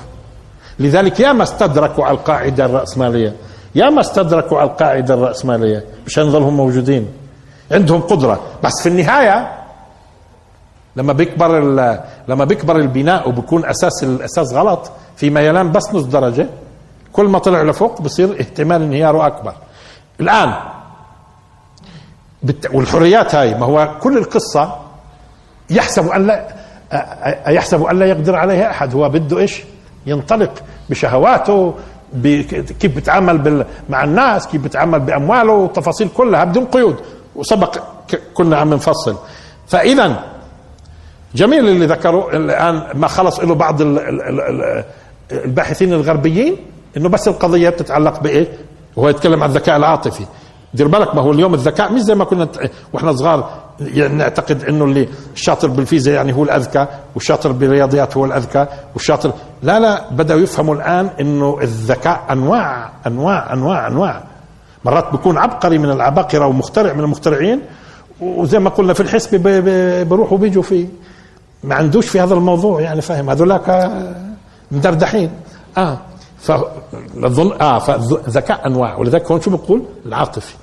لذلك 0.80 1.20
ياما 1.20 1.44
استدركوا 1.44 2.06
على 2.06 2.18
القاعدة 2.18 2.66
الرأسمالية، 2.66 3.34
ياما 3.76 4.02
استدركوا 4.02 4.60
على 4.60 4.70
القاعدة 4.70 5.14
الرأسمالية 5.14 5.84
مشان 6.06 6.28
يظلهم 6.28 6.58
موجودين. 6.58 7.08
عندهم 7.72 8.02
قدرة، 8.02 8.40
بس 8.64 8.82
في 8.84 8.90
النهاية 8.90 9.52
لما 10.96 11.14
بيكبر 11.14 11.60
لما 12.28 12.46
بيكبر 12.46 12.76
البناء 12.76 13.30
وبكون 13.30 13.66
أساس 13.66 14.04
الاساس 14.04 14.54
غلط 14.54 14.92
في 15.16 15.30
ميلان 15.30 15.72
بس 15.72 15.94
نص 15.94 16.04
درجة 16.04 16.48
كل 17.14 17.26
ما 17.26 17.40
طلع 17.40 17.62
لفوق 17.62 18.02
بصير 18.02 18.42
احتمال 18.42 18.82
انهياره 18.82 19.28
أكبر 19.28 19.54
الآن 20.20 20.54
والحريات 22.74 23.36
هاي 23.36 23.56
ما 23.56 23.66
هو 23.66 23.90
كل 24.02 24.18
القصة 24.18 24.76
يحسب 25.70 26.08
أن 26.08 26.28
لا 26.28 26.48
يحسب 27.48 27.84
أن 27.84 28.00
لا 28.00 28.06
يقدر 28.06 28.36
عليها 28.36 28.70
أحد. 28.70 28.96
هو 28.96 29.10
بده 29.10 29.40
إيش؟ 29.40 29.64
ينطلق 30.06 30.52
بشهواته 30.90 31.74
كيف 32.80 32.96
بيتعامل 32.96 33.66
مع 33.90 34.04
الناس 34.04 34.48
كيف 34.48 34.62
بيتعامل 34.62 35.00
بأمواله 35.00 35.68
تفاصيل 35.68 36.10
كلها. 36.18 36.44
بدون 36.44 36.66
قيود 36.66 36.96
وسبق 37.36 37.78
كنا 38.34 38.58
عم 38.58 38.74
نفصل. 38.74 39.18
فإذا 39.68 40.24
جميل 41.36 41.70
اللي 41.70 41.86
ذكروا 41.86 42.32
الآن 42.32 42.84
ما 42.94 43.08
خلص 43.08 43.40
له 43.40 43.56
بعض 43.56 43.82
الباحثين 45.32 45.94
الغربيين 45.94 46.58
إنه 46.98 47.10
بس 47.10 47.28
القضية 47.28 47.70
بتتعلق 47.70 48.20
بإيه؟ 48.20 48.48
وهو 48.96 49.10
يتكلم 49.10 49.44
عن 49.44 49.50
الذكاء 49.50 49.78
العاطفي. 49.78 50.26
دير 50.76 50.88
بالك 50.88 51.16
ما 51.16 51.22
هو 51.22 51.32
اليوم 51.32 51.54
الذكاء 51.54 51.94
مش 51.94 52.02
زي 52.02 52.16
ما 52.16 52.26
كنا 52.26 52.48
وإحنا 52.94 53.14
صغار 53.14 53.50
يعني 53.80 54.16
نعتقد 54.16 54.64
إنه 54.64 54.86
اللي 54.86 55.10
الشاطر 55.34 55.68
بالفيزياء 55.68 56.16
يعني 56.16 56.34
هو 56.34 56.44
الأذكى 56.44 56.88
والشاطر 57.16 57.52
بالرياضيات 57.52 58.18
هو 58.18 58.26
الأذكى 58.26 58.66
والشاطر 58.94 59.32
لا 59.64 59.80
لا 59.80 60.10
بدأوا 60.12 60.40
يفهموا 60.40 60.76
الآن 60.76 61.10
إنه 61.20 61.58
الذكاء 61.62 62.24
أنواع 62.32 62.92
أنواع 63.08 63.54
أنواع 63.54 63.88
أنواع. 63.88 64.24
مرات 64.86 65.12
بيكون 65.12 65.38
عبقري 65.38 65.78
من 65.78 65.92
العباقرة 65.92 66.46
ومخترع 66.48 66.94
من 66.94 67.00
المخترعين 67.00 67.62
وزي 68.22 68.60
ما 68.60 68.70
قلنا 68.70 68.94
في 68.94 69.00
الحسب 69.00 69.36
بيروحوا 70.08 70.38
بيجوا 70.38 70.64
في 70.64 70.88
ما 71.64 71.76
عندوش 71.76 72.08
في 72.08 72.20
هذا 72.20 72.34
الموضوع 72.34 72.82
يعني 72.82 73.02
فاهم؟ 73.02 73.30
هذولاك 73.30 73.92
مدردحين. 74.72 75.30
آه 75.78 75.98
فالظن 76.40 77.62
آه 77.62 77.80
فالذكاء 77.80 78.68
أنواع. 78.68 78.98
ولذلك 78.98 79.32
هون 79.32 79.42
شو 79.42 79.52
بقول؟ 79.52 79.82
العاطفي. 80.06 80.56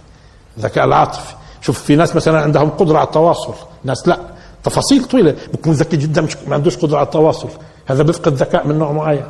الذكاء 0.57 0.85
العاطفي. 0.85 1.35
شوف 1.61 1.83
في 1.83 1.97
ناس 1.97 2.17
مثلا 2.17 2.41
عندهم 2.41 2.71
قدرة 2.71 2.99
على 2.99 3.07
التواصل 3.07 3.55
ناس 3.85 4.09
لا. 4.09 4.19
تفاصيل 4.65 5.05
طويلة. 5.05 5.35
بكون 5.53 5.73
ذكي 5.73 5.97
جدا 5.97 6.21
مش 6.23 6.37
ما 6.49 6.55
عندوش 6.55 6.77
قدرة 6.77 6.97
على 6.97 7.07
التواصل. 7.07 7.49
هذا 7.87 8.03
بيفقد 8.03 8.35
ذكاء 8.35 8.67
من 8.67 8.79
نوع 8.79 8.93
معين. 8.93 9.25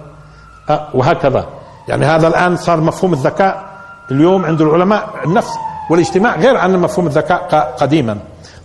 آه 0.71 0.89
وهكذا. 0.95 1.47
يعني 1.89 2.07
هذا 2.07 2.29
الآن 2.29 2.57
صار 2.57 2.81
مفهوم 2.81 3.13
الذكاء 3.13 3.73
اليوم 4.11 4.45
عند 4.45 4.61
العلماء 4.61 5.09
النفس 5.25 5.51
والاجتماع 5.91 6.37
غير 6.37 6.57
عن 6.57 6.77
مفهوم 6.77 7.07
الذكاء 7.07 7.75
قديما. 7.81 8.19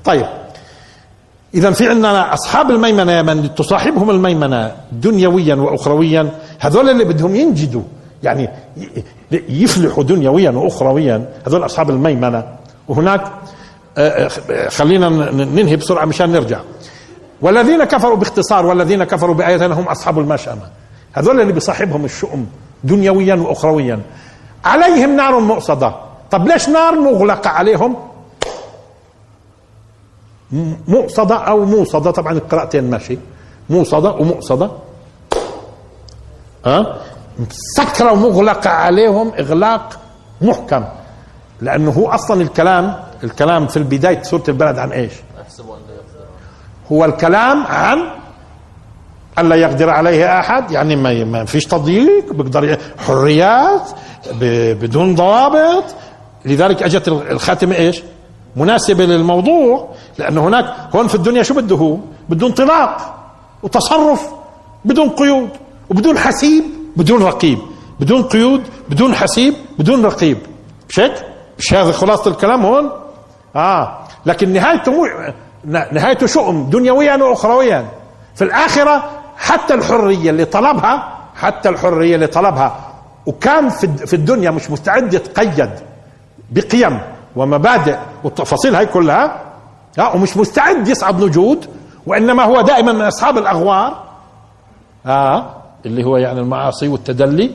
طيب. 0.06 0.26
اذا 1.54 1.72
في 1.72 1.90
عندنا 1.90 2.34
أصحاب 2.34 2.72
الميمنة 2.72 3.22
من 3.22 3.56
تصاحبهم 3.56 4.10
الميمنة 4.10 4.76
دنيويا 4.92 5.56
واخرويا. 5.56 6.32
هذول 6.60 6.90
اللي 6.90 7.04
بدهم 7.04 7.36
ينجدوا. 7.36 7.84
يعني 8.24 8.50
يفلحوا 9.32 10.04
دنيويا 10.04 10.52
واخرويا. 10.52 11.30
هذول 11.48 11.66
أصحاب 11.66 11.90
الميمنة. 11.90 12.44
وهناك 12.88 13.32
آه، 13.98 14.30
آه، 14.52 14.70
خلينا 14.70 15.10
ننهي 15.32 15.76
بسرعة 15.76 16.06
مشان 16.06 16.32
نرجع. 16.32 16.60
والذين 17.42 17.84
كفروا 17.84 18.16
باختصار 18.16 18.66
والذين 18.66 19.04
كفروا 19.04 19.36
بآياتنا 19.36 19.80
هم 19.80 19.84
أصحاب 19.84 20.20
المشأمة. 20.20 20.62
هذول 21.14 21.42
اللي 21.42 21.54
بيصاحبهم 21.54 22.06
الشؤم 22.06 22.48
دنيويا 22.84 23.36
واخرويا. 23.36 24.00
عليهم 24.66 25.16
نار 25.16 25.40
مؤصدة. 25.40 25.96
طب 26.32 26.48
ليش 26.48 26.70
نار 26.70 26.96
مغلقة 26.96 27.50
عليهم؟ 27.50 27.96
مؤصدة 30.88 31.36
أو 31.36 31.66
موصدة؟ 31.66 32.12
طبعا 32.12 32.34
القراءتين 32.34 32.90
ماشي. 32.90 33.18
موصدة 33.70 34.12
ومؤصدة. 34.12 34.72
ها؟ 36.66 36.98
مسكره 37.40 38.12
ومغلقه 38.12 38.70
عليهم 38.70 39.32
إغلاق 39.40 40.00
محكم. 40.42 40.84
لأنه 41.62 41.92
هو 41.92 42.10
أصلا 42.10 42.42
الكلام 42.42 42.96
الكلام 43.24 43.68
في 43.68 43.78
البداية 43.78 44.24
سورة 44.24 44.44
البلد 44.48 44.78
عن 44.80 44.92
إيش؟ 44.92 45.14
هو 46.92 47.06
الكلام 47.06 47.64
عن 47.68 47.98
أن 49.40 49.50
لا 49.50 49.56
يقدر 49.56 49.90
عليه 49.90 50.40
أحد 50.40 50.72
يعني 50.72 50.96
ما, 50.96 51.24
ما 51.24 51.46
فيش 51.46 51.66
تضييق 51.66 52.34
بيقدر 52.34 52.78
حريات 53.08 53.90
بدون 54.42 55.16
ضوابط. 55.16 55.84
لذلك 56.46 56.84
أجت 56.84 57.08
الخاتمة 57.08 57.76
إيش؟ 57.76 58.04
مناسبة 58.56 59.06
للموضوع 59.06 59.90
لأن 60.18 60.38
هناك 60.38 60.74
هون 60.96 61.08
في 61.08 61.16
الدنيا 61.16 61.44
شو 61.44 61.54
بده 61.54 61.76
هو؟ 61.76 61.98
بده 62.30 62.48
انطلاق 62.48 63.16
وتصرف 63.64 64.30
بدون 64.86 65.10
قيود 65.10 65.50
وبدون 65.90 66.18
حسيب. 66.18 66.64
بدون 66.98 67.24
رقيب 67.24 67.60
بدون 68.00 68.24
قيود 68.24 68.64
بدون 68.90 69.16
حسيب 69.16 69.54
بدون 69.80 70.06
رقيب. 70.06 70.38
مش 70.90 71.00
هيك؟ 71.00 71.14
مش 71.60 71.74
هذا 71.74 71.92
خلاصة 71.92 72.32
الكلام 72.32 72.66
هون؟ 72.66 72.92
آه. 73.56 73.98
لكن 74.26 74.54
نهايته 74.54 74.92
مو 74.92 75.08
نهايته 75.66 76.28
شؤم 76.28 76.70
دنيويا 76.70 77.16
واخرويا. 77.16 77.86
في 78.36 78.44
الآخرة 78.44 79.04
حتى 79.38 79.74
الحرية 79.74 80.30
اللي 80.30 80.46
طلبها 80.46 81.18
حتى 81.36 81.70
الحرية 81.70 82.16
اللي 82.16 82.28
طلبها. 82.28 82.76
وكان 83.26 83.70
في 84.06 84.14
الدنيا 84.14 84.52
مش 84.52 84.72
مستعد 84.72 85.14
يتقيد 85.14 85.70
بقيم 86.52 87.00
ومبادئ 87.36 87.98
والتفاصيل 88.24 88.76
هاي 88.76 88.86
كلها. 88.86 89.42
آه. 90.00 90.16
ومش 90.16 90.38
مستعد 90.38 90.88
يصعد 90.88 91.24
نجود 91.24 91.66
وإنما 92.06 92.44
هو 92.44 92.62
دائما 92.62 92.92
من 92.92 93.02
أصحاب 93.02 93.38
الأغوار. 93.38 94.04
آه. 95.06 95.57
اللي 95.88 96.04
هو 96.04 96.18
يعني 96.18 96.40
المعاصي 96.40 96.88
والتدلي 96.88 97.52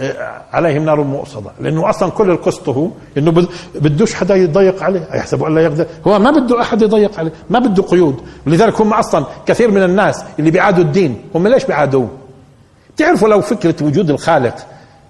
آه، 0.00 0.42
عليهم 0.52 0.84
نار 0.84 1.02
مؤصدة. 1.02 1.50
لأنه 1.60 1.90
أصلا 1.90 2.10
كل 2.10 2.30
القسط 2.30 2.68
هو 2.68 2.88
إنه 3.18 3.46
بدوش 3.74 4.14
حدا 4.14 4.34
يضيق 4.34 4.82
عليه. 4.82 5.08
يحسب 5.14 5.42
أن 5.42 5.54
لا 5.54 5.60
يقدر. 5.62 5.86
هو 6.06 6.18
ما 6.18 6.30
بده 6.30 6.60
أحد 6.60 6.82
يضيق 6.82 7.18
عليه. 7.18 7.32
ما 7.50 7.58
بده 7.58 7.82
قيود. 7.82 8.16
ولذلك 8.46 8.80
هم 8.80 8.92
أصلا 8.92 9.24
كثير 9.46 9.70
من 9.70 9.82
الناس 9.82 10.24
اللي 10.38 10.50
بيعادوا 10.50 10.84
الدين 10.84 11.18
هم 11.34 11.48
ليش 11.48 11.64
بيعادوه؟ 11.64 12.08
تعرفوا 12.96 13.28
لو 13.28 13.40
فكرة 13.40 13.86
وجود 13.86 14.10
الخالق 14.10 14.54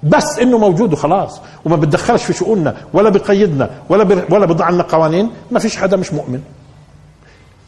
بس 0.02 0.38
إنه 0.38 0.58
موجود 0.58 0.92
وخلاص 0.92 1.40
وما 1.64 1.76
بتدخلش 1.76 2.24
في 2.24 2.32
شؤوننا 2.32 2.76
ولا 2.92 3.10
بقيدنا 3.10 3.70
ولا 3.88 4.22
ولا 4.30 4.46
بضع 4.46 4.70
لنا 4.70 4.82
قوانين 4.82 5.30
ما 5.50 5.58
فيش 5.58 5.76
حدا 5.76 5.96
مش 5.96 6.12
مؤمن. 6.12 6.40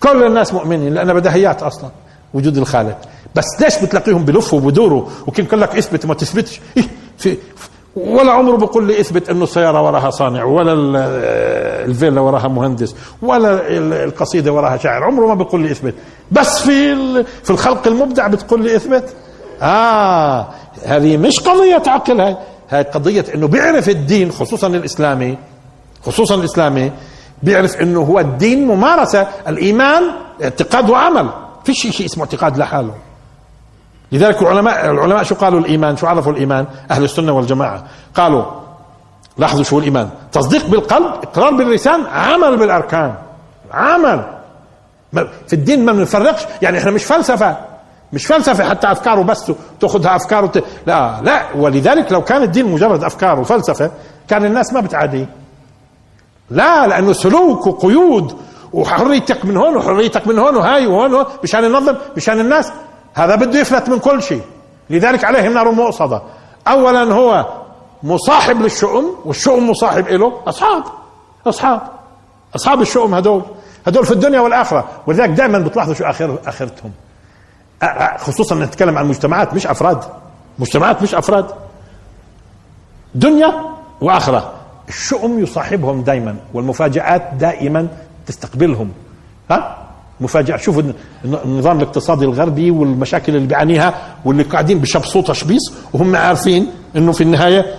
كل 0.00 0.22
الناس 0.26 0.54
مؤمنين 0.54 0.94
لأن 0.94 1.14
بدهيات 1.14 1.62
أصلا 1.62 1.90
وجود 2.34 2.56
الخالق. 2.56 2.98
بس 3.34 3.44
ليش 3.60 3.78
بتلاقيهم 3.78 4.24
بلفوا 4.24 4.58
وبدوروا؟ 4.58 5.04
يقول 5.38 5.60
لك 5.60 5.76
إثبت 5.76 6.04
وما 6.04 6.14
تثبتش؟ 6.14 6.60
إيه 6.76 6.84
في 7.18 7.36
ولا 7.96 8.32
عمره 8.32 8.56
بيقول 8.56 8.86
لي 8.86 9.00
إثبت 9.00 9.30
إنه 9.30 9.44
السيارة 9.44 9.82
وراها 9.82 10.10
صانع 10.10 10.44
ولا 10.44 10.72
الفيلا 11.84 12.20
وراها 12.20 12.48
مهندس 12.48 12.94
ولا 13.22 13.68
القصيدة 14.04 14.52
وراها 14.52 14.76
شاعر 14.76 15.04
عمره 15.04 15.26
ما 15.26 15.34
بيقول 15.34 15.60
لي 15.62 15.70
إثبت. 15.70 15.94
بس 16.32 16.58
في 16.62 16.94
في 17.44 17.50
الخلق 17.50 17.86
المبدع 17.86 18.26
بتقول 18.26 18.64
لي 18.64 18.76
إثبت. 18.76 19.14
آه 19.62 20.46
هذه 20.84 21.16
مش 21.16 21.40
قضية 21.40 21.82
عقل 21.86 22.20
هاي 22.20 22.36
هاي 22.70 22.82
قضية 22.82 23.24
إنه 23.34 23.46
بيعرف 23.46 23.88
الدين 23.88 24.32
خصوصا 24.32 24.66
الإسلامي 24.66 25.38
خصوصا 26.06 26.34
الإسلامي 26.34 26.92
بيعرف 27.42 27.76
إنه 27.76 28.00
هو 28.00 28.20
الدين 28.20 28.66
ممارسة 28.66 29.26
الإيمان 29.48 30.02
اعتقاد 30.42 30.90
وعمل. 30.90 31.28
فيش 31.64 31.86
شيء 31.96 32.06
اسمه 32.06 32.24
اعتقاد 32.24 32.58
لحاله. 32.58 32.94
لذلك 34.14 34.42
العلماء 34.42 34.90
العلماء 34.90 35.22
شو 35.22 35.34
قالوا؟ 35.34 35.60
الإيمان 35.60 35.96
شو 35.96 36.06
عرفوا 36.06 36.32
الإيمان؟ 36.32 36.66
أهل 36.90 37.04
السنة 37.04 37.32
والجماعة. 37.32 37.84
قالوا 38.14 38.44
لاحظوا 39.38 39.64
شو 39.64 39.78
الإيمان. 39.78 40.08
تصديق 40.32 40.66
بالقلب 40.66 41.06
إقرار 41.06 41.50
باللسان 41.54 42.06
عمل 42.06 42.56
بالأركان. 42.56 43.14
عمل. 43.72 44.24
في 45.46 45.52
الدين 45.52 45.84
ما 45.84 45.92
بنفرقش. 45.92 46.42
يعني 46.62 46.78
إحنا 46.78 46.90
مش 46.90 47.04
فلسفة. 47.04 47.56
مش 48.12 48.26
فلسفة 48.26 48.68
حتى 48.68 48.92
أفكاره 48.92 49.22
بس 49.22 49.52
تأخذها 49.80 50.16
أفكار 50.16 50.44
وت... 50.44 50.64
لا 50.86 51.20
لا. 51.22 51.42
ولذلك 51.54 52.12
لو 52.12 52.22
كان 52.24 52.42
الدين 52.42 52.72
مجرد 52.72 53.04
أفكار 53.04 53.40
وفلسفة 53.40 53.90
كان 54.28 54.44
الناس 54.44 54.72
ما 54.72 54.80
بتعادي. 54.80 55.26
لا 56.50 56.86
لأنه 56.86 57.12
سلوك 57.12 57.66
وقيود 57.66 58.36
وحريتك 58.72 59.44
من 59.44 59.56
هون 59.56 59.76
وحريتك 59.76 60.26
من 60.26 60.38
هون 60.38 60.56
وهاي 60.56 60.86
وهون 60.86 61.24
مشان 61.42 61.64
ينظم 61.64 61.96
مشان 62.16 62.40
الناس. 62.40 62.72
هذا 63.14 63.34
بده 63.34 63.58
يفلت 63.58 63.88
من 63.88 63.98
كل 63.98 64.22
شيء. 64.22 64.42
لذلك 64.90 65.24
عليهم 65.24 65.54
نار 65.54 65.70
مؤصدة. 65.70 66.22
اولا 66.68 67.14
هو 67.14 67.46
مصاحب 68.02 68.62
للشؤم 68.62 69.16
والشؤم 69.24 69.70
مصاحب 69.70 70.08
له 70.08 70.40
أصحاب 70.46 70.84
أصحاب 71.46 71.80
أصحاب 72.56 72.80
الشؤم 72.80 73.14
هدول. 73.14 73.42
هدول 73.86 74.06
في 74.06 74.12
الدنيا 74.12 74.40
والآخرة. 74.40 74.84
ولذلك 75.06 75.30
دائما 75.30 75.58
بتلاحظوا 75.58 75.94
شو 75.94 76.04
اخر 76.04 76.38
آخرتهم. 76.46 76.92
خصوصا 78.18 78.54
نتكلم 78.54 78.98
عن 78.98 79.08
مجتمعات 79.08 79.54
مش 79.54 79.66
أفراد. 79.66 80.04
مجتمعات 80.58 81.02
مش 81.02 81.14
أفراد. 81.14 81.46
دنيا 83.14 83.54
وآخرة. 84.00 84.52
الشؤم 84.88 85.38
يصاحبهم 85.38 86.02
دائما 86.02 86.36
والمفاجآت 86.54 87.34
دائما 87.34 87.88
تستقبلهم. 88.26 88.92
ها؟ 89.50 89.83
مفاجأة. 90.20 90.56
شوفوا 90.56 90.82
النظام 91.24 91.78
الاقتصادي 91.78 92.24
الغربي 92.24 92.70
والمشاكل 92.70 93.36
اللي 93.36 93.46
بيعانيها 93.46 93.94
واللي 94.24 94.42
قاعدين 94.42 94.78
بشبصوا 94.78 95.22
تشبيص 95.22 95.72
وهم 95.92 96.16
عارفين 96.16 96.70
إنه 96.96 97.12
في 97.12 97.20
النهاية 97.20 97.74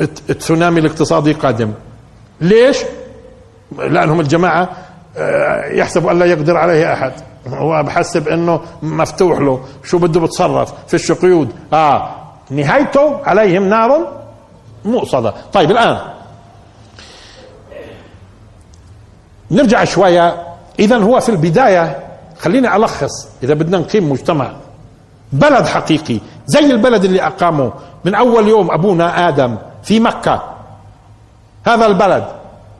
التسونامي 0.00 0.80
الاقتصادي 0.80 1.32
قادم. 1.32 1.72
ليش؟ 2.40 2.78
لأنهم 3.78 4.20
الجماعة 4.20 4.68
آه، 5.16 5.66
يحسب 5.72 6.06
أن 6.06 6.18
لا 6.18 6.26
يقدر 6.26 6.56
عليه 6.56 6.92
أحد. 6.92 7.12
هو 7.46 7.82
بحسب 7.82 8.28
إنه 8.28 8.60
مفتوح 8.82 9.38
له. 9.38 9.64
شو 9.84 9.98
بده 9.98 10.20
بتصرف؟ 10.20 10.72
فيش 10.88 11.12
قيود. 11.12 11.48
آه 11.72 12.14
نهايته 12.50 13.20
عليهم 13.24 13.68
نار 13.68 14.22
مؤصدة. 14.84 15.34
طيب 15.52 15.70
الآن 15.70 15.98
نرجع 19.50 19.84
شوية 19.84 20.55
اذا 20.78 20.96
هو 20.96 21.20
في 21.20 21.28
البداية 21.28 21.98
خليني 22.38 22.76
ألخص 22.76 23.28
إذا 23.42 23.54
بدنا 23.54 23.78
نقيم 23.78 24.12
مجتمع 24.12 24.52
بلد 25.32 25.66
حقيقي 25.66 26.20
زي 26.46 26.58
البلد 26.58 27.04
اللي 27.04 27.22
أقامه 27.26 27.72
من 28.04 28.14
أول 28.14 28.48
يوم 28.48 28.70
أبونا 28.70 29.28
آدم 29.28 29.56
في 29.82 30.00
مكة. 30.00 30.42
هذا 31.66 31.86
البلد 31.86 32.24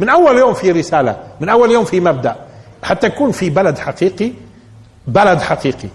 من 0.01 0.09
أول 0.09 0.39
يوم 0.39 0.55
في 0.55 0.73
رسالة 0.73 1.17
من 1.41 1.49
أول 1.49 1.71
يوم 1.71 1.85
في 1.85 2.01
مبدأ. 2.01 2.37
حتى 2.83 3.07
يكون 3.07 3.31
في 3.33 3.51
بلد 3.51 3.79
حقيقي 3.79 4.33
بلد 5.07 5.41
حقيقي. 5.41 5.89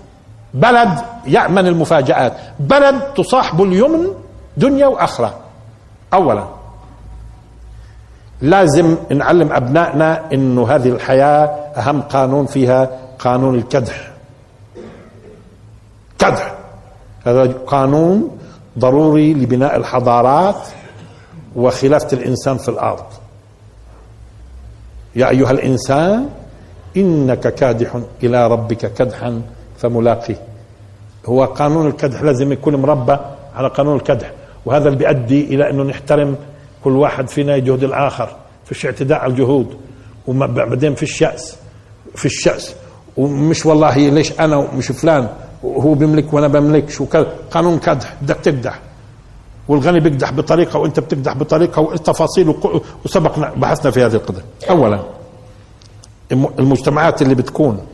بلد 0.53 0.99
يأمن 1.27 1.67
المفاجآت. 1.67 2.33
بلد 2.59 3.01
تصاحب 3.13 3.61
اليمن 3.61 4.07
دنيا 4.57 4.87
وآخرة. 4.87 5.35
أولا. 6.13 6.60
لازم 8.41 8.95
نعلم 9.11 9.51
أبنائنا 9.51 10.33
أنه 10.33 10.75
هذه 10.75 10.89
الحياة 10.89 11.45
أهم 11.77 12.01
قانون 12.01 12.45
فيها 12.45 12.89
قانون 13.19 13.55
الكدح. 13.55 14.11
كدح. 16.19 16.53
هذا 17.25 17.53
قانون 17.67 18.37
ضروري 18.79 19.33
لبناء 19.33 19.75
الحضارات 19.75 20.67
وخلافة 21.55 22.17
الإنسان 22.17 22.57
في 22.57 22.69
الأرض. 22.69 23.05
يا 25.15 25.29
أيها 25.29 25.51
الإنسان 25.51 26.29
إنك 26.97 27.55
كادح 27.55 27.99
إلى 28.23 28.47
ربك 28.47 28.93
كدحا 28.93 29.41
فملاقيه. 29.77 30.41
هو 31.25 31.45
قانون 31.45 31.87
الكدح 31.87 32.21
لازم 32.21 32.51
يكون 32.51 32.75
مربى 32.75 33.17
على 33.55 33.67
قانون 33.67 33.95
الكدح. 33.95 34.31
وهذا 34.65 34.87
اللي 34.87 34.99
بيؤدي 34.99 35.55
إلى 35.55 35.69
أنه 35.69 35.83
نحترم 35.83 36.35
كل 36.83 36.91
واحد 36.91 37.29
فينا 37.29 37.57
جهد 37.57 37.83
الآخر. 37.83 38.35
فيش 38.65 38.85
اعتداء 38.85 39.19
على 39.19 39.31
الجهود. 39.31 39.77
وبعدين 40.27 40.95
في 40.95 41.03
الشأس. 41.03 41.55
في 42.15 42.25
الشأس. 42.25 42.75
ومش 43.17 43.65
والله 43.65 43.97
ليش 43.97 44.39
أنا 44.39 44.57
ومش 44.57 44.87
فلان. 44.87 45.27
وهو 45.63 45.93
بيملك 45.93 46.33
وأنا 46.33 46.47
بملكش. 46.47 47.01
وكذا. 47.01 47.33
قانون 47.51 47.79
كدح. 47.79 48.15
بدك 48.21 48.35
تكدح. 48.35 48.79
والغني 49.67 49.99
بيكدح 49.99 50.31
بطريقة 50.31 50.79
وأنت 50.79 50.99
بتكدح 50.99 51.33
بطريقة 51.33 51.79
والتفاصيل 51.81 52.55
وسبق 53.05 53.55
بحثنا 53.55 53.91
في 53.91 54.05
هذه 54.05 54.13
القضية. 54.13 54.45
اولا 54.69 54.99
المجتمعات 56.31 57.21
اللي 57.21 57.35
بتكون 57.35 57.85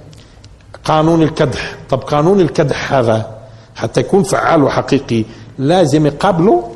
قانون 0.83 1.21
الكدح. 1.23 1.75
طب 1.89 1.99
قانون 1.99 2.39
الكدح 2.41 2.93
هذا 2.93 3.37
حتى 3.75 3.99
يكون 3.99 4.23
فعال 4.23 4.63
وحقيقي 4.63 5.23
لازم 5.57 6.05
يقابله 6.05 6.71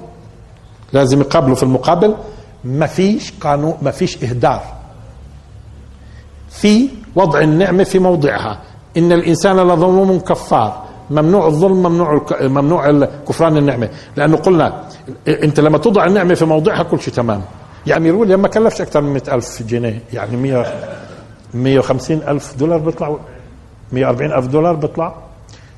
لازم 0.94 1.22
يقابله 1.22 1.56
في 1.56 1.64
المقابل. 1.64 2.16
ما 2.64 2.86
فيش 2.86 3.34
قانون 3.42 3.78
ما 3.82 3.92
فيش 3.92 4.24
إهدار. 4.24 4.62
في 6.50 6.90
وضع 7.16 7.40
النعمة 7.40 7.84
في 7.84 8.00
موضعها. 8.00 8.62
إن 8.98 9.12
الإنسان 9.12 9.58
لظلوم 9.58 10.20
كفار. 10.20 10.84
ممنوع 11.10 11.48
الظلم 11.48 11.84
ممنوع 11.84 12.22
ممنوع 12.42 13.08
كفران 13.28 13.58
النعمة. 13.58 13.90
لأنه 14.16 14.38
قلنا 14.38 14.84
أنت 15.28 15.60
لما 15.60 15.78
توضع 15.78 16.06
النعمة 16.06 16.34
في 16.34 16.46
موضعها 16.46 16.84
كل 16.84 17.00
شيء 17.00 17.14
تمام. 17.14 17.42
يعني 17.88 18.08
يقول 18.08 18.36
ما 18.36 18.48
كلفش 18.48 18.82
أكثر 18.82 19.02
من 19.02 19.14
100000 19.14 19.64
جنيه. 19.64 20.00
يعني 20.14 20.38
100 20.38 20.66
150 21.54 22.18
ألف 22.28 22.56
دولار 22.56 22.78
بيطلع. 22.78 23.18
140 23.92 24.32
ألف 24.32 24.48
دولار 24.48 24.76
بيطلع. 24.76 25.16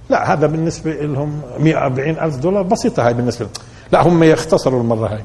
لا 0.09 0.34
هذا 0.34 0.47
بالنسبة 0.47 0.91
لهم 0.91 1.41
140 1.59 2.09
ألف 2.09 2.36
دولار 2.36 2.64
بسيطة 2.64 3.07
هاي 3.07 3.14
بالنسبة 3.14 3.45
لهم. 3.45 3.53
لا 3.93 4.07
هم 4.07 4.23
يختصروا 4.23 4.81
المرة 4.81 5.07
هاي 5.07 5.23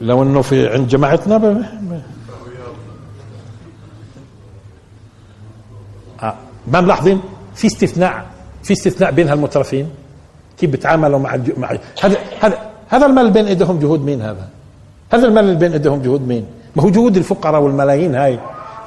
لو 0.00 0.22
إنه 0.22 0.42
في 0.42 0.68
عند 0.68 0.88
جماعتنا 0.88 1.36
ب... 1.36 1.44
آه. 6.22 6.34
ما 6.66 6.80
ملاحظين 6.80 7.20
في 7.54 7.66
استثناء 7.66 8.26
في 8.62 8.72
استثناء 8.72 9.10
بين 9.10 9.28
هالمترفين 9.28 9.90
كيف 10.58 10.70
بيتعاملوا 10.70 11.18
مع 11.18 11.34
الج... 11.34 11.58
مع 11.58 11.70
هذا 12.02 12.16
هذا 12.40 12.58
هذا 12.88 13.06
المال 13.06 13.30
بين 13.30 13.46
إيديهم 13.46 13.78
جهود 13.78 14.00
مين 14.04 14.22
هذا؟ 14.22 14.48
هذا 15.12 15.26
المال 15.28 15.44
اللي 15.44 15.56
بين 15.56 15.72
إيديهم 15.72 16.02
جهود 16.02 16.28
مين؟ 16.28 16.46
ما 16.76 16.82
هو 16.82 16.90
جهود 16.90 17.16
الفقراء 17.16 17.60
والملايين 17.60 18.14
هاي 18.14 18.40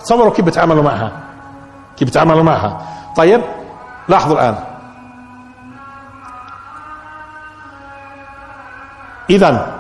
تصوروا 0.03 0.33
كيف 0.33 0.45
بيتعاملوا 0.45 0.83
معها 0.83 1.23
كيف 1.97 2.07
بيتعاملوا 2.07 2.43
معها 2.43 2.87
طيب 3.17 3.41
لاحظوا 4.09 4.35
الآن 4.35 4.74
إذا 9.29 9.79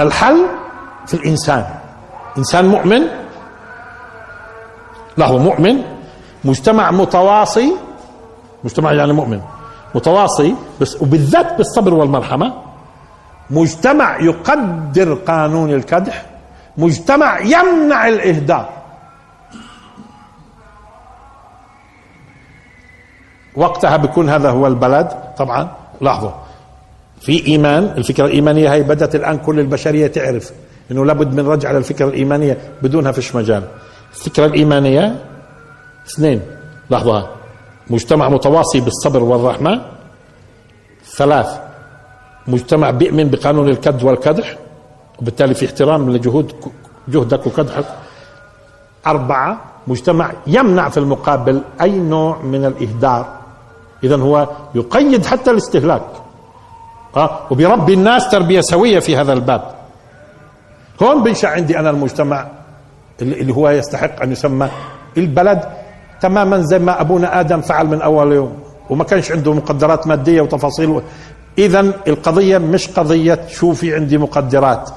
الحل 0.00 0.46
في 1.06 1.14
الإنسان. 1.14 1.64
إنسان 2.38 2.68
مؤمن 2.68 3.02
له 5.18 5.38
مؤمن 5.38 5.82
مجتمع 6.44 6.90
متواصي 6.90 7.72
مجتمع 8.64 8.92
يعني 8.92 9.12
مؤمن 9.12 9.40
متواصي 9.94 10.54
بس 10.80 11.02
وبالذات 11.02 11.56
بالصبر 11.56 11.94
والمرحمة 11.94 12.52
مجتمع 13.50 14.18
يقدر 14.20 15.14
قانون 15.14 15.70
الكدح 15.74 16.26
مجتمع 16.78 17.38
يمنع 17.40 18.08
الاهدار 18.08 18.68
وقتها 23.56 23.96
بيكون 23.96 24.30
هذا 24.30 24.50
هو 24.50 24.66
البلد 24.66 25.08
طبعا 25.38 25.68
لاحظوا. 26.00 26.30
في 27.20 27.46
إيمان 27.46 27.84
الفكرة 27.84 28.26
الإيمانية 28.26 28.72
هي 28.72 28.82
بدأت 28.82 29.14
الآن 29.14 29.38
كل 29.38 29.60
البشرية 29.60 30.06
تعرف 30.06 30.52
إنه 30.90 31.04
لابد 31.04 31.34
من 31.34 31.46
رجع 31.46 31.72
للفكرة 31.72 32.08
الإيمانية 32.08 32.58
بدونها 32.82 33.12
فيش 33.12 33.36
مجال. 33.36 33.62
الفكرة 34.14 34.46
الإيمانية 34.46 35.24
اثنين 36.06 36.40
لاحظوها 36.90 37.30
مجتمع 37.90 38.28
متواصي 38.28 38.80
بالصبر 38.80 39.22
والرحمة. 39.22 39.82
ثلاث 41.04 41.60
مجتمع 42.46 42.90
بيؤمن 42.90 43.28
بقانون 43.30 43.68
الكد 43.68 44.02
والكدح 44.02 44.56
وبالتالي 45.18 45.54
في 45.54 45.66
احترام 45.66 46.10
لجهود 46.10 46.52
جهدك 47.08 47.46
وكدحك. 47.46 47.84
أربعة 49.06 49.60
مجتمع 49.86 50.32
يمنع 50.46 50.88
في 50.88 50.98
المقابل 50.98 51.62
أي 51.80 51.90
نوع 51.90 52.42
من 52.42 52.64
الإهدار. 52.64 53.38
إذا 54.04 54.16
هو 54.16 54.48
يقيد 54.74 55.26
حتى 55.26 55.50
الاستهلاك. 55.50 56.02
أه؟ 57.16 57.40
وبيربي 57.50 57.94
الناس 57.94 58.28
تربية 58.28 58.60
سوية 58.60 58.98
في 58.98 59.16
هذا 59.16 59.32
الباب. 59.32 59.62
هون 61.02 61.22
بنشأ 61.22 61.48
عندي 61.48 61.78
أنا 61.78 61.90
المجتمع 61.90 62.46
اللي 63.22 63.54
هو 63.54 63.70
يستحق 63.70 64.22
أن 64.22 64.32
يسمى 64.32 64.68
البلد. 65.16 65.60
تماما 66.20 66.60
زي 66.60 66.78
ما 66.78 67.00
أبونا 67.00 67.40
آدم 67.40 67.60
فعل 67.60 67.86
من 67.86 68.02
أول 68.02 68.32
يوم 68.32 68.58
وما 68.90 69.04
كانش 69.04 69.32
عنده 69.32 69.52
مقدرات 69.52 70.06
مادية 70.06 70.40
وتفاصيل. 70.40 71.00
إذا 71.58 71.80
القضية 71.80 72.58
مش 72.58 72.88
قضية 72.88 73.40
شو 73.48 73.72
في 73.72 73.94
عندي 73.94 74.18
مقدرات 74.18 74.90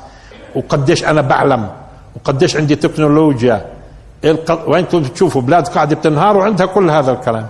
وقديش 0.55 1.05
أنا 1.05 1.21
بعلم 1.21 1.69
وقديش 2.15 2.55
عندي 2.55 2.75
تكنولوجيا. 2.75 3.65
وأنتم 4.67 4.99
بتشوفوا 4.99 5.41
بلاد 5.41 5.67
قاعدة 5.67 5.95
بتنهار 5.95 6.37
وعندها 6.37 6.65
كل 6.65 6.89
هذا 6.89 7.11
الكلام. 7.11 7.47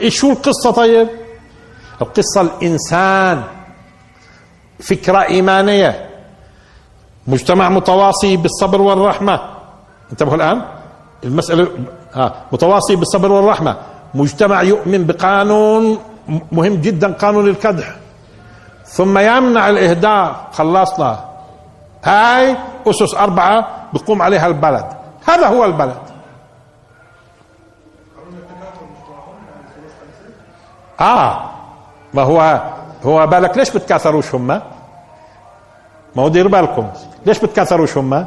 إيش 0.00 0.16
شو 0.16 0.32
القصة 0.32 0.70
طيب؟ 0.70 1.08
القصة 2.02 2.40
الإنسان. 2.40 3.42
فكرة 4.82 5.22
إيمانية. 5.22 6.10
مجتمع 7.26 7.68
متواصي 7.68 8.36
بالصبر 8.36 8.80
والرحمة. 8.80 9.40
انتبهوا 10.12 10.36
الآن. 10.36 10.62
المسألة 11.24 11.68
ها 12.14 12.34
متواصي 12.52 12.96
بالصبر 12.96 13.32
والرحمة. 13.32 13.76
مجتمع 14.14 14.62
يؤمن 14.62 15.06
بقانون 15.06 15.98
مهم 16.52 16.74
جدا 16.74 17.12
قانون 17.12 17.48
الكدح. 17.48 17.96
ثم 18.84 19.18
يمنع 19.18 19.68
الإهداء. 19.68 20.48
خلصنا. 20.52 21.24
هاي 22.04 22.56
أسس 22.86 23.14
أربعة 23.14 23.66
بقوم 23.92 24.22
عليها 24.22 24.46
البلد. 24.46 24.86
هذا 25.28 25.46
هو 25.46 25.64
البلد. 25.64 26.02
آه 31.00 31.50
ما 32.14 32.22
هو 32.22 32.62
هو 33.04 33.26
بالك 33.26 33.58
ليش 33.58 33.70
بتكاثروش 33.70 34.34
هم؟ 34.34 34.60
ما 36.16 36.22
هو 36.22 36.28
دير 36.28 36.48
بالكم. 36.48 36.88
ليش 37.26 37.38
بتكاثروش 37.38 37.98
هم؟ 37.98 38.26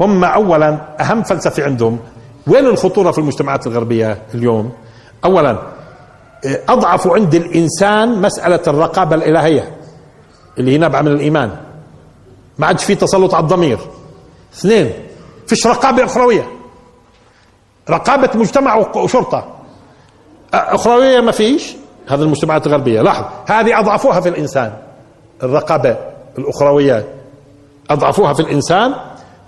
هم 0.00 0.24
اولا 0.24 0.78
أهم 1.00 1.22
فلسفة 1.22 1.64
عندهم. 1.64 1.98
وين 2.46 2.66
الخطورة 2.66 3.10
في 3.10 3.18
المجتمعات 3.18 3.66
الغربية 3.66 4.18
اليوم؟ 4.34 4.72
اولا 5.24 5.58
أضعف 6.68 7.08
عند 7.08 7.34
الإنسان 7.34 8.22
مسألة 8.22 8.60
الرقابة 8.66 9.16
الإلهية 9.16 9.76
اللي 10.58 10.72
هي 10.72 10.78
نابعة 10.78 11.02
من 11.02 11.08
الإيمان. 11.08 11.50
ما 12.58 12.66
عادش 12.66 12.84
في 12.84 12.94
تسلط 12.94 13.34
على 13.34 13.42
الضمير. 13.42 13.78
اثنين 14.54 14.92
فيش 15.46 15.66
رقابة 15.66 16.04
أخروية. 16.04 16.46
رقابة 17.90 18.30
مجتمع 18.34 18.76
وشرطة. 18.96 19.54
أخروية 20.54 21.20
ما 21.20 21.32
فيش؟ 21.32 21.76
هذه 22.08 22.22
المجتمعات 22.22 22.66
الغربية. 22.66 23.00
لاحظ 23.00 23.24
هذه 23.46 23.78
أضعفوها 23.78 24.20
في 24.20 24.28
الإنسان 24.28 24.72
الرقابة. 25.42 26.13
الاخرويه 26.38 27.04
أضعفوها 27.90 28.32
في 28.32 28.40
الإنسان 28.40 28.94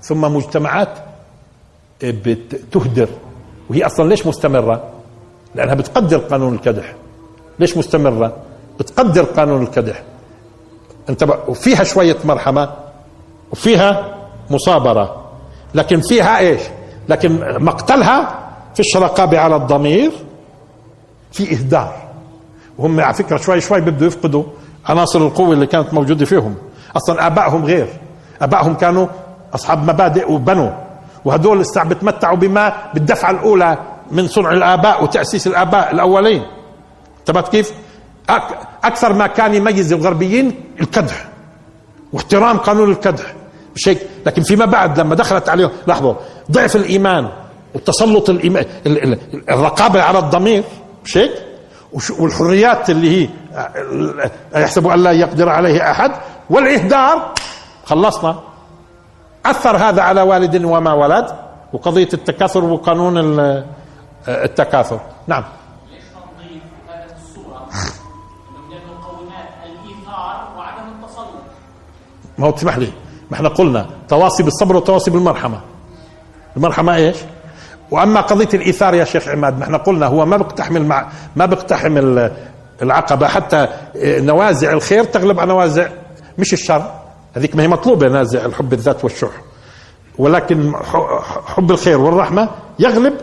ثم 0.02 0.20
مجتمعات 0.20 0.88
بتهدر 2.04 3.08
وهي 3.70 3.86
أصلا 3.86 4.08
ليش 4.08 4.26
مستمرة؟ 4.26 4.82
لأنها 5.54 5.74
بتقدر 5.74 6.18
قانون 6.18 6.54
الكدح. 6.54 6.94
ليش 7.58 7.76
مستمرة؟ 7.76 8.36
بتقدر 8.80 9.22
قانون 9.24 9.62
الكدح. 9.62 10.02
أنت 11.08 11.38
وفيها 11.48 11.84
شوية 11.84 12.16
مرحمة 12.24 12.70
وفيها 13.52 14.16
مصابرة. 14.50 15.24
لكن 15.74 16.00
فيها 16.00 16.38
إيش؟ 16.38 16.60
لكن 17.08 17.40
مقتلها 17.64 18.38
فيش 18.74 18.96
رقابه 18.96 19.38
على 19.38 19.56
الضمير 19.56 20.12
في 21.32 21.52
إهدار. 21.52 21.96
وهم 22.78 23.00
على 23.00 23.14
فكرة 23.14 23.36
شوي 23.36 23.60
شوي 23.60 23.80
بده 23.80 24.06
يفقدوا 24.06 24.44
عناصر 24.86 25.18
القوة 25.26 25.52
اللي 25.52 25.66
كانت 25.66 25.94
موجودة 25.94 26.24
فيهم. 26.24 26.54
أصلا 26.96 27.26
ابائهم 27.26 27.64
غير. 27.64 27.86
ابائهم 28.42 28.74
كانوا 28.74 29.06
أصحاب 29.54 29.90
مبادئ 29.90 30.32
وبنوا. 30.32 30.70
وهدول 31.24 31.64
بتمتعوا 31.76 32.36
بما 32.36 32.72
بالدفعة 32.94 33.30
الأولى 33.30 33.78
من 34.10 34.28
صنع 34.28 34.52
الآباء 34.52 35.04
وتأسيس 35.04 35.46
الآباء 35.46 35.92
الأولين. 35.92 36.42
انتبهت 37.20 37.48
كيف؟ 37.48 37.72
أكثر 38.84 39.12
ما 39.12 39.26
كان 39.26 39.54
يميز 39.54 39.92
الغربيين 39.92 40.60
الكدح. 40.80 41.28
واحترام 42.12 42.58
قانون 42.58 42.90
الكدح. 42.90 43.34
مش 43.74 43.88
هيك؟ 43.88 43.98
لكن 44.26 44.42
فيما 44.42 44.64
بعد 44.64 45.00
لما 45.00 45.14
دخلت 45.14 45.48
عليهم 45.48 45.70
لاحظوا 45.86 46.14
ضعف 46.50 46.76
الإيمان 46.76 47.28
والتسلط 47.74 48.30
الإيمان 48.30 48.64
الرقابة 49.48 50.02
على 50.02 50.18
الضمير. 50.18 50.64
مش 51.04 51.16
هيك؟ 51.16 51.32
والحريات 52.18 52.90
اللي 52.90 53.22
هي 53.22 53.28
يحسب 54.56 54.86
أن 54.86 55.02
لا 55.02 55.12
يقدر 55.12 55.48
عليه 55.48 55.90
أحد. 55.90 56.12
والإهدار. 56.50 57.34
خلصنا. 57.84 58.36
أثر 59.46 59.76
هذا 59.76 60.02
على 60.02 60.22
والد 60.22 60.64
وما 60.64 60.92
ولد 60.92 61.26
وقضية 61.72 62.08
التكاثر 62.14 62.64
وقانون 62.64 63.18
التكاثر. 64.28 65.00
نعم. 65.26 65.44
ما 72.38 72.46
هو 72.46 72.50
تسمح 72.50 72.78
لي؟ 72.78 72.92
ما 73.30 73.36
إحنا 73.36 73.48
قلنا 73.48 73.86
تواصي 74.08 74.42
بالصبر 74.42 74.76
وتواصي 74.76 75.10
بالمرحمة. 75.10 75.60
المرحمة 76.56 76.94
إيش؟ 76.94 77.16
وأما 77.90 78.20
قضية 78.20 78.48
الإيثار 78.54 78.94
يا 78.94 79.04
شيخ 79.04 79.28
عماد 79.28 79.58
ما 79.58 79.64
إحنا 79.64 79.78
قلنا 79.78 80.06
هو 80.06 80.26
ما 80.26 80.36
بيقتحم 80.36 80.82
مع 80.82 81.08
ما 81.36 81.46
بيقتحم 81.46 82.28
العقبة 82.82 83.28
حتى 83.28 83.68
نوازع 83.96 84.72
الخير 84.72 85.04
تغلب 85.04 85.40
على 85.40 85.48
نوازع 85.48 85.88
مش 86.38 86.52
الشر. 86.52 86.92
هذيك 87.36 87.56
ما 87.56 87.62
هي 87.62 87.68
مطلوبة 87.68 88.08
نازع 88.08 88.44
الحب 88.44 88.72
الذات 88.72 89.04
والشح. 89.04 89.30
ولكن 90.18 90.72
حب 91.46 91.70
الخير 91.70 92.00
والرحمة 92.00 92.48
يغلب 92.78 93.14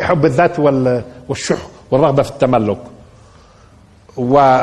حب 0.00 0.24
الذات 0.24 0.58
والشح 1.28 1.58
والرغبة 1.90 2.22
في 2.22 2.30
التملك. 2.30 2.78
و 4.16 4.58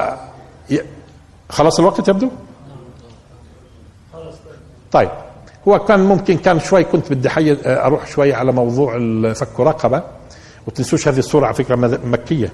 خلاص 1.49 1.79
الوقت 1.79 2.07
يبدو؟ 2.07 2.29
طيب 4.91 5.09
هو 5.67 5.79
كان 5.79 5.99
ممكن 5.99 6.37
كان 6.37 6.59
شوي 6.59 6.83
كنت 6.83 7.13
بدي 7.13 7.29
حي 7.29 7.57
أروح 7.65 8.07
شوي 8.07 8.33
على 8.33 8.51
موضوع 8.51 8.93
فك 9.33 9.59
رقبة. 9.59 10.03
وتنسوش 10.67 11.07
هذه 11.07 11.19
السوره 11.19 11.45
على 11.45 11.55
فكرة 11.55 11.75
مكية. 12.05 12.53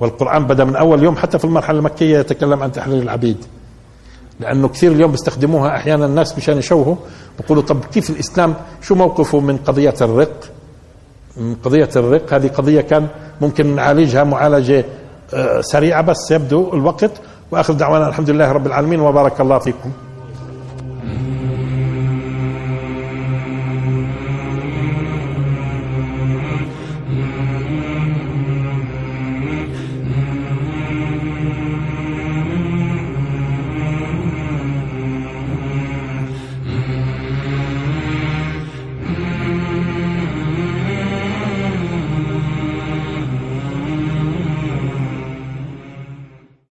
والقرآن 0.00 0.46
بدأ 0.46 0.64
من 0.64 0.76
أول 0.76 1.02
يوم 1.02 1.16
حتى 1.16 1.38
في 1.38 1.44
المرحلة 1.44 1.78
المكية 1.78 2.18
يتكلم 2.18 2.62
عن 2.62 2.72
تحرير 2.72 3.02
العبيد. 3.02 3.36
لأنه 4.40 4.68
كثير 4.68 4.92
اليوم 4.92 5.10
بيستخدموها 5.10 5.76
أحيانا 5.76 6.06
الناس 6.06 6.38
مشان 6.38 6.58
يشوهوا 6.58 6.96
بيقولوا 7.40 7.62
طب 7.62 7.84
كيف 7.84 8.10
الإسلام؟ 8.10 8.54
شو 8.82 8.94
موقفه 8.94 9.40
من 9.40 9.56
قضية 9.56 9.94
الرق؟ 10.00 10.44
من 11.36 11.54
قضية 11.54 11.88
الرق؟ 11.96 12.34
هذه 12.34 12.48
قضية 12.48 12.80
كان 12.80 13.06
ممكن 13.40 13.76
نعالجها 13.76 14.24
معالجة 14.24 14.84
آه، 15.34 15.60
سريعة 15.60 16.02
بس 16.02 16.30
يبدو 16.30 16.72
الوقت. 16.74 17.10
وآخر 17.50 17.72
دعوانا 17.72 18.08
الحمد 18.08 18.30
لله 18.30 18.52
رب 18.52 18.66
العالمين 18.66 19.00
وبارك 19.00 19.40
الله 19.40 19.58
فيكم. 19.58 19.90